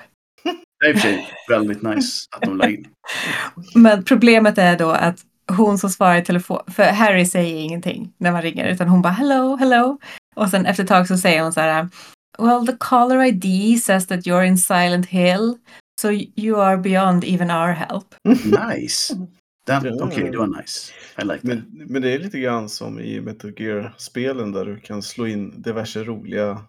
Det 0.80 0.86
är 0.86 0.89
i 0.89 0.93
och 0.93 0.99
för 0.99 1.10
sig 1.10 1.28
väldigt 1.49 1.82
nice 1.82 2.28
att 2.32 2.41
de 2.41 2.58
la 2.58 2.70
in. 2.70 2.88
Men 3.76 4.03
problemet 4.03 4.58
är 4.58 4.78
då 4.78 4.89
att 4.89 5.20
hon 5.51 5.78
som 5.78 5.89
svarar 5.89 6.18
i 6.18 6.26
telefon, 6.26 6.60
för 6.68 6.84
Harry 6.84 7.26
säger 7.26 7.55
ingenting 7.60 8.14
när 8.18 8.32
man 8.32 8.41
ringer, 8.41 8.66
utan 8.66 8.88
hon 8.88 9.01
bara 9.01 9.14
hello, 9.14 9.55
hello. 9.55 9.99
Och 10.36 10.49
sen 10.49 10.66
efter 10.66 10.84
ett 10.84 10.89
tag 10.89 11.08
så 11.08 11.18
säger 11.18 11.43
hon 11.43 11.53
så 11.53 11.62
här, 11.62 11.89
well 12.38 12.68
the 12.68 12.74
caller 12.80 13.24
ID 13.24 13.84
says 13.84 14.08
that 14.08 14.20
you're 14.20 14.43
in 14.43 14.58
Silent 14.58 15.05
Hill, 15.05 15.55
so 15.99 16.11
you 16.35 16.61
are 16.61 16.77
beyond 16.77 17.23
even 17.23 17.51
our 17.51 17.71
help. 17.71 18.15
Nice. 18.45 19.13
Den- 19.13 19.27
Ja. 19.85 20.05
Okej, 20.05 20.29
det 20.31 20.37
var 20.37 20.47
nice. 20.61 20.93
I 21.17 21.21
like 21.21 21.33
that. 21.35 21.43
Men, 21.43 21.63
men 21.87 22.01
det 22.01 22.11
är 22.13 22.19
lite 22.19 22.39
grann 22.39 22.69
som 22.69 22.99
i 22.99 23.21
Metal 23.21 23.51
Gear-spelen 23.57 24.51
där 24.51 24.65
du 24.65 24.79
kan 24.79 25.01
slå 25.03 25.27
in 25.27 25.61
diverse 25.61 26.03
roliga 26.03 26.61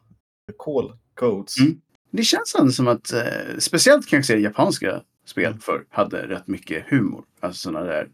call 0.64 0.92
codes. 1.14 1.58
Mm. 1.60 1.80
Det 2.10 2.22
känns 2.22 2.54
ändå 2.58 2.72
som 2.72 2.88
att, 2.88 3.12
eh, 3.12 3.22
speciellt 3.58 4.06
kanske 4.06 4.36
japanska 4.36 5.02
spel 5.24 5.54
för 5.60 5.84
hade 5.90 6.26
rätt 6.28 6.46
mycket 6.46 6.84
humor. 6.88 7.24
Alltså 7.40 7.58
sådana 7.70 7.86
där. 7.86 8.08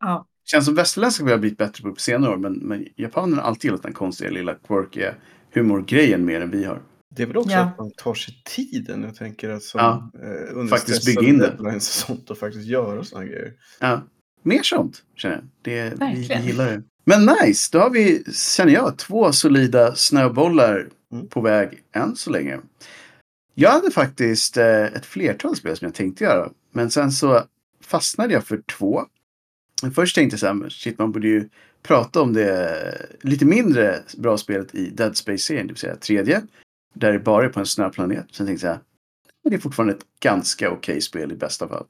Ja. 0.00 0.26
Känns 0.44 0.64
som 0.64 0.74
västerländska 0.74 1.24
vi 1.24 1.30
har 1.30 1.38
blivit 1.38 1.58
bättre 1.58 1.82
på 1.82 1.90
på 1.94 2.00
senare 2.00 2.30
år. 2.32 2.36
Men, 2.36 2.52
men 2.52 2.86
japanerna 2.96 3.42
har 3.42 3.48
alltid 3.48 3.64
gillat 3.64 3.82
den 3.82 3.92
konstiga 3.92 4.30
lilla 4.30 4.54
quirkiga 4.54 5.14
humorgrejen 5.54 6.24
mer 6.24 6.40
än 6.40 6.50
vi 6.50 6.64
har. 6.64 6.80
Det 7.14 7.22
är 7.22 7.26
väl 7.26 7.36
också 7.36 7.50
Ja. 7.52 7.60
att 7.60 7.78
man 7.78 7.90
tar 7.90 8.14
sig 8.14 8.42
tiden. 8.44 9.02
Jag 9.02 9.14
tänker 9.16 9.50
att 9.50 9.62
som, 9.62 9.78
Ja. 9.80 10.10
eh, 10.60 10.66
Faktiskt 10.66 11.06
bygga 11.06 11.22
in 11.28 11.38
det. 11.38 11.80
sånt 11.80 12.30
och 12.30 12.38
faktiskt 12.38 12.66
göra 12.66 13.04
sådana 13.04 13.26
grejer. 13.26 13.52
Ja, 13.80 14.02
mer 14.42 14.62
sånt 14.62 15.02
känner 15.16 15.34
jag. 15.34 15.44
Det, 15.62 15.82
vi, 15.84 15.90
vi 15.90 15.96
Verkligen. 15.96 16.44
gillar 16.46 16.66
det. 16.70 16.82
Men 17.04 17.28
nice, 17.42 17.68
då 17.72 17.78
har 17.78 17.90
vi, 17.90 18.24
känner 18.56 18.72
jag, 18.72 18.96
två 18.98 19.32
solida 19.32 19.94
snöbollar 19.94 20.88
Mm. 21.12 21.28
på 21.28 21.40
väg 21.40 21.82
än 21.92 22.16
så 22.16 22.30
länge. 22.30 22.58
Jag 23.54 23.70
hade 23.70 23.90
faktiskt 23.90 24.56
eh, 24.56 24.84
ett 24.84 25.06
flertal 25.06 25.56
spel 25.56 25.76
som 25.76 25.84
jag 25.86 25.94
tänkte 25.94 26.24
göra. 26.24 26.50
Men 26.72 26.90
sen 26.90 27.12
så 27.12 27.42
fastnade 27.84 28.32
jag 28.32 28.44
för 28.44 28.62
två. 28.78 29.04
Först 29.94 30.14
tänkte 30.14 30.34
jag 30.34 30.40
så 30.40 30.46
här, 30.46 30.68
shit 30.68 30.98
man 30.98 31.12
borde 31.12 31.28
ju 31.28 31.48
prata 31.82 32.20
om 32.22 32.32
det 32.32 33.08
lite 33.22 33.44
mindre 33.44 33.98
bra 34.16 34.38
spelet 34.38 34.74
i 34.74 34.90
Dead 34.90 35.16
Space-serien, 35.16 35.66
det 35.66 35.72
vill 35.72 35.80
säga 35.80 35.96
tredje. 35.96 36.42
Där 36.94 37.12
det 37.12 37.18
bara 37.18 37.44
är 37.44 37.48
på 37.48 37.60
en 37.60 37.66
snöplanet. 37.66 38.26
Sen 38.32 38.46
tänkte 38.46 38.66
jag, 38.66 38.78
men 39.42 39.50
det 39.50 39.56
är 39.56 39.60
fortfarande 39.60 39.94
ett 39.94 40.06
ganska 40.20 40.70
okej 40.70 41.00
spel 41.00 41.32
i 41.32 41.36
bästa 41.36 41.68
fall. 41.68 41.84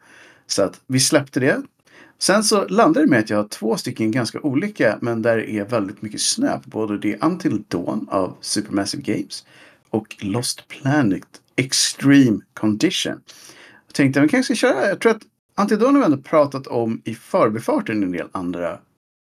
Så 0.47 0.63
att 0.63 0.81
vi 0.87 1.01
släppte 1.01 1.41
det. 1.41 1.63
Sen 2.19 2.45
så 2.45 2.69
landade 2.69 3.07
det 3.07 3.11
med 3.11 3.19
att 3.19 3.31
jag 3.31 3.37
har 3.37 3.49
två 3.49 3.77
stycken 3.77 4.11
ganska 4.11 4.41
olika 4.41 4.99
men 5.01 5.23
där 5.23 5.37
det 5.37 5.51
är 5.51 5.65
väldigt 5.65 6.03
mycket 6.03 6.21
snö 6.21 6.59
på 6.59 6.71
både 6.71 6.99
det 6.99 7.23
Until 7.23 7.63
Dawn 7.69 8.07
av 8.11 8.37
Supermassive 8.41 9.03
Games 9.03 9.47
och 9.91 10.17
Lost 10.21 10.69
Planet 10.69 11.27
Extreme 11.57 12.41
Condition. 12.55 13.21
Jag 13.87 13.95
tänkte 13.95 14.21
att 14.21 14.25
vi 14.25 14.29
kanske 14.29 14.57
ska 14.57 14.67
köra, 14.67 14.89
jag 14.89 15.01
tror 15.01 15.13
att 15.13 15.23
Until 15.61 15.79
Dawn 15.79 15.95
har 15.95 16.01
vi 16.01 16.07
ändå 16.07 16.23
pratat 16.23 16.67
om 16.67 17.03
i 17.05 17.15
förbifarten 17.15 18.03
i 18.03 18.07
en 18.07 18.13
del 18.13 18.29
andra 18.33 18.79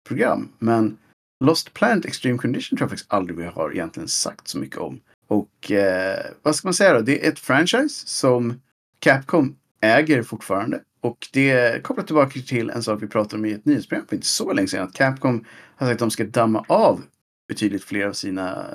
program. 0.08 0.48
Men 0.58 0.96
Lost 1.44 1.74
Planet 1.74 2.04
Extreme 2.04 2.38
Condition 2.38 2.76
tror 2.76 2.84
jag 2.84 2.90
faktiskt 2.90 3.12
aldrig 3.12 3.38
vi 3.38 3.44
har 3.44 3.72
egentligen 3.72 4.08
sagt 4.08 4.48
så 4.48 4.58
mycket 4.58 4.78
om. 4.78 5.00
Och 5.30 5.72
eh, 5.72 6.26
vad 6.42 6.56
ska 6.56 6.68
man 6.68 6.74
säga 6.74 6.94
då? 6.94 7.00
Det 7.00 7.26
är 7.26 7.32
ett 7.32 7.38
franchise 7.38 8.06
som 8.06 8.60
Capcom 8.98 9.56
äger 9.80 10.22
fortfarande. 10.22 10.80
Och 11.00 11.28
det 11.32 11.82
kopplar 11.82 12.04
tillbaka 12.04 12.40
till 12.40 12.70
en 12.70 12.82
sak 12.82 13.02
vi 13.02 13.06
pratade 13.06 13.36
om 13.36 13.44
i 13.44 13.52
ett 13.52 13.64
nyhetsprogram 13.64 14.06
för 14.08 14.16
inte 14.16 14.26
så 14.26 14.52
länge 14.52 14.68
sedan. 14.68 14.84
Att 14.84 14.94
Capcom 14.94 15.44
har 15.76 15.86
sagt 15.86 15.94
att 15.94 15.98
de 15.98 16.10
ska 16.10 16.24
damma 16.24 16.64
av 16.68 17.00
betydligt 17.48 17.84
fler 17.84 18.06
av 18.06 18.12
sina 18.12 18.66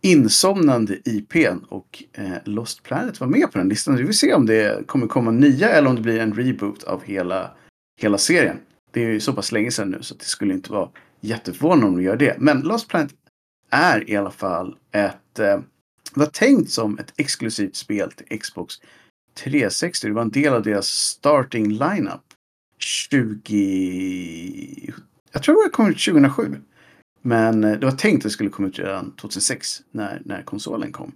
insomnande 0.00 0.98
IPn. 1.04 1.58
Och 1.68 2.04
eh, 2.12 2.32
Lost 2.44 2.82
Planet 2.82 3.20
var 3.20 3.26
med 3.26 3.52
på 3.52 3.58
den 3.58 3.68
listan. 3.68 3.96
Vi 3.96 4.06
får 4.06 4.12
se 4.12 4.34
om 4.34 4.46
det 4.46 4.86
kommer 4.86 5.06
komma 5.06 5.30
nya 5.30 5.68
eller 5.68 5.88
om 5.88 5.96
det 5.96 6.02
blir 6.02 6.20
en 6.20 6.34
reboot 6.34 6.84
av 6.84 7.02
hela, 7.04 7.50
hela 8.00 8.18
serien. 8.18 8.56
Det 8.90 9.04
är 9.04 9.08
ju 9.08 9.20
så 9.20 9.32
pass 9.32 9.52
länge 9.52 9.70
sedan 9.70 9.90
nu 9.90 10.02
så 10.02 10.14
det 10.14 10.24
skulle 10.24 10.54
inte 10.54 10.72
vara 10.72 10.88
jätteförvånande 11.20 11.86
om 11.86 11.96
de 11.96 12.02
gör 12.02 12.16
det. 12.16 12.36
Men 12.38 12.60
Lost 12.60 12.88
Planet 12.88 13.10
är 13.70 14.10
i 14.10 14.16
alla 14.16 14.30
fall 14.30 14.76
ett 14.92 15.38
eh, 15.38 15.60
var 16.20 16.26
tänkt 16.26 16.70
som 16.70 16.98
ett 16.98 17.12
exklusivt 17.16 17.76
spel 17.76 18.12
till 18.12 18.40
Xbox 18.40 18.74
360. 19.34 20.08
Det 20.08 20.14
var 20.14 20.22
en 20.22 20.30
del 20.30 20.54
av 20.54 20.62
deras 20.62 20.88
starting 20.88 21.68
lineup 21.68 22.20
20... 22.78 24.92
Jag 25.32 25.42
tror 25.42 25.64
det 25.64 25.70
kom 25.70 25.90
ut 25.90 26.04
2007. 26.04 26.56
Men 27.22 27.64
eh, 27.64 27.78
det 27.78 27.86
var 27.86 27.92
tänkt 27.92 28.16
att 28.16 28.22
det 28.22 28.30
skulle 28.30 28.50
komma 28.50 28.68
ut 28.68 28.78
redan 28.78 29.12
2006 29.12 29.82
när, 29.90 30.22
när 30.24 30.42
konsolen 30.42 30.92
kom. 30.92 31.12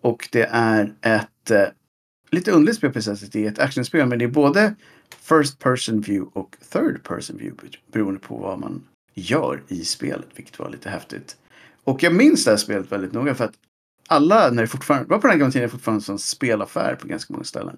Och 0.00 0.28
det 0.32 0.48
är 0.50 0.94
ett 1.00 1.50
eh, 1.50 1.66
lite 2.30 2.50
underligt 2.50 2.76
spel 2.76 2.90
på 2.90 2.98
det 2.98 3.02
sättet. 3.02 3.32
Det 3.32 3.46
är 3.46 3.52
ett 3.52 3.58
actionspel 3.58 4.06
men 4.06 4.18
det 4.18 4.24
är 4.24 4.28
både 4.28 4.74
First 5.20 5.58
person 5.58 6.00
view 6.00 6.30
och 6.32 6.56
third 6.72 7.02
person 7.02 7.36
view 7.36 7.68
beroende 7.92 8.20
på 8.20 8.36
vad 8.36 8.58
man 8.58 8.82
gör 9.14 9.62
i 9.68 9.84
spelet, 9.84 10.28
vilket 10.34 10.58
var 10.58 10.70
lite 10.70 10.90
häftigt. 10.90 11.36
Och 11.84 12.02
jag 12.02 12.14
minns 12.14 12.44
det 12.44 12.50
här 12.50 12.58
spelet 12.58 12.92
väldigt 12.92 13.12
noga 13.12 13.34
för 13.34 13.44
att 13.44 13.54
alla, 14.10 14.50
när 14.50 14.62
det 14.62 14.68
fortfarande 14.68 15.08
var 15.08 15.18
på 15.18 15.26
den 15.26 15.38
gamla 15.38 15.52
tiden, 15.52 15.70
fortfarande 15.70 15.98
en 15.98 16.02
sån 16.02 16.18
spelaffär 16.18 16.94
på 16.94 17.08
ganska 17.08 17.32
många 17.32 17.44
ställen. 17.44 17.76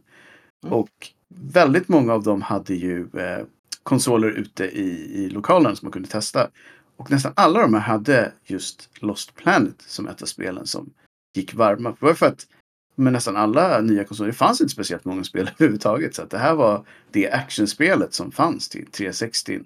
Mm. 0.64 0.74
Och 0.74 0.90
väldigt 1.28 1.88
många 1.88 2.12
av 2.12 2.22
dem 2.22 2.42
hade 2.42 2.74
ju 2.74 3.00
eh, 3.00 3.46
konsoler 3.82 4.28
ute 4.28 4.64
i, 4.64 5.22
i 5.24 5.28
lokalen 5.30 5.76
som 5.76 5.86
man 5.86 5.92
kunde 5.92 6.08
testa. 6.08 6.48
Och 6.96 7.10
nästan 7.10 7.32
alla 7.36 7.60
de 7.60 7.74
här 7.74 7.80
hade 7.80 8.32
just 8.44 8.90
Lost 8.98 9.34
Planet 9.34 9.82
som 9.86 10.08
ett 10.08 10.22
av 10.22 10.26
spelen 10.26 10.66
som 10.66 10.90
gick 11.34 11.54
varma. 11.54 11.90
Det 11.90 12.06
var 12.06 12.14
för 12.14 12.26
att 12.26 12.46
med 12.94 13.12
nästan 13.12 13.36
alla 13.36 13.80
nya 13.80 14.04
konsoler, 14.04 14.30
det 14.30 14.36
fanns 14.36 14.60
inte 14.60 14.72
speciellt 14.72 15.04
många 15.04 15.24
spel 15.24 15.50
överhuvudtaget. 15.58 16.14
Så 16.14 16.22
att 16.22 16.30
det 16.30 16.38
här 16.38 16.54
var 16.54 16.84
det 17.10 17.30
actionspelet 17.30 18.14
som 18.14 18.32
fanns 18.32 18.68
till 18.68 18.86
360 18.86 19.60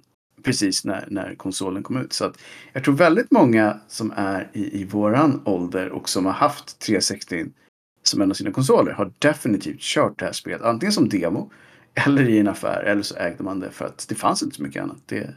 precis 0.47 0.85
när, 0.85 1.05
när 1.11 1.35
konsolen 1.35 1.83
kom 1.83 1.97
ut. 1.97 2.13
Så 2.13 2.25
att 2.25 2.39
jag 2.73 2.85
tror 2.85 2.95
väldigt 2.95 3.31
många 3.31 3.81
som 3.89 4.13
är 4.17 4.51
i, 4.53 4.81
i 4.81 4.85
våran 4.85 5.43
ålder 5.45 5.89
och 5.89 6.09
som 6.09 6.27
har 6.27 6.33
haft 6.33 6.79
360 6.79 7.47
som 8.03 8.21
en 8.21 8.31
av 8.31 8.35
sina 8.35 8.51
konsoler 8.51 8.93
har 8.93 9.13
definitivt 9.19 9.81
kört 9.81 10.19
det 10.19 10.25
här 10.25 10.33
spelet. 10.33 10.63
Antingen 10.63 10.93
som 10.93 11.09
demo 11.09 11.51
eller 11.95 12.29
i 12.29 12.39
en 12.39 12.49
affär 12.49 12.83
eller 12.83 13.03
så 13.03 13.17
ägde 13.17 13.45
man 13.45 13.61
det 13.61 13.71
för 13.71 13.85
att 13.85 14.07
det 14.09 14.15
fanns 14.15 14.43
inte 14.43 14.57
så 14.57 14.63
mycket 14.63 14.83
annat. 14.83 15.03
Det, 15.07 15.35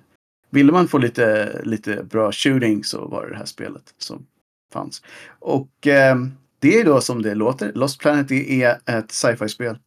ville 0.49 0.71
man 0.71 0.87
få 0.87 0.97
lite, 0.97 1.59
lite 1.63 2.03
bra 2.03 2.31
shooting 2.31 2.83
så 2.83 3.07
var 3.07 3.23
det 3.23 3.29
det 3.29 3.37
här 3.37 3.45
spelet 3.45 3.93
som 3.97 4.25
fanns. 4.73 5.03
Och 5.39 5.87
eh, 5.87 6.15
det 6.59 6.79
är 6.79 6.85
då 6.85 7.01
som 7.01 7.21
det 7.21 7.35
låter. 7.35 7.73
Lost 7.73 7.99
Planet 7.99 8.27
det 8.27 8.63
är 8.63 8.77
ett 8.85 9.11
sci-fi-spel. 9.11 9.77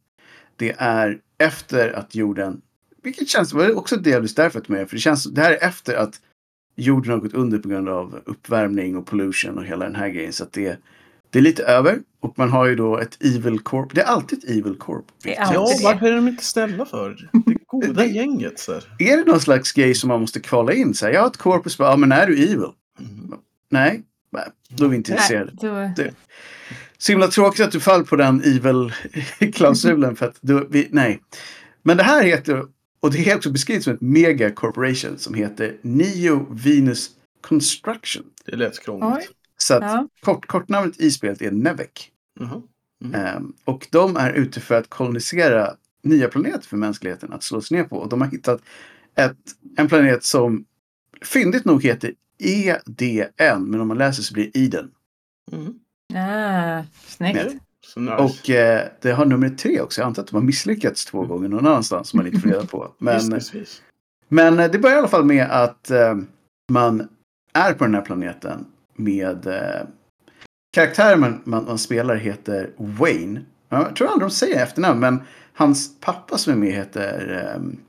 Det 0.56 0.74
är 0.78 1.20
efter 1.38 1.92
att 1.92 2.14
jorden, 2.14 2.60
vilket 3.02 3.28
känns, 3.28 3.52
var 3.52 3.74
också 3.78 3.96
delvis 3.96 4.34
därför 4.34 4.58
att 4.58 4.68
med, 4.68 4.88
för 4.88 4.96
det 4.96 5.00
känns, 5.00 5.24
det 5.24 5.40
här 5.40 5.52
är 5.52 5.64
efter 5.68 5.94
att 5.94 6.20
jorden 6.76 7.12
har 7.12 7.18
gått 7.18 7.34
under 7.34 7.58
på 7.58 7.68
grund 7.68 7.88
av 7.88 8.20
uppvärmning 8.26 8.96
och 8.96 9.06
pollution 9.06 9.58
och 9.58 9.64
hela 9.64 9.84
den 9.84 9.94
här 9.96 10.08
grejen. 10.08 10.32
Så 10.32 10.44
att 10.44 10.52
det, 10.52 10.78
det 11.30 11.38
är 11.38 11.42
lite 11.42 11.62
över. 11.62 11.98
Och 12.20 12.38
man 12.38 12.50
har 12.50 12.66
ju 12.66 12.76
då 12.76 12.98
ett 12.98 13.22
evil 13.24 13.58
corp. 13.58 13.94
Det 13.94 14.00
är 14.00 14.04
alltid 14.06 14.38
ett 14.38 14.50
evil 14.50 14.74
corp. 14.78 15.04
Det 15.22 15.36
är 15.36 15.52
Ja, 15.54 15.68
det. 15.78 15.84
varför 15.84 16.06
är 16.06 16.16
de 16.16 16.28
inte 16.28 16.44
snälla 16.44 16.86
för? 16.86 17.30
Det 17.46 17.54
goda 17.66 18.04
gänget 18.06 18.58
så 18.58 18.72
här. 18.72 18.84
Är 18.98 19.16
det 19.16 19.24
någon 19.24 19.40
slags 19.40 19.72
grej 19.72 19.94
som 19.94 20.08
man 20.08 20.20
måste 20.20 20.40
kvala 20.40 20.72
in? 20.72 20.94
Så 20.94 21.06
här, 21.06 21.12
jag 21.12 21.20
har 21.20 21.26
ett 21.26 21.36
corpus, 21.36 21.76
ja 21.78 21.96
men 21.96 22.12
är 22.12 22.26
du 22.26 22.32
evil? 22.44 22.68
Mm. 23.00 23.38
Nej, 23.70 24.02
nej, 24.32 24.44
då 24.68 24.84
är 24.84 24.88
vi 24.88 24.96
inte 24.96 25.12
intresserade. 25.12 25.52
Nej, 25.62 25.92
då, 25.96 26.02
Så 26.98 27.12
himla 27.12 27.28
tråkigt 27.28 27.60
att 27.66 27.72
du 27.72 27.80
föll 27.80 28.04
på 28.04 28.16
den 28.16 28.42
evil-klausulen. 28.44 30.16
för 30.16 30.26
att 30.26 30.36
du, 30.40 30.66
vi, 30.70 30.88
nej. 30.90 31.20
Men 31.82 31.96
det 31.96 32.02
här 32.02 32.22
heter, 32.24 32.64
och 33.02 33.12
det 33.12 33.30
är 33.30 33.36
också 33.36 33.50
beskrivet 33.50 33.84
som 33.84 33.94
ett 33.94 34.00
mega 34.00 34.50
corporation 34.50 35.18
som 35.18 35.34
heter 35.34 35.76
Neo 35.82 36.46
Venus 36.50 37.10
Construction. 37.40 38.24
Det 38.44 38.56
lät 38.56 38.80
krångligt. 38.80 39.30
Så 39.56 39.74
att 39.74 39.82
ja. 39.82 40.08
kort, 40.20 40.46
kortnamnet 40.46 41.00
i 41.00 41.10
spelet 41.10 41.42
är 41.42 41.50
Nevec. 41.50 41.88
Jaha. 42.40 42.62
Ehm, 43.14 43.52
och 43.64 43.88
de 43.90 44.16
är 44.16 44.32
ute 44.32 44.60
för 44.60 44.74
att 44.74 44.88
kolonisera 44.88 45.76
nya 46.02 46.28
planeter 46.28 46.68
för 46.68 46.76
mänskligheten 46.76 47.32
att 47.32 47.42
slå 47.42 47.60
sig 47.60 47.76
ner 47.76 47.84
på. 47.84 47.96
Och 47.96 48.08
de 48.08 48.20
har 48.20 48.28
hittat 48.28 48.62
ett, 49.14 49.36
en 49.76 49.88
planet 49.88 50.24
som 50.24 50.64
fyndigt 51.22 51.64
nog 51.64 51.82
heter 51.82 52.14
EDN. 52.38 53.64
Men 53.64 53.80
om 53.80 53.88
man 53.88 53.98
läser 53.98 54.22
så 54.22 54.34
blir 54.34 54.50
det 54.52 54.58
Eden. 54.58 54.90
Mm. 55.52 55.74
Ah, 56.14 56.82
snyggt. 57.06 57.34
Med. 57.34 57.58
Så 57.86 58.00
nice. 58.00 58.14
Och 58.14 58.50
eh, 58.50 58.88
det 59.00 59.12
har 59.12 59.24
nummer 59.24 59.48
tre 59.48 59.80
också. 59.80 60.00
Jag 60.00 60.06
antar 60.06 60.22
att 60.22 60.28
de 60.28 60.34
har 60.34 60.42
misslyckats 60.42 61.04
två 61.04 61.22
gånger 61.22 61.48
någon 61.48 61.66
annanstans 61.66 62.08
som 62.08 62.16
man 62.16 62.26
inte 62.26 62.40
får 62.40 62.48
reda 62.48 62.66
på. 62.66 62.92
Men, 62.98 63.40
men 64.28 64.58
eh, 64.58 64.70
det 64.70 64.78
börjar 64.78 64.96
i 64.96 64.98
alla 64.98 65.08
fall 65.08 65.24
med 65.24 65.50
att 65.50 65.90
eh, 65.90 66.16
man 66.72 67.08
är 67.52 67.72
på 67.72 67.84
den 67.84 67.94
här 67.94 68.02
planeten 68.02 68.64
med 68.94 69.46
eh, 69.46 69.86
karaktären 70.72 71.20
man, 71.20 71.40
man, 71.44 71.64
man 71.64 71.78
spelar 71.78 72.16
heter 72.16 72.70
Wayne. 72.76 73.40
Jag 73.68 73.96
tror 73.96 74.08
aldrig 74.08 74.28
de 74.28 74.34
säger 74.34 74.62
efternamn, 74.62 75.00
men 75.00 75.22
hans 75.52 76.00
pappa 76.00 76.38
som 76.38 76.52
är 76.52 76.56
med 76.56 76.72
heter 76.72 77.52
um, 77.56 77.80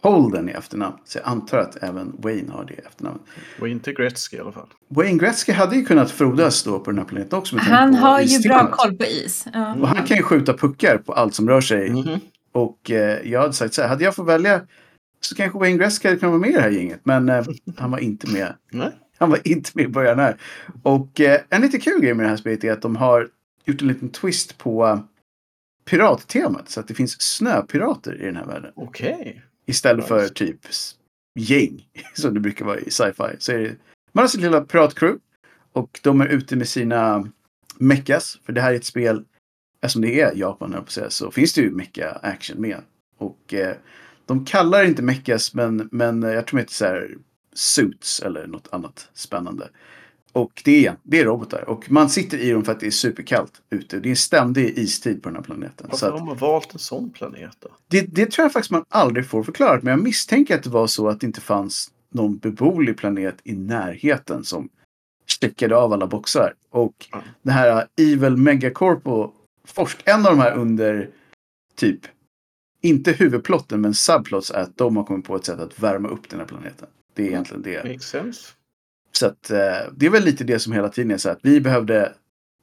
Holden 0.00 0.48
i 0.48 0.52
efternamn. 0.52 0.96
Så 1.04 1.18
jag 1.18 1.26
antar 1.26 1.58
att 1.58 1.76
även 1.82 2.16
Wayne 2.18 2.52
har 2.52 2.64
det 2.64 2.74
efternamnet. 2.74 3.22
Wayne 3.60 3.80
till 3.80 3.94
Gretzky 3.94 4.36
i 4.36 4.40
alla 4.40 4.52
fall. 4.52 4.66
Wayne 4.88 5.18
Gretzky 5.18 5.52
hade 5.52 5.76
ju 5.76 5.84
kunnat 5.84 6.10
frodas 6.10 6.62
då 6.62 6.78
på 6.78 6.90
den 6.90 6.98
här 6.98 7.06
planeten 7.06 7.38
också. 7.38 7.56
Han 7.56 7.94
har 7.94 8.20
ju 8.20 8.48
bra 8.48 8.70
koll 8.70 8.96
på 8.96 9.04
is. 9.04 9.46
Ja. 9.52 9.74
Och 9.74 9.88
han 9.88 10.06
kan 10.06 10.16
ju 10.16 10.22
skjuta 10.22 10.54
puckar 10.54 10.98
på 10.98 11.12
allt 11.12 11.34
som 11.34 11.48
rör 11.48 11.60
sig. 11.60 11.90
Mhm. 11.90 12.20
Och 12.52 12.90
eh, 12.90 13.18
jag 13.30 13.40
hade 13.40 13.52
sagt 13.52 13.74
så 13.74 13.82
här, 13.82 13.88
hade 13.88 14.04
jag 14.04 14.14
fått 14.14 14.26
välja 14.26 14.60
så 15.20 15.34
kanske 15.34 15.58
Wayne 15.58 15.78
Gretzky 15.78 16.08
hade 16.08 16.20
kunnat 16.20 16.30
vara 16.30 16.40
med 16.40 16.50
i 16.50 16.52
det 16.52 16.60
här 16.60 16.70
gänget. 16.70 17.00
Men 17.02 17.28
eh, 17.28 17.44
han 17.76 17.90
var 17.90 17.98
inte 17.98 18.30
med. 18.30 18.54
Nej. 18.72 18.90
Han 19.18 19.30
var 19.30 19.48
inte 19.48 19.70
med 19.74 19.84
i 19.84 19.88
början 19.88 20.18
här. 20.18 20.36
Och 20.82 21.20
eh, 21.20 21.40
en 21.50 21.62
lite 21.62 21.78
kul 21.78 22.00
grej 22.00 22.14
med 22.14 22.26
det 22.26 22.30
här 22.30 22.36
spelet 22.36 22.64
är 22.64 22.72
att 22.72 22.82
de 22.82 22.96
har 22.96 23.28
gjort 23.64 23.82
en 23.82 23.88
liten 23.88 24.08
twist 24.08 24.58
på 24.58 24.86
eh, 24.86 25.00
pirattemat. 25.84 26.68
Så 26.70 26.80
att 26.80 26.88
det 26.88 26.94
finns 26.94 27.22
snöpirater 27.22 28.22
i 28.22 28.24
den 28.24 28.36
här 28.36 28.46
världen. 28.46 28.72
Okej. 28.76 29.42
Istället 29.68 30.08
för 30.08 30.28
typ 30.28 30.66
gäng 31.38 31.88
som 32.14 32.34
det 32.34 32.40
brukar 32.40 32.64
vara 32.64 32.78
i 32.78 32.90
sci-fi. 32.90 33.36
Så 33.38 33.52
är 33.52 33.58
det, 33.58 33.76
man 34.12 34.22
har 34.22 34.28
sitt 34.28 34.40
lilla 34.40 34.60
piratcrew. 34.60 35.18
Och 35.72 36.00
de 36.02 36.20
är 36.20 36.26
ute 36.26 36.56
med 36.56 36.68
sina 36.68 37.28
mechas. 37.76 38.38
För 38.44 38.52
det 38.52 38.60
här 38.60 38.72
är 38.72 38.76
ett 38.76 38.84
spel, 38.84 39.24
eftersom 39.80 40.02
det 40.02 40.20
är 40.20 40.36
Japan 40.36 40.84
på 40.84 40.92
säga, 40.92 41.10
så 41.10 41.30
finns 41.30 41.52
det 41.52 41.60
ju 41.60 41.70
mecha 41.70 42.10
action 42.22 42.60
med. 42.60 42.80
Och 43.18 43.54
eh, 43.54 43.76
de 44.26 44.44
kallar 44.44 44.82
det 44.82 44.88
inte 44.88 45.02
mechas 45.02 45.54
men, 45.54 45.88
men 45.92 46.22
jag 46.22 46.46
tror 46.46 46.58
de 46.58 46.62
heter 46.62 46.74
så 46.74 46.84
här 46.84 47.16
suits 47.52 48.20
eller 48.20 48.46
något 48.46 48.68
annat 48.72 49.08
spännande. 49.14 49.68
Och 50.38 50.62
det 50.64 50.86
är, 50.86 50.96
det 51.02 51.20
är 51.20 51.24
robotar. 51.24 51.68
Och 51.68 51.90
man 51.90 52.10
sitter 52.10 52.38
i 52.38 52.50
dem 52.50 52.64
för 52.64 52.72
att 52.72 52.80
det 52.80 52.86
är 52.86 52.90
superkallt 52.90 53.62
ute. 53.70 54.00
Det 54.00 54.10
är 54.10 54.14
ständig 54.14 54.78
istid 54.78 55.22
på 55.22 55.28
den 55.28 55.36
här 55.36 55.42
planeten. 55.42 55.86
Så 55.86 55.88
Varför 55.90 56.06
att, 56.06 56.20
har 56.20 56.26
man 56.26 56.36
valt 56.36 56.72
en 56.72 56.78
sån 56.78 57.10
planet 57.10 57.56
då? 57.60 57.68
det, 57.88 58.00
det 58.00 58.30
tror 58.30 58.44
jag 58.44 58.52
faktiskt 58.52 58.70
man 58.70 58.84
aldrig 58.88 59.26
får 59.26 59.42
förklarat. 59.42 59.82
Men 59.82 59.90
jag 59.90 60.02
misstänker 60.02 60.54
att 60.54 60.62
det 60.62 60.70
var 60.70 60.86
så 60.86 61.08
att 61.08 61.20
det 61.20 61.26
inte 61.26 61.40
fanns 61.40 61.90
någon 62.12 62.38
beboelig 62.38 62.96
planet 62.96 63.36
i 63.44 63.52
närheten 63.52 64.44
som 64.44 64.68
checkade 65.26 65.76
av 65.76 65.92
alla 65.92 66.06
boxar. 66.06 66.54
Och 66.70 67.06
Ja. 67.12 67.22
det 67.42 67.50
här 67.52 67.86
Evil 68.00 68.36
Megacorp 68.36 69.06
och 69.06 69.34
Forsk, 69.64 70.02
en 70.04 70.26
av 70.26 70.36
de 70.36 70.38
här 70.38 70.56
under 70.56 71.10
typ, 71.76 72.00
inte 72.82 73.12
huvudplotten 73.12 73.80
men 73.80 73.94
subplots 73.94 74.50
är 74.50 74.60
att 74.62 74.76
de 74.76 74.96
har 74.96 75.04
kommit 75.04 75.26
på 75.26 75.36
ett 75.36 75.44
sätt 75.44 75.60
att 75.60 75.78
värma 75.78 76.08
upp 76.08 76.28
den 76.28 76.38
här 76.38 76.46
planeten. 76.46 76.88
Det 77.14 77.22
är 77.22 77.26
egentligen 77.26 77.62
det. 77.62 77.84
Makes 77.84 78.08
sense. 78.08 78.40
Så 79.12 79.26
att, 79.26 79.50
eh, 79.50 79.92
det 79.96 80.06
är 80.06 80.10
väl 80.10 80.24
lite 80.24 80.44
det 80.44 80.58
som 80.58 80.72
hela 80.72 80.88
tiden 80.88 81.10
är 81.10 81.16
så 81.16 81.30
att 81.30 81.40
vi 81.42 81.60
behövde 81.60 82.12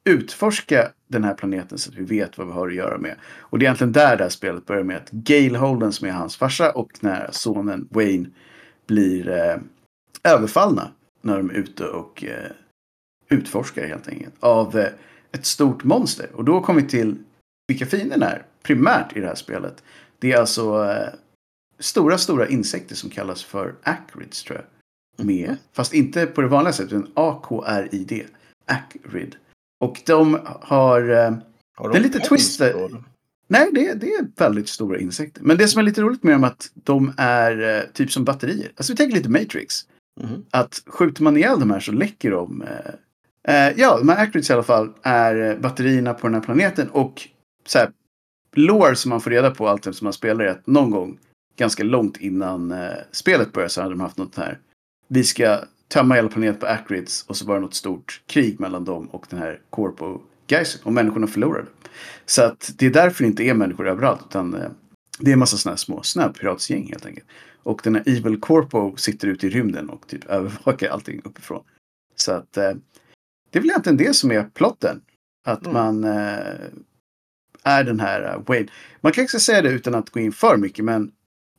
utforska 0.04 0.92
den 1.08 1.24
här 1.24 1.34
planeten 1.34 1.78
så 1.78 1.90
att 1.90 1.96
vi 1.96 2.04
vet 2.04 2.38
vad 2.38 2.46
vi 2.46 2.52
har 2.52 2.68
att 2.68 2.74
göra 2.74 2.98
med. 2.98 3.16
Och 3.38 3.58
det 3.58 3.64
är 3.64 3.66
egentligen 3.66 3.92
där 3.92 4.16
det 4.16 4.22
här 4.22 4.30
spelet 4.30 4.66
börjar 4.66 4.82
med 4.82 4.96
att 4.96 5.10
Gail 5.10 5.56
Holden 5.56 5.92
som 5.92 6.08
är 6.08 6.12
hans 6.12 6.36
farsa 6.36 6.70
och 6.70 6.90
när 7.00 7.28
sonen 7.32 7.88
Wayne 7.90 8.28
blir 8.86 9.28
eh, 9.28 9.56
överfallna 10.32 10.90
när 11.20 11.36
de 11.36 11.50
är 11.50 11.54
ute 11.54 11.84
och 11.84 12.24
eh, 12.24 12.50
utforskar 13.28 13.86
helt 13.86 14.08
enkelt 14.08 14.34
av 14.40 14.78
eh, 14.78 14.88
ett 15.32 15.46
stort 15.46 15.84
monster. 15.84 16.30
Och 16.34 16.44
då 16.44 16.60
kommer 16.60 16.80
vi 16.80 16.88
till 16.88 17.16
vilka 17.68 17.86
fienden 17.86 18.22
är 18.22 18.42
primärt 18.62 19.16
i 19.16 19.20
det 19.20 19.26
här 19.26 19.34
spelet. 19.34 19.82
Det 20.18 20.32
är 20.32 20.38
alltså 20.38 20.90
eh, 20.90 21.08
stora, 21.78 22.18
stora 22.18 22.48
insekter 22.48 22.94
som 22.94 23.10
kallas 23.10 23.44
för 23.44 23.74
acrids 23.82 24.44
tror 24.44 24.58
jag. 24.58 24.75
Med, 25.16 25.56
fast 25.72 25.94
inte 25.94 26.26
på 26.26 26.40
det 26.40 26.48
vanliga 26.48 26.72
sättet, 26.72 26.92
utan 26.92 27.10
A-K-R-I-D. 27.14 28.26
Acrid. 28.66 29.36
Och 29.80 30.00
de 30.06 30.40
har... 30.44 31.00
Eh, 31.00 31.34
Har 31.76 31.88
Det 31.88 31.98
är 31.98 32.00
de 32.00 32.36
lite 32.36 32.70
eller? 32.70 33.04
nej, 33.48 33.70
det, 33.72 33.94
det 33.94 34.06
är 34.06 34.26
väldigt 34.36 34.68
stora 34.68 34.98
insekter. 34.98 35.42
Men 35.42 35.56
det 35.56 35.68
som 35.68 35.78
är 35.78 35.82
lite 35.82 36.00
roligt 36.00 36.22
med 36.22 36.34
dem 36.34 36.44
är 36.44 36.48
att 36.48 36.70
de 36.74 37.12
är 37.16 37.78
eh, 37.78 37.82
typ 37.92 38.12
som 38.12 38.24
batterier. 38.24 38.72
Alltså 38.76 38.92
vi 38.92 38.96
tänker 38.96 39.16
lite 39.16 39.28
Matrix. 39.28 39.74
Mhm. 40.20 40.44
Att 40.50 40.82
skjuter 40.86 41.22
man 41.22 41.36
ihjäl 41.36 41.60
de 41.60 41.70
här 41.70 41.80
så 41.80 41.92
läcker 41.92 42.30
de. 42.30 42.62
Eh, 42.62 43.66
eh, 43.68 43.74
ja, 43.76 43.98
de 43.98 44.08
här 44.08 44.22
Acrids 44.22 44.50
i 44.50 44.52
alla 44.52 44.62
fall 44.62 44.92
är 45.02 45.56
batterierna 45.56 46.14
på 46.14 46.26
den 46.26 46.34
här 46.34 46.42
planeten. 46.42 46.88
Och 46.90 47.28
så 47.66 47.78
här, 47.78 47.90
lore 48.56 48.96
som 48.96 49.08
man 49.08 49.20
får 49.20 49.30
reda 49.30 49.50
på 49.50 49.68
allt 49.68 49.84
som 49.84 50.04
man 50.04 50.12
spelar 50.12 50.44
är 50.44 50.48
att 50.48 50.66
någon 50.66 50.90
gång 50.90 51.18
ganska 51.56 51.82
långt 51.82 52.16
innan 52.16 52.72
eh, 52.72 52.90
spelet 53.12 53.52
börjar 53.52 53.68
så 53.68 53.80
hade 53.80 53.94
de 53.94 54.00
haft 54.00 54.18
något 54.18 54.36
här. 54.36 54.58
Vi 55.08 55.24
ska 55.24 55.60
tömma 55.88 56.14
hela 56.14 56.28
planeten 56.28 56.60
på 56.60 56.66
Acrids 56.66 57.24
och 57.28 57.36
så 57.36 57.46
var 57.46 57.54
det 57.54 57.60
något 57.60 57.74
stort 57.74 58.22
krig 58.26 58.60
mellan 58.60 58.84
dem 58.84 59.06
och 59.06 59.26
den 59.30 59.38
här 59.38 59.60
Corpo 59.70 60.20
Geisen. 60.48 60.80
Och 60.84 60.92
människorna 60.92 61.26
förlorade. 61.26 61.66
Så 62.26 62.42
att 62.42 62.72
det 62.78 62.86
är 62.86 62.90
därför 62.90 63.22
det 63.24 63.28
inte 63.28 63.44
är 63.44 63.54
människor 63.54 63.88
överallt. 63.88 64.20
Utan 64.28 64.54
eh, 64.54 64.70
det 65.18 65.30
är 65.30 65.32
en 65.32 65.38
massa 65.38 65.56
sådana 65.56 65.72
här 65.72 65.76
små 65.76 66.02
snöpiratsgäng 66.02 66.86
helt 66.88 67.06
enkelt. 67.06 67.26
Och 67.62 67.80
den 67.84 67.94
här 67.94 68.02
Evil 68.06 68.40
Corpo 68.40 68.96
sitter 68.96 69.28
ute 69.28 69.46
i 69.46 69.50
rymden 69.50 69.90
och 69.90 70.06
typ 70.06 70.24
övervakar 70.30 70.88
allting 70.90 71.20
uppifrån. 71.24 71.64
Så 72.16 72.32
att 72.32 72.56
eh, 72.56 72.72
det 73.50 73.58
är 73.58 73.60
väl 73.60 73.70
egentligen 73.70 73.96
det 73.96 74.16
som 74.16 74.30
är 74.32 74.42
plotten. 74.54 75.00
Att 75.46 75.66
Mm. 75.66 75.72
man 75.72 76.04
eh, 76.04 76.54
är 77.62 77.84
den 77.84 78.00
här 78.00 78.36
uh, 78.36 78.42
Wayne. 78.46 78.68
Man 79.00 79.12
kan 79.12 79.24
också 79.24 79.40
säga 79.40 79.62
det 79.62 79.68
utan 79.68 79.94
att 79.94 80.10
gå 80.10 80.20
in 80.20 80.32
för 80.32 80.56
mycket. 80.56 80.84
Men 80.84 81.12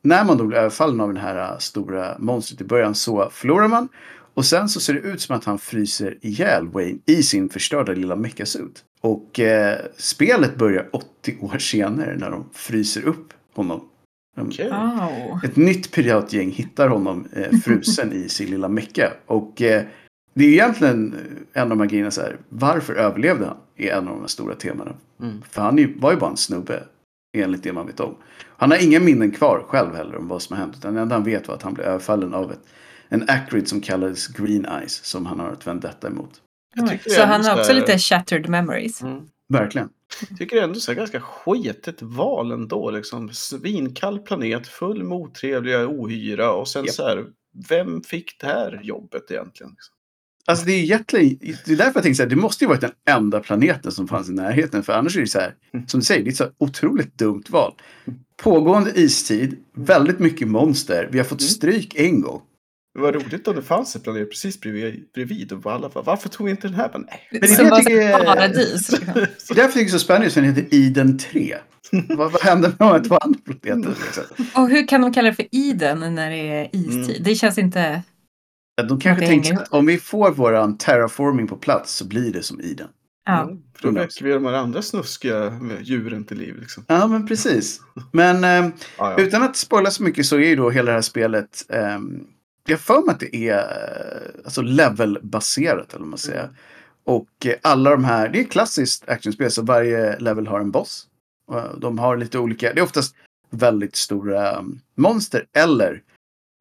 när 0.08 0.24
man 0.24 0.38
då 0.38 0.44
blir 0.44 0.58
överfallen 0.58 1.02
av 1.02 1.14
den 1.14 1.24
här 1.24 1.52
uh, 1.52 1.58
stora 1.58 2.16
monstret 2.20 2.62
i 2.62 2.64
början 2.64 2.96
så 2.96 3.30
förlorar 3.32 3.68
man. 3.68 3.88
Och 4.34 4.46
sen 4.46 4.70
så 4.70 4.80
ser 4.80 4.94
det 4.94 5.00
ut 5.00 5.22
som 5.22 5.36
att 5.36 5.46
han 5.46 5.60
fryser 5.60 6.18
ihjäl 6.22 6.68
Wayne 6.68 7.00
i 7.06 7.24
sin 7.24 7.50
förstörda 7.50 7.92
lilla 7.92 8.16
mechasuit. 8.16 8.84
Och 9.02 9.40
eh, 9.40 9.80
spelet 9.98 10.56
börjar 10.56 10.90
80 10.92 11.38
år 11.42 11.58
senare 11.58 12.18
när 12.18 12.32
de 12.32 12.50
fryser 12.54 13.02
upp 13.08 13.34
honom. 13.56 13.90
De. 14.36 14.70
Wow. 14.70 15.40
ett 15.44 15.56
nytt 15.56 15.92
piratgäng 15.92 16.52
hittar 16.52 16.88
honom 16.88 17.28
eh, 17.34 17.60
frusen 17.60 18.14
i 18.14 18.30
sin 18.30 18.50
lilla 18.50 18.68
mecka. 18.68 19.14
Och 19.26 19.62
eh, 19.62 19.84
det 20.34 20.46
är 20.46 20.50
egentligen 20.50 21.16
en 21.54 21.62
av 21.64 21.70
de 21.70 21.80
här 21.80 21.88
grejerna 21.88 22.12
så 22.12 22.22
här. 22.22 22.38
Varför 22.50 22.94
överlevde 22.94 23.46
han? 23.46 23.58
Är 23.76 23.92
en 23.92 24.08
av 24.08 24.14
de 24.14 24.20
här 24.20 24.28
stora 24.28 24.56
temana. 24.56 24.94
Mm. 25.22 25.42
För 25.50 25.62
han 25.62 25.94
var 25.98 26.12
ju 26.12 26.18
bara 26.18 26.30
en 26.30 26.38
snubbe. 26.38 26.84
Enligt 27.44 27.64
det 27.64 27.74
man 27.74 27.88
vet 27.88 28.00
om. 28.00 28.16
Han 28.58 28.72
har 28.72 28.84
inga 28.84 29.00
minnen 29.00 29.32
kvar 29.32 29.66
själv 29.68 29.96
heller 29.96 30.16
om 30.16 30.28
vad 30.28 30.42
som 30.42 30.56
har 30.58 30.64
hänt. 30.64 30.76
Utan 30.78 30.94
det 30.94 31.02
enda 31.02 31.16
han 31.16 31.24
vet 31.24 31.48
var 31.48 31.56
att 31.56 31.62
han 31.64 31.74
blev 31.74 31.88
överfallen 31.88 32.34
av 32.34 32.52
ett, 32.52 32.60
en 33.10 33.26
acrid 33.28 33.68
som 33.68 33.82
kallades 33.82 34.28
Green 34.28 34.66
Eyes. 34.66 35.06
Som 35.06 35.26
han 35.26 35.40
har 35.40 35.52
ett 35.52 35.68
vendetta 35.68 36.08
emot. 36.08 36.42
Jag 36.76 36.90
tycker 36.90 37.10
Så 37.10 37.22
han 37.24 37.30
har 37.46 37.54
så 37.54 37.60
också 37.60 37.72
här- 37.74 37.80
lite 37.80 37.98
shattered 38.00 38.50
memories. 38.50 39.02
Mm. 39.02 39.22
Verkligen. 39.50 39.90
Tycker 40.38 40.56
det 40.56 40.62
är 40.62 40.64
ändå 40.64 40.80
så 40.80 40.92
här 40.92 40.98
ganska 40.98 41.22
sketet 41.22 42.02
val 42.02 42.52
ändå. 42.52 42.92
Liksom. 42.92 43.30
Svinkall 43.34 44.20
planet, 44.20 44.68
full 44.68 45.04
med 45.04 45.18
otrevliga 45.18 45.88
ohyra 45.88 46.52
och 46.52 46.68
sen 46.68 46.86
Japp. 46.86 46.96
så 46.96 47.04
här. 47.08 47.26
Vem 47.70 48.02
fick 48.04 48.40
det 48.40 48.48
här 48.48 48.80
jobbet 48.84 49.32
egentligen? 49.32 49.70
Liksom? 49.72 49.94
Alltså 50.48 50.66
det 50.66 50.72
är 50.72 50.84
jättelänge, 50.84 51.36
det 51.66 51.72
är 51.72 51.76
därför 51.76 51.92
jag 51.96 52.04
tänkte 52.04 52.14
så 52.16 52.24
här, 52.24 52.30
det 52.30 52.36
måste 52.36 52.64
ju 52.64 52.68
varit 52.68 52.82
den 52.82 52.92
enda 53.10 53.40
planeten 53.40 53.92
som 53.92 54.08
fanns 54.08 54.30
i 54.30 54.34
närheten. 54.34 54.84
För 54.84 54.94
annars 54.94 55.18
är 55.18 55.22
det 55.22 55.28
så 55.28 55.40
här, 55.40 55.54
Mm. 55.74 55.88
som 55.88 56.00
du 56.00 56.06
säger, 56.06 56.24
det 56.24 56.30
är 56.30 56.32
ett 56.32 56.38
så 56.38 56.48
otroligt 56.58 57.18
dumt 57.18 57.44
val. 57.50 57.74
Pågående 58.44 58.92
istid, 58.96 59.56
väldigt 59.76 60.20
mycket 60.20 60.48
monster, 60.48 61.10
vi 61.12 61.18
har 61.18 61.26
fått 61.26 61.42
Mm. 61.42 61.50
stryk 61.50 61.96
en 61.96 62.22
gång. 62.22 62.42
Det 62.96 63.02
var 63.02 63.14
roligt 63.14 63.48
om 63.48 63.56
det 63.56 63.62
fanns 63.62 63.96
en 63.96 64.02
planet 64.02 64.30
precis 64.32 64.60
bredvid. 64.62 65.04
bredvid 65.14 65.52
och 65.52 65.72
alla 65.72 65.90
bara, 65.90 66.04
varför 66.04 66.30
tog 66.30 66.46
vi 66.46 66.52
inte 66.52 66.68
den 66.68 66.76
här? 66.76 66.90
Nej. 66.94 67.28
det 67.32 67.38
är 67.38 67.48
Som 67.56 67.70
var 67.70 67.78
jag 67.78 67.86
tycker 67.86 68.26
paradis. 68.26 68.92
Liksom. 68.92 69.14
Det 69.16 69.22
är 69.22 69.56
därför 69.56 69.62
jag 69.62 69.72
tycker 69.74 69.80
det 69.86 69.88
är 69.88 69.90
så 69.90 70.00
spännande, 70.00 70.30
för 70.30 70.42
den 70.42 70.56
heter 70.56 70.76
Iden 70.76 71.18
3. 71.18 71.58
vad, 72.10 72.32
vad 72.32 72.42
händer 72.42 72.74
med 72.80 73.02
de 73.02 73.04
två 73.10 73.16
andra 73.18 73.40
planeterna? 73.62 73.96
Liksom? 74.06 74.24
Och 74.56 74.70
hur 74.70 74.88
kan 74.88 75.02
de 75.02 75.14
kalla 75.14 75.30
det 75.30 75.36
för 75.36 75.48
Eden 75.52 76.16
när 76.16 76.30
det 76.30 76.38
är 76.50 76.70
istid? 76.76 77.10
Mm. 77.10 77.24
Det 77.24 77.36
känns 77.36 77.58
inte... 77.58 78.02
Ja, 78.78 78.84
De 78.84 79.00
kanske 79.00 79.26
hänger 79.26 79.62
att 79.62 79.68
om 79.74 79.86
vi 79.86 79.98
får 79.98 80.32
våran 80.32 80.78
terraforming 80.78 81.48
på 81.48 81.58
plats 81.58 81.94
så 81.96 82.06
blir 82.08 82.34
det 82.34 82.44
som 82.44 82.62
Iden. 82.62 82.88
Ja. 83.26 83.42
Mm, 83.42 83.58
då 83.82 83.92
väcker 83.92 84.26
vi 84.26 84.32
de 84.32 84.46
här 84.46 84.54
andra 84.54 84.82
snuskiga 84.82 85.60
djuren 85.82 86.24
till 86.26 86.38
liv. 86.38 86.58
Liksom. 86.60 86.84
Ja, 86.88 87.08
men 87.08 87.28
precis. 87.28 87.82
Men 88.12 88.44
eh, 88.44 88.72
Ja, 88.98 89.12
ja. 89.12 89.18
Utan 89.18 89.44
att 89.44 89.56
spoila 89.56 89.92
så 89.92 90.04
mycket 90.04 90.26
så 90.26 90.36
är 90.36 90.48
ju 90.48 90.56
då 90.56 90.70
hela 90.70 90.92
det 90.92 90.98
här 90.98 91.02
spelet 91.02 91.66
ehm, 91.70 92.28
jag 92.68 92.80
för 92.80 93.02
mig 93.06 93.14
att 93.14 93.20
det 93.20 93.36
är 93.36 93.58
eh, 93.58 94.46
alltså 94.46 94.62
levelbaserat 94.62 95.94
eller 95.94 96.00
vad 96.00 96.10
man 96.10 96.18
säger. 96.18 96.50
Och 97.06 97.46
eh, 97.46 97.54
alla 97.62 97.90
de 97.90 98.04
här, 98.06 98.30
det 98.30 98.40
är 98.40 98.44
klassiskt 98.44 99.10
actionspel 99.10 99.52
så 99.52 99.62
varje 99.62 100.20
level 100.20 100.48
har 100.48 100.60
en 100.60 100.72
boss. 100.72 101.08
Och 101.48 101.80
de 101.80 102.00
har 102.00 102.18
lite 102.18 102.40
olika, 102.40 102.74
det 102.74 102.80
är 102.80 102.84
oftast 102.84 103.16
väldigt 103.50 103.96
stora 103.96 104.60
um, 104.60 104.80
monster 104.96 105.46
eller 105.54 106.02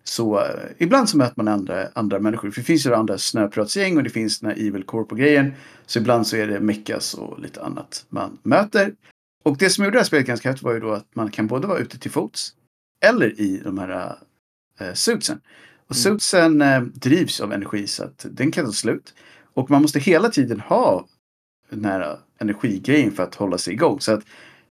så 0.08 0.38
eh, 0.40 0.70
ibland 0.78 1.08
så 1.08 1.16
möter 1.16 1.34
man 1.36 1.48
andra, 1.48 1.88
andra 1.94 2.18
människor. 2.18 2.50
För 2.50 2.60
det 2.60 2.64
finns 2.66 2.86
ju 2.86 2.94
andra 2.94 3.18
snöpratsgäng 3.18 3.96
och 3.96 4.02
det 4.02 4.10
finns 4.10 4.40
den 4.40 4.50
här 4.50 4.66
Evil 4.68 4.84
Corpo-grejen. 4.84 5.52
Så 5.86 5.98
ibland 5.98 6.26
så 6.26 6.36
är 6.36 6.46
det 6.46 6.60
mechas 6.60 7.14
och 7.14 7.40
lite 7.40 7.62
annat 7.62 8.06
man 8.08 8.38
möter. 8.42 8.94
Och 9.44 9.56
det 9.56 9.70
som 9.70 9.84
gjorde 9.84 9.94
det 9.94 10.00
här 10.00 10.04
spelet 10.06 10.26
ganska 10.26 10.48
häftigt 10.48 10.64
var 10.64 10.72
ju 10.72 10.80
då 10.80 10.92
att 10.92 11.06
man 11.14 11.30
kan 11.30 11.46
både 11.46 11.66
vara 11.66 11.78
ute 11.78 11.98
till 11.98 12.10
fots 12.10 12.52
eller 13.04 13.40
i 13.40 13.60
de 13.64 13.78
här 13.78 14.16
eh, 14.80 14.92
suitsen. 14.94 15.40
Och 15.86 15.96
Mm. 15.96 16.02
suitsen 16.02 16.62
eh, 16.62 16.80
drivs 16.80 17.40
av 17.40 17.52
energi 17.52 17.86
så 17.86 18.04
att 18.04 18.26
den 18.30 18.52
kan 18.52 18.66
ta 18.66 18.72
slut. 18.72 19.14
Och 19.54 19.70
man 19.70 19.82
måste 19.82 19.98
hela 19.98 20.28
tiden 20.28 20.60
ha 20.60 21.06
den 21.70 21.84
här 21.84 22.18
energigrejen 22.38 23.12
för 23.12 23.22
att 23.22 23.34
hålla 23.34 23.58
sig 23.58 23.74
igång. 23.74 24.00
Så 24.00 24.12
att 24.12 24.24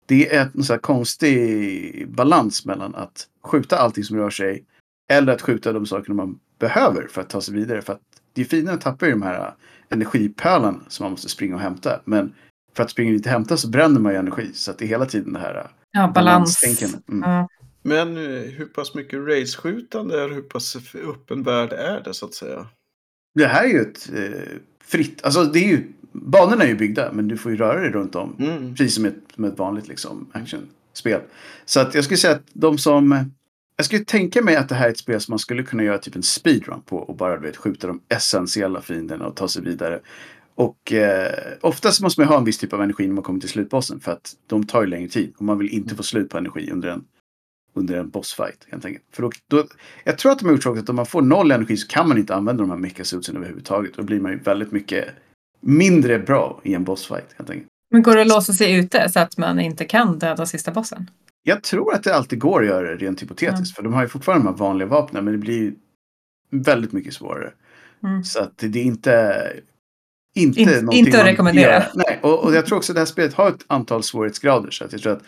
det 0.05 0.35
är 0.35 0.49
en 0.55 0.63
så 0.63 0.77
konstig 0.77 2.09
balans 2.09 2.65
mellan 2.65 2.95
att 2.95 3.27
skjuta 3.43 3.77
allting 3.77 4.03
som 4.03 4.17
rör 4.17 4.29
sig 4.29 4.65
eller 5.11 5.33
att 5.33 5.41
skjuta 5.41 5.73
de 5.73 5.85
sakerna 5.85 6.15
man 6.15 6.39
behöver 6.59 7.07
för 7.07 7.21
att 7.21 7.29
ta 7.29 7.41
sig 7.41 7.53
vidare. 7.53 7.81
För 7.81 7.93
att 7.93 8.01
det 8.33 8.45
fina 8.45 8.77
tappar 8.77 9.07
ju 9.07 9.11
de 9.11 9.21
här 9.21 9.53
energipölarna 9.89 10.79
som 10.87 11.03
man 11.03 11.11
måste 11.11 11.29
springa 11.29 11.55
och 11.55 11.61
hämta. 11.61 12.01
Men 12.05 12.33
för 12.73 12.83
att 12.83 12.91
springa 12.91 13.11
dit 13.11 13.25
och 13.25 13.31
hämta 13.31 13.57
så 13.57 13.69
bränner 13.69 13.99
man 13.99 14.11
ju 14.11 14.17
energi. 14.19 14.49
Så 14.53 14.71
att 14.71 14.77
det 14.77 14.85
är 14.85 14.89
hela 14.89 15.05
tiden 15.05 15.33
det 15.33 15.39
här 15.39 15.71
Ja, 15.91 16.11
balans. 16.15 16.81
Mm. 16.81 17.21
Ja. 17.23 17.47
Men 17.81 18.17
eh, 18.17 18.41
hur 18.41 18.65
pass 18.65 18.95
mycket 18.95 19.19
race-skjutande 19.19 20.23
eller 20.23 20.35
hur 20.35 20.41
pass 20.41 20.77
öppen 20.95 21.43
värld 21.43 21.73
är 21.73 22.01
det 22.03 22.13
så 22.13 22.25
att 22.25 22.33
säga? 22.33 22.67
Det 23.35 23.45
här 23.45 23.63
är 23.63 23.67
ju 23.67 23.81
ett 23.81 24.09
eh, 24.15 24.57
fritt, 24.83 25.23
alltså 25.23 25.43
det 25.43 25.59
är 25.59 25.67
ju, 25.67 25.91
banorna 26.11 26.63
är 26.63 26.67
ju 26.67 26.75
byggda 26.75 27.11
men 27.11 27.27
du 27.27 27.37
får 27.37 27.51
ju 27.51 27.57
röra 27.57 27.79
dig 27.79 27.91
runt 27.91 28.15
om. 28.15 28.35
Mm. 28.39 28.75
Precis 28.75 28.95
som 28.95 29.05
ett, 29.05 29.17
som 29.35 29.43
ett 29.43 29.57
vanligt 29.57 29.87
liksom, 29.87 30.29
actionspel. 30.31 31.21
Så 31.65 31.79
att 31.79 31.95
jag 31.95 32.03
skulle 32.03 32.17
säga 32.17 32.35
att 32.35 32.47
de 32.53 32.77
som... 32.77 33.31
Jag 33.81 33.85
skulle 33.85 34.05
tänka 34.05 34.41
mig 34.41 34.55
att 34.55 34.69
det 34.69 34.75
här 34.75 34.87
är 34.87 34.91
ett 34.91 34.97
spel 34.97 35.21
som 35.21 35.31
man 35.31 35.39
skulle 35.39 35.63
kunna 35.63 35.83
göra 35.83 35.97
typ 35.97 36.15
en 36.15 36.23
speedrun 36.23 36.81
på 36.81 36.97
och 36.97 37.15
bara 37.15 37.37
du 37.37 37.41
vet, 37.41 37.57
skjuta 37.57 37.87
de 37.87 38.01
essentiella 38.09 38.81
fienderna 38.81 39.25
och 39.27 39.35
ta 39.35 39.47
sig 39.47 39.63
vidare. 39.63 39.99
Och 40.55 40.93
eh, 40.93 41.33
oftast 41.61 42.01
måste 42.01 42.21
man 42.21 42.27
ha 42.27 42.37
en 42.37 42.43
viss 42.43 42.57
typ 42.57 42.73
av 42.73 42.81
energi 42.81 43.07
när 43.07 43.13
man 43.13 43.23
kommer 43.23 43.39
till 43.39 43.49
slutbossen 43.49 43.99
för 43.99 44.11
att 44.11 44.33
de 44.47 44.63
tar 44.63 44.81
ju 44.81 44.87
längre 44.87 45.09
tid 45.09 45.33
och 45.37 45.45
man 45.45 45.57
vill 45.57 45.69
inte 45.69 45.95
få 45.95 46.03
slut 46.03 46.29
på 46.29 46.37
energi 46.37 46.71
under 46.71 46.89
en, 46.89 47.03
under 47.73 47.97
en 47.97 48.09
bossfight. 48.09 48.67
Helt 48.71 48.85
enkelt. 48.85 49.05
För 49.11 49.21
då, 49.21 49.31
då, 49.47 49.67
jag 50.03 50.17
tror 50.17 50.31
att 50.31 50.39
de 50.39 50.45
har 50.45 50.51
gjort 50.51 50.63
så 50.63 50.77
att 50.77 50.89
om 50.89 50.95
man 50.95 51.05
får 51.05 51.21
noll 51.21 51.51
energi 51.51 51.77
så 51.77 51.87
kan 51.87 52.07
man 52.07 52.17
inte 52.17 52.35
använda 52.35 52.63
de 52.63 52.69
här 52.69 52.77
mechasuitsen 52.77 53.35
överhuvudtaget. 53.35 53.93
Då 53.93 54.03
blir 54.03 54.19
man 54.19 54.31
ju 54.31 54.37
väldigt 54.37 54.71
mycket 54.71 55.05
mindre 55.59 56.19
bra 56.19 56.61
i 56.63 56.73
en 56.73 56.83
bossfight. 56.83 57.33
Helt 57.37 57.49
enkelt. 57.49 57.67
Men 57.91 58.03
går 58.03 58.15
det 58.15 58.21
att 58.21 58.27
låsa 58.27 58.53
sig 58.53 58.75
ute 58.75 59.09
så 59.09 59.19
att 59.19 59.37
man 59.37 59.59
inte 59.59 59.85
kan 59.85 60.19
döda 60.19 60.45
sista 60.45 60.71
bossen? 60.71 61.09
Jag 61.43 61.63
tror 61.63 61.93
att 61.93 62.03
det 62.03 62.15
alltid 62.15 62.39
går 62.39 62.61
att 62.61 62.67
göra 62.67 62.89
det 62.89 62.95
rent 62.95 63.21
hypotetiskt. 63.21 63.75
För 63.75 63.83
de 63.83 63.93
har 63.93 64.01
ju 64.01 64.07
fortfarande 64.07 64.45
de 64.45 64.47
här 64.47 64.57
vanliga 64.57 64.87
vapnen. 64.87 65.25
Men 65.25 65.33
det 65.33 65.37
blir 65.37 65.73
väldigt 66.49 66.91
mycket 66.91 67.13
svårare. 67.13 67.53
Mm. 68.03 68.23
Så 68.23 68.39
att 68.39 68.57
det 68.57 68.79
är 68.79 68.83
inte... 68.83 69.53
Inte, 70.35 70.61
någonting 70.61 71.05
inte 71.05 71.21
att 71.21 71.27
rekommendera. 71.27 71.83
Nej, 71.93 72.19
och, 72.21 72.43
och 72.43 72.55
jag 72.55 72.65
tror 72.65 72.77
också 72.77 72.91
att 72.91 72.95
det 72.95 73.01
här 73.01 73.05
spelet 73.05 73.33
har 73.33 73.49
ett 73.49 73.65
antal 73.67 74.03
svårighetsgrader. 74.03 74.71
Så 74.71 74.85
att 74.85 74.91
jag 74.91 75.01
tror 75.01 75.13
att 75.13 75.23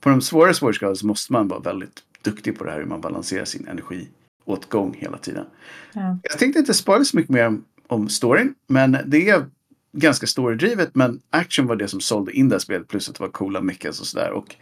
på 0.00 0.08
de 0.08 0.20
svårare 0.20 0.54
svårighetsgraderna 0.54 0.96
så 0.96 1.06
måste 1.06 1.32
man 1.32 1.48
vara 1.48 1.60
väldigt 1.60 2.02
duktig 2.22 2.58
på 2.58 2.64
det 2.64 2.70
här. 2.70 2.78
Hur 2.78 2.86
man 2.86 3.00
balanserar 3.00 3.44
sin 3.44 3.68
energiåtgång 3.68 4.94
hela 4.98 5.18
tiden. 5.18 5.44
Ja. 5.92 6.18
Jag 6.22 6.38
tänkte 6.38 6.58
inte 6.58 6.74
spoila 6.74 7.04
så 7.04 7.16
mycket 7.16 7.30
mer 7.30 7.46
om, 7.46 7.64
om 7.86 8.08
storyn. 8.08 8.54
Men 8.66 8.98
det 9.06 9.28
är 9.28 9.46
ganska 9.92 10.26
storydrivet. 10.26 10.94
Men 10.94 11.20
action 11.30 11.66
var 11.66 11.76
det 11.76 11.88
som 11.88 12.00
sålde 12.00 12.32
in 12.32 12.48
det 12.48 12.54
här 12.54 12.60
spelet. 12.60 12.88
Plus 12.88 13.08
att 13.08 13.14
det 13.14 13.22
var 13.22 13.28
coola 13.28 13.60
mechas 13.60 14.00
och 14.00 14.06
sådär. 14.06 14.30
Och 14.30 14.56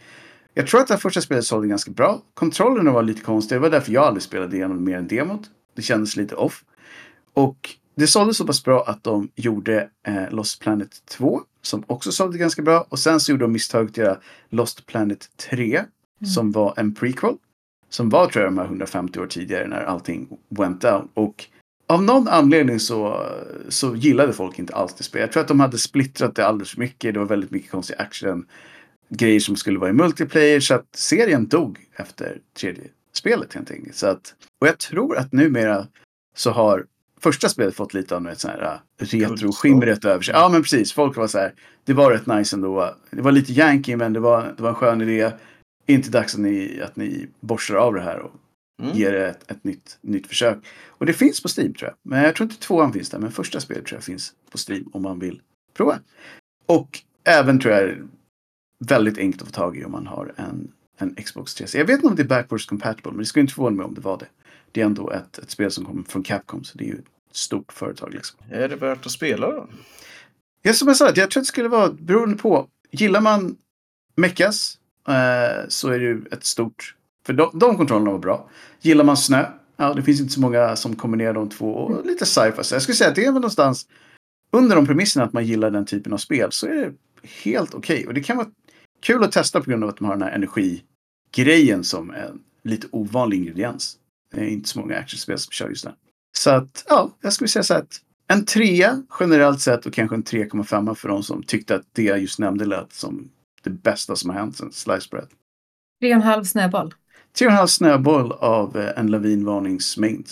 jag 0.57 0.67
tror 0.67 0.81
att 0.81 0.87
det 0.87 0.93
här 0.93 0.99
första 0.99 1.21
spelet 1.21 1.45
sålde 1.45 1.67
ganska 1.67 1.91
bra. 1.91 2.21
Kontrollerna 2.33 2.91
var 2.91 3.03
lite 3.03 3.21
konstiga. 3.21 3.59
Det 3.59 3.61
var 3.61 3.69
därför 3.69 3.91
jag 3.91 4.03
aldrig 4.03 4.23
spelade 4.23 4.55
igenom 4.55 4.83
mer 4.83 4.97
än 4.97 5.07
demot. 5.07 5.41
Det 5.75 5.81
kändes 5.81 6.15
lite 6.15 6.35
off. 6.35 6.63
Och 7.33 7.69
det 7.95 8.07
sålde 8.07 8.33
så 8.33 8.45
pass 8.45 8.63
bra 8.63 8.83
att 8.87 9.03
de 9.03 9.29
gjorde 9.35 9.89
eh, 10.07 10.29
Lost 10.31 10.61
Planet 10.61 11.05
2. 11.05 11.41
Som 11.61 11.83
också 11.87 12.11
sålde 12.11 12.37
ganska 12.37 12.61
bra. 12.61 12.85
Och 12.89 12.99
sen 12.99 13.19
så 13.19 13.31
gjorde 13.31 13.43
de 13.43 13.51
misstaget 13.51 13.91
att 13.91 13.97
göra 13.97 14.17
Lost 14.49 14.85
Planet 14.85 15.29
3. 15.49 15.83
Som 16.35 16.51
var 16.51 16.73
en 16.77 16.93
prequel. 16.93 17.37
Som 17.89 18.09
var 18.09 18.27
tror 18.27 18.43
jag 18.43 18.53
de 18.53 18.57
här 18.57 18.65
150 18.65 19.19
år 19.19 19.27
tidigare 19.27 19.67
när 19.67 19.83
allting 19.83 20.27
went 20.49 20.81
down. 20.81 21.09
Och 21.13 21.45
av 21.87 22.03
någon 22.03 22.27
anledning 22.27 22.79
så, 22.79 23.25
så 23.69 23.95
gillade 23.95 24.33
folk 24.33 24.59
inte 24.59 24.75
alls 24.75 24.93
det 24.93 25.03
spelet. 25.03 25.25
Jag 25.25 25.31
tror 25.31 25.41
att 25.41 25.47
de 25.47 25.59
hade 25.59 25.77
splittrat 25.77 26.35
det 26.35 26.47
alldeles 26.47 26.71
för 26.71 26.79
mycket. 26.79 27.13
Det 27.13 27.19
var 27.19 27.27
väldigt 27.27 27.51
mycket 27.51 27.71
konstig 27.71 27.95
action. 27.99 28.45
Grejer 29.09 29.39
som 29.39 29.55
skulle 29.55 29.79
vara 29.79 29.89
i 29.89 29.93
multiplayer. 29.93 30.59
Så 30.59 30.73
att 30.73 30.95
serien 30.95 31.47
dog 31.47 31.79
efter 31.95 32.41
tredje 32.59 32.83
spelet 33.13 33.53
helt 33.53 33.71
enkelt. 33.71 33.95
Så 33.95 34.07
att, 34.07 34.35
och 34.61 34.67
jag 34.67 34.77
tror 34.79 35.17
att 35.17 35.31
numera 35.31 35.87
så 36.37 36.51
har 36.51 36.85
första 37.19 37.49
spelet 37.49 37.75
fått 37.75 37.93
lite 37.93 38.15
av 38.15 38.27
ett 38.27 38.39
sånt 38.39 38.53
här 38.53 38.79
äh, 39.01 39.05
retro-skimret 39.05 40.05
över 40.05 40.21
sig. 40.21 40.33
Ja 40.33 40.49
men 40.49 40.61
precis, 40.61 40.93
folk 40.93 41.17
var 41.17 41.27
så 41.27 41.37
här. 41.37 41.53
Det 41.83 41.93
var 41.93 42.11
rätt 42.11 42.27
nice 42.27 42.55
ändå. 42.55 42.95
Det 43.09 43.21
var 43.21 43.31
lite 43.31 43.53
yankee 43.53 43.95
men 43.97 44.13
det 44.13 44.19
var, 44.19 44.53
det 44.57 44.63
var 44.63 44.69
en 44.69 44.75
skön 44.75 45.01
idé. 45.01 45.31
Inte 45.87 46.09
dags 46.09 46.33
att 46.33 46.41
ni, 46.41 46.81
att 46.81 46.95
ni 46.95 47.27
borstar 47.39 47.75
av 47.75 47.93
det 47.93 48.01
här 48.01 48.19
och 48.19 48.31
Mm. 48.81 48.97
ger 48.97 49.11
det 49.11 49.27
ett, 49.27 49.51
ett 49.51 49.63
nytt, 49.63 49.97
nytt 50.01 50.27
försök. 50.27 50.57
Och 50.87 51.05
det 51.05 51.13
finns 51.13 51.41
på 51.41 51.47
Steam 51.57 51.73
tror 51.73 51.89
jag. 51.89 52.11
Men 52.11 52.23
jag 52.23 52.35
tror 52.35 52.49
inte 52.51 52.61
tvåan 52.61 52.93
finns 52.93 53.09
där. 53.09 53.19
Men 53.19 53.31
första 53.31 53.59
spelet 53.59 53.85
tror 53.85 53.97
jag 53.97 54.03
finns 54.03 54.33
på 54.51 54.57
Steam 54.69 54.89
om 54.93 55.01
man 55.01 55.19
vill 55.19 55.41
prova. 55.73 55.99
Och 56.65 56.99
även 57.23 57.59
tror 57.59 57.73
jag 57.73 58.09
väldigt 58.79 59.17
enkelt 59.17 59.41
att 59.41 59.47
få 59.47 59.53
tag 59.53 59.77
i 59.77 59.85
om 59.85 59.91
man 59.91 60.07
har 60.07 60.33
en, 60.35 60.71
en 60.97 61.15
Xbox 61.15 61.55
360. 61.55 61.77
Jag 61.77 61.85
vet 61.85 61.93
inte 61.93 62.07
om 62.07 62.15
det 62.15 62.21
är 62.21 62.27
backwards 62.27 62.65
compatible. 62.65 63.11
Men 63.11 63.19
det 63.19 63.25
skulle 63.25 63.41
inte 63.41 63.53
förvåna 63.53 63.75
mig 63.75 63.85
om 63.85 63.93
det 63.93 64.01
var 64.01 64.17
det. 64.17 64.27
Det 64.71 64.81
är 64.81 64.85
ändå 64.85 65.11
ett, 65.11 65.37
ett 65.37 65.51
spel 65.51 65.71
som 65.71 65.85
kommer 65.85 66.03
från 66.03 66.23
Capcom. 66.23 66.63
Så 66.63 66.77
det 66.77 66.83
är 66.83 66.87
ju 66.87 66.97
ett 66.97 67.05
stort 67.31 67.73
företag 67.73 68.13
liksom. 68.13 68.39
Är 68.49 68.69
det 68.69 68.75
värt 68.75 69.05
att 69.05 69.11
spela 69.11 69.51
då? 69.51 69.67
Ja, 70.61 70.73
som 70.73 70.87
jag 70.87 70.97
sa, 70.97 71.05
jag 71.05 71.15
tror 71.15 71.25
att 71.25 71.33
det 71.33 71.45
skulle 71.45 71.67
vara 71.67 71.91
beroende 71.91 72.37
på. 72.37 72.67
Gillar 72.91 73.21
man 73.21 73.57
mechas 74.15 74.77
eh, 75.07 75.67
så 75.67 75.89
är 75.89 75.99
det 75.99 76.05
ju 76.05 76.25
ett 76.31 76.45
stort... 76.45 76.95
För 77.25 77.33
de, 77.33 77.59
de 77.59 77.77
kontrollerna 77.77 78.11
var 78.11 78.19
bra. 78.19 78.49
Gillar 78.81 79.03
man 79.03 79.17
snö, 79.17 79.45
ja 79.77 79.93
det 79.93 80.03
finns 80.03 80.21
inte 80.21 80.33
så 80.33 80.39
många 80.41 80.75
som 80.75 80.95
kombinerar 80.95 81.33
de 81.33 81.49
två. 81.49 81.71
Och 81.71 82.05
lite 82.05 82.25
sci-fi. 82.25 82.63
Så 82.63 82.75
jag 82.75 82.81
skulle 82.81 82.95
säga 82.95 83.09
att 83.09 83.15
det 83.15 83.21
är 83.21 83.31
väl 83.31 83.33
någonstans 83.33 83.87
under 84.51 84.75
de 84.75 84.85
premisserna 84.85 85.25
att 85.25 85.33
man 85.33 85.45
gillar 85.45 85.71
den 85.71 85.85
typen 85.85 86.13
av 86.13 86.17
spel 86.17 86.51
så 86.51 86.67
är 86.67 86.75
det 86.75 86.93
helt 87.43 87.73
okej. 87.73 88.07
Och 88.07 88.13
det 88.13 88.23
kan 88.23 88.37
vara 88.37 88.47
kul 89.05 89.23
att 89.23 89.31
testa 89.31 89.61
på 89.61 89.69
grund 89.69 89.83
av 89.83 89.89
att 89.89 89.97
de 89.97 90.05
har 90.05 90.15
den 90.15 90.21
här 90.21 90.31
energigrejen 90.31 91.83
som 91.83 92.11
en 92.11 92.43
lite 92.63 92.87
ovanlig 92.91 93.37
ingrediens. 93.37 93.97
Det 94.31 94.39
är 94.39 94.45
inte 94.45 94.69
så 94.69 94.79
många 94.79 94.97
actionspel 94.97 95.39
som 95.39 95.51
kör 95.51 95.69
just 95.69 95.83
den. 95.83 95.93
Så 96.37 96.49
att, 96.49 96.85
ja, 96.89 97.11
jag 97.21 97.33
skulle 97.33 97.47
säga 97.47 97.63
så 97.63 97.73
att 97.73 98.01
en 98.27 98.45
trea 98.45 99.03
generellt 99.19 99.61
sett 99.61 99.85
och 99.85 99.93
kanske 99.93 100.15
en 100.15 100.23
3,5 100.23 100.95
för 100.95 101.09
de 101.09 101.23
som 101.23 101.43
tyckte 101.43 101.75
att 101.75 101.85
det 101.91 102.03
jag 102.03 102.19
just 102.19 102.39
nämnde 102.39 102.65
lät 102.65 102.93
som 102.93 103.29
det 103.61 103.69
bästa 103.69 104.15
som 104.15 104.29
har 104.29 104.37
hänt 104.37 104.57
sen 104.57 104.71
Slice 104.71 105.07
Bread. 105.11 105.27
Tre 105.99 106.09
och 106.09 106.15
en 106.15 106.21
halv 106.21 106.43
snöboll. 106.43 106.93
3,5 107.39 107.67
snöboll 107.67 108.31
av 108.31 108.77
eh, 108.77 108.99
en 108.99 109.07
lavinvarningsmängd. 109.07 110.27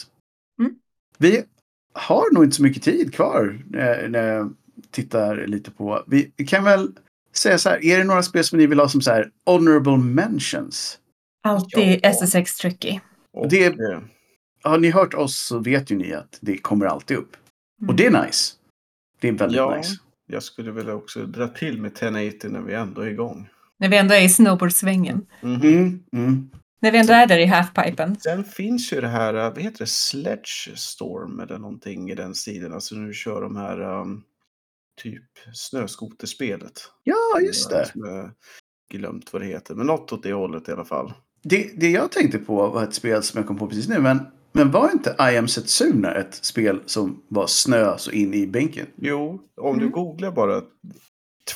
Mm. 0.59 0.75
Vi 1.17 1.43
har 1.93 2.33
nog 2.33 2.43
inte 2.43 2.55
så 2.55 2.63
mycket 2.63 2.83
tid 2.83 3.13
kvar 3.13 3.63
eh, 3.73 4.09
när 4.09 4.27
jag 4.27 4.53
tittar 4.91 5.47
lite 5.47 5.71
på. 5.71 6.03
Vi 6.07 6.31
kan 6.47 6.63
väl 6.63 6.91
säga 7.33 7.57
så 7.57 7.69
här. 7.69 7.85
Är 7.85 7.97
det 7.97 8.03
några 8.03 8.23
spel 8.23 8.43
som 8.43 8.59
ni 8.59 8.67
vill 8.67 8.79
ha 8.79 8.89
som 8.89 9.01
så 9.01 9.11
här 9.11 9.29
honorable 9.45 9.97
mentions? 9.97 10.99
Alltid 11.43 11.99
Ja. 12.03 12.09
SSX 12.09 12.57
tricky. 12.57 12.99
Och 13.33 13.49
Det- 13.49 13.65
eh, 13.65 13.99
Har 14.65 14.77
ni 14.77 14.89
hört 14.89 15.13
oss 15.13 15.37
så 15.37 15.59
vet 15.59 15.91
ju 15.91 15.95
ni 15.95 16.13
att 16.13 16.37
det 16.41 16.57
kommer 16.57 16.85
alltid 16.85 17.17
upp. 17.17 17.37
Och 17.87 17.95
det 17.95 18.05
är 18.05 18.25
nice. 18.25 18.53
Det 19.19 19.27
är 19.27 19.31
väldigt 19.31 19.57
Ja. 19.57 19.75
nice. 19.77 19.95
jag 20.27 20.43
skulle 20.43 20.71
väl 20.71 20.89
också 20.89 21.25
dra 21.25 21.47
till 21.47 21.81
med 21.81 21.93
1080 21.93 22.49
när 22.49 22.61
vi 22.61 22.73
ändå 22.73 23.01
är 23.01 23.07
igång. 23.07 23.49
När 23.79 23.89
vi 23.89 23.97
ändå 23.97 24.13
är 24.13 24.21
i 24.21 24.29
snowboardsvängen. 24.29 25.25
Mhm. 25.41 25.61
Mm, 25.61 26.03
mm. 26.13 26.49
När 26.81 26.91
vi 26.91 26.97
ändå 26.97 27.13
är 27.13 27.27
där 27.27 27.37
i 27.37 27.45
halfpipen. 27.45 28.15
Sen 28.19 28.43
finns 28.43 28.93
ju 28.93 29.01
det 29.01 29.07
här, 29.07 29.33
eh, 29.33 29.41
vad 29.43 29.61
heter 29.61 29.77
det, 29.79 29.87
Sledge 29.89 30.71
Storm 30.75 31.39
eller 31.39 31.57
någonting 31.57 32.11
i 32.11 32.15
den 32.15 32.35
stilen. 32.35 32.73
Alltså 32.73 32.95
nu 32.95 33.13
kör 33.13 33.41
de 33.41 33.55
här 33.55 33.81
um, 34.01 34.23
typ 35.01 35.23
snöskoterspelet. 35.53 36.81
Ja, 37.03 37.39
just 37.41 37.69
det. 37.69 37.91
Jag 37.93 38.31
glömt 38.91 39.33
vad 39.33 39.41
det 39.41 39.45
heter, 39.47 39.75
men 39.75 39.87
något 39.87 40.11
åt 40.13 40.23
det 40.23 40.33
hållet 40.33 40.69
i 40.69 40.71
alla 40.71 40.85
fall. 40.85 41.13
det. 41.43 41.71
Det 41.77 41.89
jag 41.89 42.11
tänkte 42.11 42.37
på 42.39 42.67
var 42.67 42.83
ett 42.83 42.93
spel 42.93 43.23
som 43.23 43.37
jag 43.37 43.47
kom 43.47 43.57
på 43.57 43.67
precis 43.67 43.87
nu. 43.87 43.99
Men, 43.99 44.19
men 44.51 44.71
var 44.71 44.91
inte 44.91 45.15
I 45.33 45.37
am 45.37 45.47
Setsuna 45.47 46.13
ett 46.15 46.33
spel 46.35 46.81
som 46.85 47.21
var 47.27 47.47
snö 47.47 47.97
så 47.97 48.11
in 48.11 48.33
i 48.33 48.47
bänken? 48.47 48.87
Jo, 48.95 49.41
om 49.57 49.75
du 49.77 49.81
Mm. 49.85 49.91
googlar 49.91 50.31
bara 50.31 50.61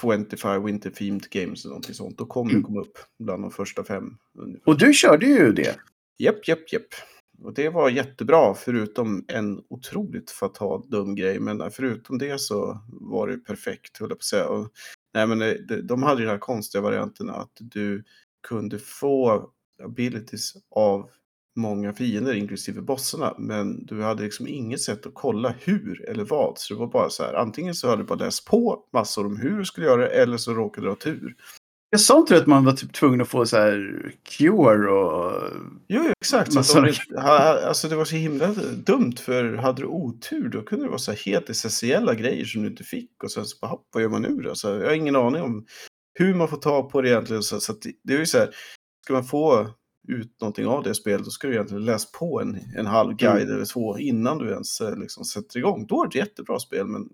25 0.02 0.64
Winter 0.66 0.90
Themed 0.90 1.30
Games 1.30 1.66
eller 1.66 1.70
någonting 1.72 1.96
sånt, 1.96 2.18
då 2.18 2.26
kommer 2.26 2.52
Mm. 2.52 2.62
det 2.62 2.66
komma 2.68 2.82
upp 2.82 2.98
bland 3.24 3.44
de 3.44 3.52
första 3.52 3.84
fem. 3.84 4.18
ungefär. 4.40 4.68
Och 4.70 4.78
du 4.78 4.94
körde 4.94 5.26
ju 5.26 5.52
det. 5.54 5.76
Japp, 6.18 6.48
japp, 6.48 6.74
japp. 6.74 6.84
Och 7.44 7.54
det 7.54 7.70
var 7.70 7.90
jättebra, 7.90 8.54
förutom 8.54 9.26
en 9.28 9.62
otroligt 9.70 10.32
fatal 10.32 10.90
dum 10.90 11.16
grej. 11.16 11.40
Men 11.40 11.62
eh, 11.62 11.70
förutom 11.70 12.18
det 12.18 12.42
så 12.42 12.80
var 12.88 13.28
det 13.28 13.38
perfekt, 13.38 13.98
höll 13.98 14.10
jag 14.10 14.18
på 14.18 14.22
att 14.22 14.24
säga. 14.24 14.48
Och, 14.48 14.68
nej, 15.14 15.28
men 15.28 15.42
eh, 15.42 15.48
det- 15.68 15.82
de 15.82 16.04
hade 16.04 16.20
ju 16.22 16.26
den 16.26 16.32
här 16.34 16.40
konstiga 16.40 16.82
varianten 16.82 17.30
att 17.30 17.52
du 17.60 18.04
kunde 18.48 18.80
få 18.80 19.50
abilities 19.84 20.54
av 20.72 21.10
många 21.56 21.94
fiender, 21.94 22.34
inklusive 22.34 22.82
bossarna. 22.82 23.36
Men 23.38 23.86
du 23.86 24.02
hade 24.02 24.24
liksom 24.24 24.48
inget 24.48 24.82
sätt 24.82 25.06
att 25.06 25.14
kolla 25.14 25.54
hur 25.60 26.10
eller 26.10 26.26
vad. 26.26 26.58
Så 26.58 26.74
det 26.74 26.80
var 26.80 26.88
bara 26.88 27.10
så 27.10 27.24
här, 27.24 27.34
antingen 27.34 27.76
så 27.76 27.90
hade 27.90 28.02
du 28.02 28.06
bara 28.08 28.20
läst 28.20 28.46
på 28.46 28.84
massor 28.94 29.26
om 29.26 29.38
hur 29.38 29.58
du 29.58 29.66
skulle 29.66 29.88
göra 29.88 30.02
det, 30.02 30.08
eller 30.08 30.38
så 30.38 30.54
råkade 30.54 30.88
du 30.88 30.92
ha 30.92 30.96
tur. 30.96 31.36
Jag 31.90 32.00
sa 32.00 32.20
inte 32.20 32.38
att 32.38 32.48
man 32.48 32.66
var 32.66 32.74
typ 32.74 32.94
tvungen 32.94 33.22
att 33.22 33.28
få 33.28 33.46
så 33.46 33.58
här 33.58 34.12
cure 34.24 34.92
och... 34.92 35.42
Jo, 35.88 36.02
jo, 36.06 36.12
exakt. 36.22 36.54
Massa- 36.56 36.82
det, 36.82 37.68
alltså 37.68 37.88
det 37.88 37.96
var 37.96 38.06
så 38.06 38.16
himla 38.16 38.48
dumt 38.86 39.14
för 39.20 39.54
hade 39.54 39.82
du 39.82 39.86
otur 39.88 40.50
då 40.50 40.62
kunde 40.62 40.86
det 40.86 40.90
vara 40.90 41.00
så 41.00 41.12
här 41.12 41.20
helt 41.26 41.50
essentiella 41.50 42.14
grejer 42.16 42.46
som 42.46 42.62
du 42.62 42.68
inte 42.68 42.84
fick 42.84 43.24
och 43.24 43.32
sen 43.32 43.46
så 43.46 43.58
bara, 43.62 43.68
"Hopp, 43.68 43.88
vad 43.94 44.04
gör 44.04 44.10
man 44.10 44.22
nu 44.22 44.36
då? 44.36 44.56
Så 44.56 44.68
jag 44.68 44.86
har 44.86 44.94
ingen 44.94 45.16
aning 45.16 45.42
om 45.42 45.66
hur 46.20 46.34
man 46.36 46.48
får 46.48 46.58
ta 46.58 46.90
på 46.90 47.02
det 47.02 47.10
egentligen. 47.10 47.44
Så, 47.44 47.60
så 47.60 47.74
det, 47.74 47.92
det 48.04 48.14
är 48.14 48.20
ju 48.20 48.26
så 48.26 48.38
här, 48.38 48.50
ska 49.04 49.14
man 49.14 49.24
få 49.24 49.68
ut 50.08 50.42
någonting 50.42 50.68
av 50.68 50.84
det 50.84 50.96
spelet 50.96 51.24
då 51.26 51.30
ska 51.32 51.48
du 51.48 51.54
egentligen 51.54 51.86
läsa 51.86 52.08
på 52.20 52.42
en, 52.42 52.60
en 52.78 52.86
halv 52.86 53.16
guide 53.16 53.50
eller 53.50 53.66
två 53.66 53.98
innan 54.00 54.38
du 54.38 54.50
ens 54.52 54.82
eh, 54.82 54.98
liksom 55.00 55.26
sätter 55.26 55.60
igång. 55.60 55.86
Då 55.88 56.02
är 56.04 56.06
det 56.08 56.20
ett 56.20 56.28
jättebra 56.28 56.60
spel 56.60 56.88
men 56.88 57.02
eh, 57.02 57.08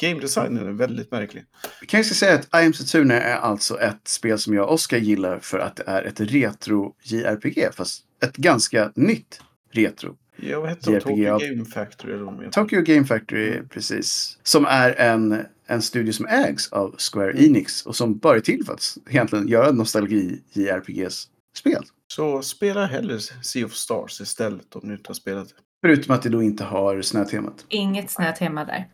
game 0.00 0.20
designen 0.20 0.66
är 0.66 0.72
väldigt 0.72 1.10
märklig. 1.10 1.44
Vi 1.80 1.86
kanske 1.86 2.14
ska 2.14 2.26
säga 2.26 2.38
att 2.38 2.62
I 2.62 2.66
am 2.66 2.72
Setsuna 2.72 3.20
är 3.20 3.36
alltså 3.36 3.80
ett 3.80 4.08
spel 4.08 4.38
som 4.38 4.54
jag 4.54 4.64
och 4.64 4.72
Oskar 4.72 4.98
gillar 4.98 5.38
för 5.38 5.58
att 5.58 5.76
det 5.76 5.84
är 5.86 6.02
ett 6.02 6.20
retro 6.20 6.94
JRPG. 7.02 7.68
Fast 7.74 8.04
ett 8.22 8.36
ganska 8.36 8.92
nytt 8.94 9.40
retro. 9.70 10.16
Ja, 10.36 10.60
vad 10.60 10.68
hette 10.68 10.90
de? 10.90 10.92
JRPG 10.92 11.04
Tokyo 11.04 11.38
Game 11.38 11.64
Factory 11.64 12.12
eller 12.12 12.24
vad. 12.24 12.52
Tokyo 12.52 12.82
Game 12.82 13.04
Factory, 13.04 13.62
precis. 13.68 14.38
Som 14.42 14.66
är 14.66 15.00
en, 15.00 15.46
en 15.66 15.82
studio 15.82 16.12
som 16.12 16.26
ägs 16.26 16.72
av 16.72 16.96
Square 16.98 17.44
Enix 17.44 17.86
och 17.86 17.96
som 17.96 18.18
bara 18.18 18.36
är 18.36 18.40
till 18.40 18.64
för 18.64 18.72
att 18.72 18.96
egentligen 19.10 19.48
göra 19.48 19.72
nostalgi-JRPGs-spel. 19.72 21.84
Så 22.08 22.42
spela 22.42 22.86
hellre 22.86 23.20
Sea 23.20 23.66
of 23.66 23.74
Stars 23.74 24.20
istället 24.20 24.76
om 24.76 24.88
ni 24.88 24.92
inte 24.92 25.08
har 25.08 25.14
spelat 25.14 25.48
det. 25.48 25.54
Förutom 25.80 26.14
att 26.14 26.22
det 26.22 26.28
då 26.28 26.42
inte 26.42 26.64
har 26.64 27.02
snötemat. 27.02 27.64
Inget 27.68 28.10
snötema 28.10 28.64
där. 28.64 28.88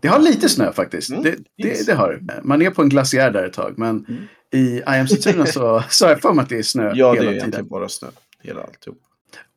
Det 0.00 0.08
har 0.08 0.18
lite 0.18 0.48
snö 0.48 0.72
faktiskt. 0.72 1.10
Mm, 1.10 1.22
det, 1.22 1.36
det, 1.62 1.86
det 1.86 1.94
har. 1.94 2.20
Man 2.42 2.62
är 2.62 2.70
på 2.70 2.82
en 2.82 2.88
glaciär 2.88 3.30
där 3.30 3.44
ett 3.46 3.52
tag. 3.52 3.74
Men 3.78 4.06
Mm. 4.08 4.22
i 4.52 4.78
I 4.78 4.82
am 4.86 5.08
Setsuna 5.08 5.46
så, 5.56 5.84
så 5.90 6.04
har 6.04 6.10
jag 6.10 6.20
för 6.20 6.32
mig 6.32 6.42
att 6.42 6.48
det 6.48 6.58
är 6.58 6.62
snö 6.62 6.92
Ja, 6.94 7.12
det 7.12 7.18
är 7.18 7.20
hela 7.20 7.30
egentligen 7.30 7.52
tiden. 7.52 7.68
bara 7.68 7.88
snö. 7.88 8.08
Hela 8.42 8.62
alltihop. 8.62 8.98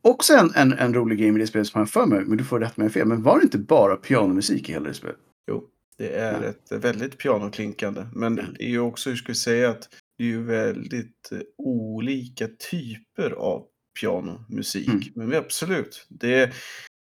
Också 0.01 0.33
en, 0.33 0.51
en, 0.55 0.73
en 0.73 0.93
rolig 0.93 1.19
game 1.19 1.39
i 1.39 1.41
det 1.41 1.47
spelet 1.47 1.67
som 1.67 1.79
jag 1.81 1.89
för 1.89 2.05
mig. 2.05 2.21
Men 2.25 2.37
du 2.37 2.43
får 2.43 2.59
rätt 2.59 2.77
mig 2.77 2.89
fel. 2.89 3.07
Men 3.07 3.23
var 3.23 3.37
det 3.37 3.43
inte 3.43 3.57
bara 3.57 3.95
pianomusik 3.95 4.69
i 4.69 4.73
hela 4.73 4.87
det 4.87 4.93
spelet? 4.93 5.15
Jo, 5.51 5.63
det 5.97 6.09
är 6.15 6.33
Ja. 6.43 6.49
ett 6.49 6.83
väldigt 6.83 7.17
pianoklinkande. 7.17 8.01
Men 8.15 8.35
det 8.35 8.63
är 8.63 8.69
ju 8.69 8.79
också, 8.79 9.09
hur 9.09 9.17
ska 9.17 9.27
vi 9.27 9.35
säga, 9.35 9.69
att 9.69 9.89
det 10.17 10.23
är 10.23 10.27
ju 10.27 10.43
väldigt 10.43 11.29
eh, 11.31 11.37
olika 11.57 12.47
typer 12.71 13.31
av 13.31 13.63
pianomusik. 14.01 14.87
Mm. 14.87 15.01
Men 15.15 15.33
absolut, 15.33 16.05
det, 16.09 16.51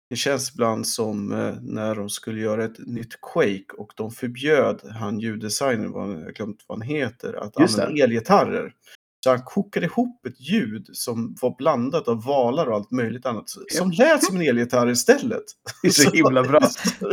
det 0.09 0.15
känns 0.15 0.51
ibland 0.53 0.87
som 0.87 1.31
eh, 1.31 1.53
när 1.61 1.95
de 1.95 2.09
skulle 2.09 2.41
göra 2.41 2.65
ett 2.65 2.79
nytt 2.87 3.21
Quake 3.33 3.65
och 3.77 3.91
de 3.95 4.11
förbjöd 4.11 4.81
han 4.99 5.19
ljuddesignern, 5.19 5.91
vad 5.91 6.01
han- 6.07 6.19
jag 6.19 6.25
har 6.25 6.31
glömt 6.31 6.57
vad 6.67 6.77
han 6.77 6.87
heter, 6.87 7.33
att 7.33 7.53
Just 7.59 7.79
använda 7.79 8.03
elgitarrer. 8.03 8.73
Så 9.23 9.29
han 9.29 9.41
kokade 9.45 9.85
ihop 9.85 10.25
ett 10.25 10.39
ljud 10.39 10.87
som 10.93 11.35
var 11.41 11.55
blandat 11.57 12.07
av 12.07 12.23
valar 12.23 12.65
och 12.67 12.75
allt 12.75 12.91
möjligt 12.91 13.25
annat. 13.25 13.43
Som 13.69 13.91
lät 13.91 14.23
som 14.23 14.35
en 14.35 14.41
elgitarr 14.41 14.89
istället. 14.89 15.43
Det 15.81 15.87
är 15.87 15.91
så 15.91 16.11
himla 16.11 16.43
bra. 16.43 16.59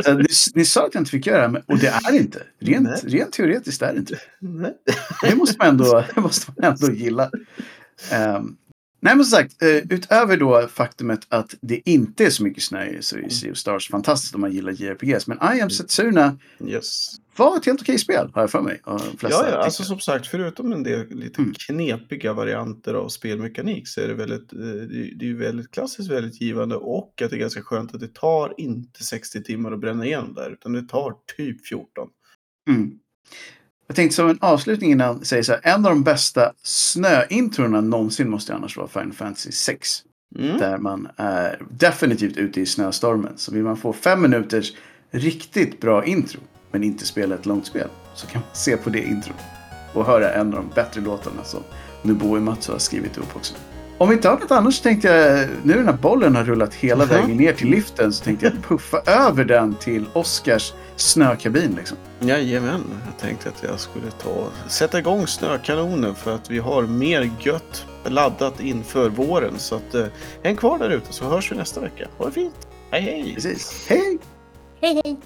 Eh, 0.07 0.15
Ni, 0.17 0.25
ni 0.55 0.65
sa 0.65 0.85
att 0.85 0.93
jag 0.93 1.01
inte 1.01 1.11
fick 1.11 1.27
göra 1.27 1.41
det, 1.41 1.47
men- 1.47 1.63
och 1.67 1.77
det 1.77 1.87
är 1.87 2.13
inte. 2.15 2.43
Rent, 2.59 3.03
rent 3.03 3.31
teoretiskt 3.33 3.81
är 3.81 3.93
det 3.93 3.99
inte. 3.99 4.19
Nej. 4.39 4.73
Det 5.29 5.35
måste 5.35 5.55
man 5.59 5.67
ändå, 5.67 6.03
det 6.15 6.21
måste 6.21 6.51
man 6.57 6.71
ändå 6.71 6.91
gilla. 6.93 7.31
Ehm, 8.11 8.55
nej 9.03 9.15
men 9.15 9.25
som 9.25 9.37
sagt, 9.37 9.61
eh, 9.61 9.69
utöver 9.69 10.37
då 10.37 10.67
faktumet 10.67 11.19
att 11.29 11.55
det 11.61 11.89
inte 11.89 12.25
är 12.25 12.29
så 12.29 12.43
mycket 12.43 12.63
snö 12.63 13.01
så 13.01 13.17
är 13.17 13.29
Sea 13.29 13.51
of 13.51 13.57
Stars 13.57 13.89
fantastiskt 13.89 14.35
om 14.35 14.41
man 14.41 14.51
gillar 14.51 14.71
JRPGs. 14.71 15.27
Men 15.27 15.37
I 15.57 15.61
am 15.61 15.69
Setsuna 15.69 16.37
Yes. 16.67 17.07
var 17.37 17.57
ett 17.57 17.65
helt 17.65 17.81
okej 17.81 17.97
spel, 17.97 18.31
har 18.33 18.41
jag 18.41 18.51
för 18.51 18.61
mig. 18.61 18.81
Ja, 18.85 18.99
ja, 19.21 19.37
alltså 19.57 19.83
som 19.83 19.99
sagt, 19.99 20.27
förutom 20.27 20.71
en 20.73 20.83
del 20.83 21.09
lite 21.09 21.41
Mm. 21.41 21.53
knepiga 21.67 22.33
varianter 22.33 22.93
av 22.93 23.09
spelmekanik 23.09 23.87
så 23.87 24.01
är 24.01 24.07
det 24.07 24.13
väldigt, 24.13 24.53
eh, 24.53 24.59
det 25.15 25.29
är 25.29 25.33
väldigt 25.33 25.71
klassiskt, 25.71 26.11
väldigt 26.11 26.41
givande 26.41 26.75
och 26.75 27.21
att 27.21 27.29
det 27.29 27.35
är 27.35 27.39
ganska 27.39 27.61
skönt 27.61 27.93
att 27.93 27.99
det 27.99 28.13
tar 28.13 28.53
inte 28.57 29.03
60 29.03 29.43
timmar 29.43 29.71
att 29.71 29.79
bränna 29.81 30.05
igenom 30.05 30.33
där, 30.33 30.51
utan 30.51 30.73
det 30.73 30.81
tar 30.87 31.13
typ 31.37 31.67
14. 31.67 32.07
Mm. 32.69 32.91
Jag 33.87 33.95
tänkte 33.95 34.15
som 34.15 34.29
en 34.29 34.37
avslutning 34.41 34.91
innan 34.91 35.25
säga 35.25 35.43
så 35.43 35.51
här. 35.51 35.61
En 35.63 35.85
av 35.85 35.91
de 35.91 36.03
bästa 36.03 36.53
snöintrona 36.63 37.81
någonsin 37.81 38.29
måste 38.29 38.55
annars 38.55 38.77
vara 38.77 38.87
Final 38.87 39.13
Fantasy 39.13 39.51
6. 39.51 40.03
Mm. 40.39 40.57
Där 40.57 40.77
man 40.77 41.07
är 41.17 41.61
definitivt 41.69 42.37
ute 42.37 42.61
i 42.61 42.65
snöstormen. 42.65 43.33
Så 43.35 43.53
vill 43.53 43.63
man 43.63 43.77
få 43.77 43.93
fem 43.93 44.21
minuters 44.21 44.73
riktigt 45.11 45.81
bra 45.81 46.05
intro. 46.05 46.39
Men 46.71 46.83
inte 46.83 47.05
spela 47.05 47.35
ett 47.35 47.45
långt 47.45 47.65
spel. 47.65 47.87
Så 48.15 48.27
kan 48.27 48.41
man 48.41 48.55
se 48.55 48.77
på 48.77 48.89
det 48.89 49.03
intro. 49.03 49.33
Och 49.93 50.05
höra 50.05 50.33
en 50.33 50.47
av 50.47 50.53
de 50.53 50.69
bättre 50.75 51.01
låtarna 51.01 51.43
som 51.43 51.63
Nobuo 52.01 52.35
Uematsu 52.35 52.71
har 52.71 52.79
skrivit 52.79 53.17
ihop 53.17 53.35
också. 53.35 53.53
Om 53.97 54.09
vi 54.09 54.15
inte 54.15 54.29
har 54.29 54.39
något 54.39 54.51
annars 54.51 54.75
så 54.77 54.83
tänkte 54.83 55.07
jag, 55.07 55.47
nu 55.63 55.83
när 55.83 55.93
bollen 55.93 56.35
har 56.35 56.43
rullat 56.43 56.73
hela 56.73 57.05
Mhm. 57.05 57.13
vägen 57.13 57.37
ner 57.37 57.53
till 57.53 57.69
liften 57.69 58.13
så 58.13 58.23
tänkte 58.23 58.45
jag 58.45 58.63
puffa 58.63 59.01
över 59.05 59.45
den 59.45 59.75
till 59.75 60.05
Oscars 60.13 60.73
snökabin 60.95 61.75
liksom. 61.77 61.97
Jajamän, 62.19 62.83
jag 63.05 63.17
tänkte 63.19 63.49
att 63.49 63.63
jag 63.63 63.79
skulle 63.79 64.11
ta 64.11 64.47
sätta 64.67 64.99
igång 64.99 65.27
snökanonen 65.27 66.15
för 66.15 66.35
att 66.35 66.51
vi 66.51 66.59
har 66.59 66.81
mer 66.83 67.31
gött 67.39 67.85
laddat 68.05 68.59
inför 68.59 69.09
våren. 69.09 69.53
Så 69.57 69.75
att 69.75 69.95
eh, 69.95 70.05
häng 70.43 70.55
kvar 70.55 70.79
där 70.79 70.89
ute 70.89 71.13
så 71.13 71.25
hörs 71.25 71.51
vi 71.51 71.55
nästa 71.55 71.81
vecka. 71.81 72.07
Ha 72.17 72.25
det 72.25 72.31
fint! 72.31 72.67
Hej 72.91 73.01
hej! 73.01 73.31
Precis. 73.35 73.85
Hej! 73.89 74.17
Hej 74.81 75.01
hej! 75.05 75.17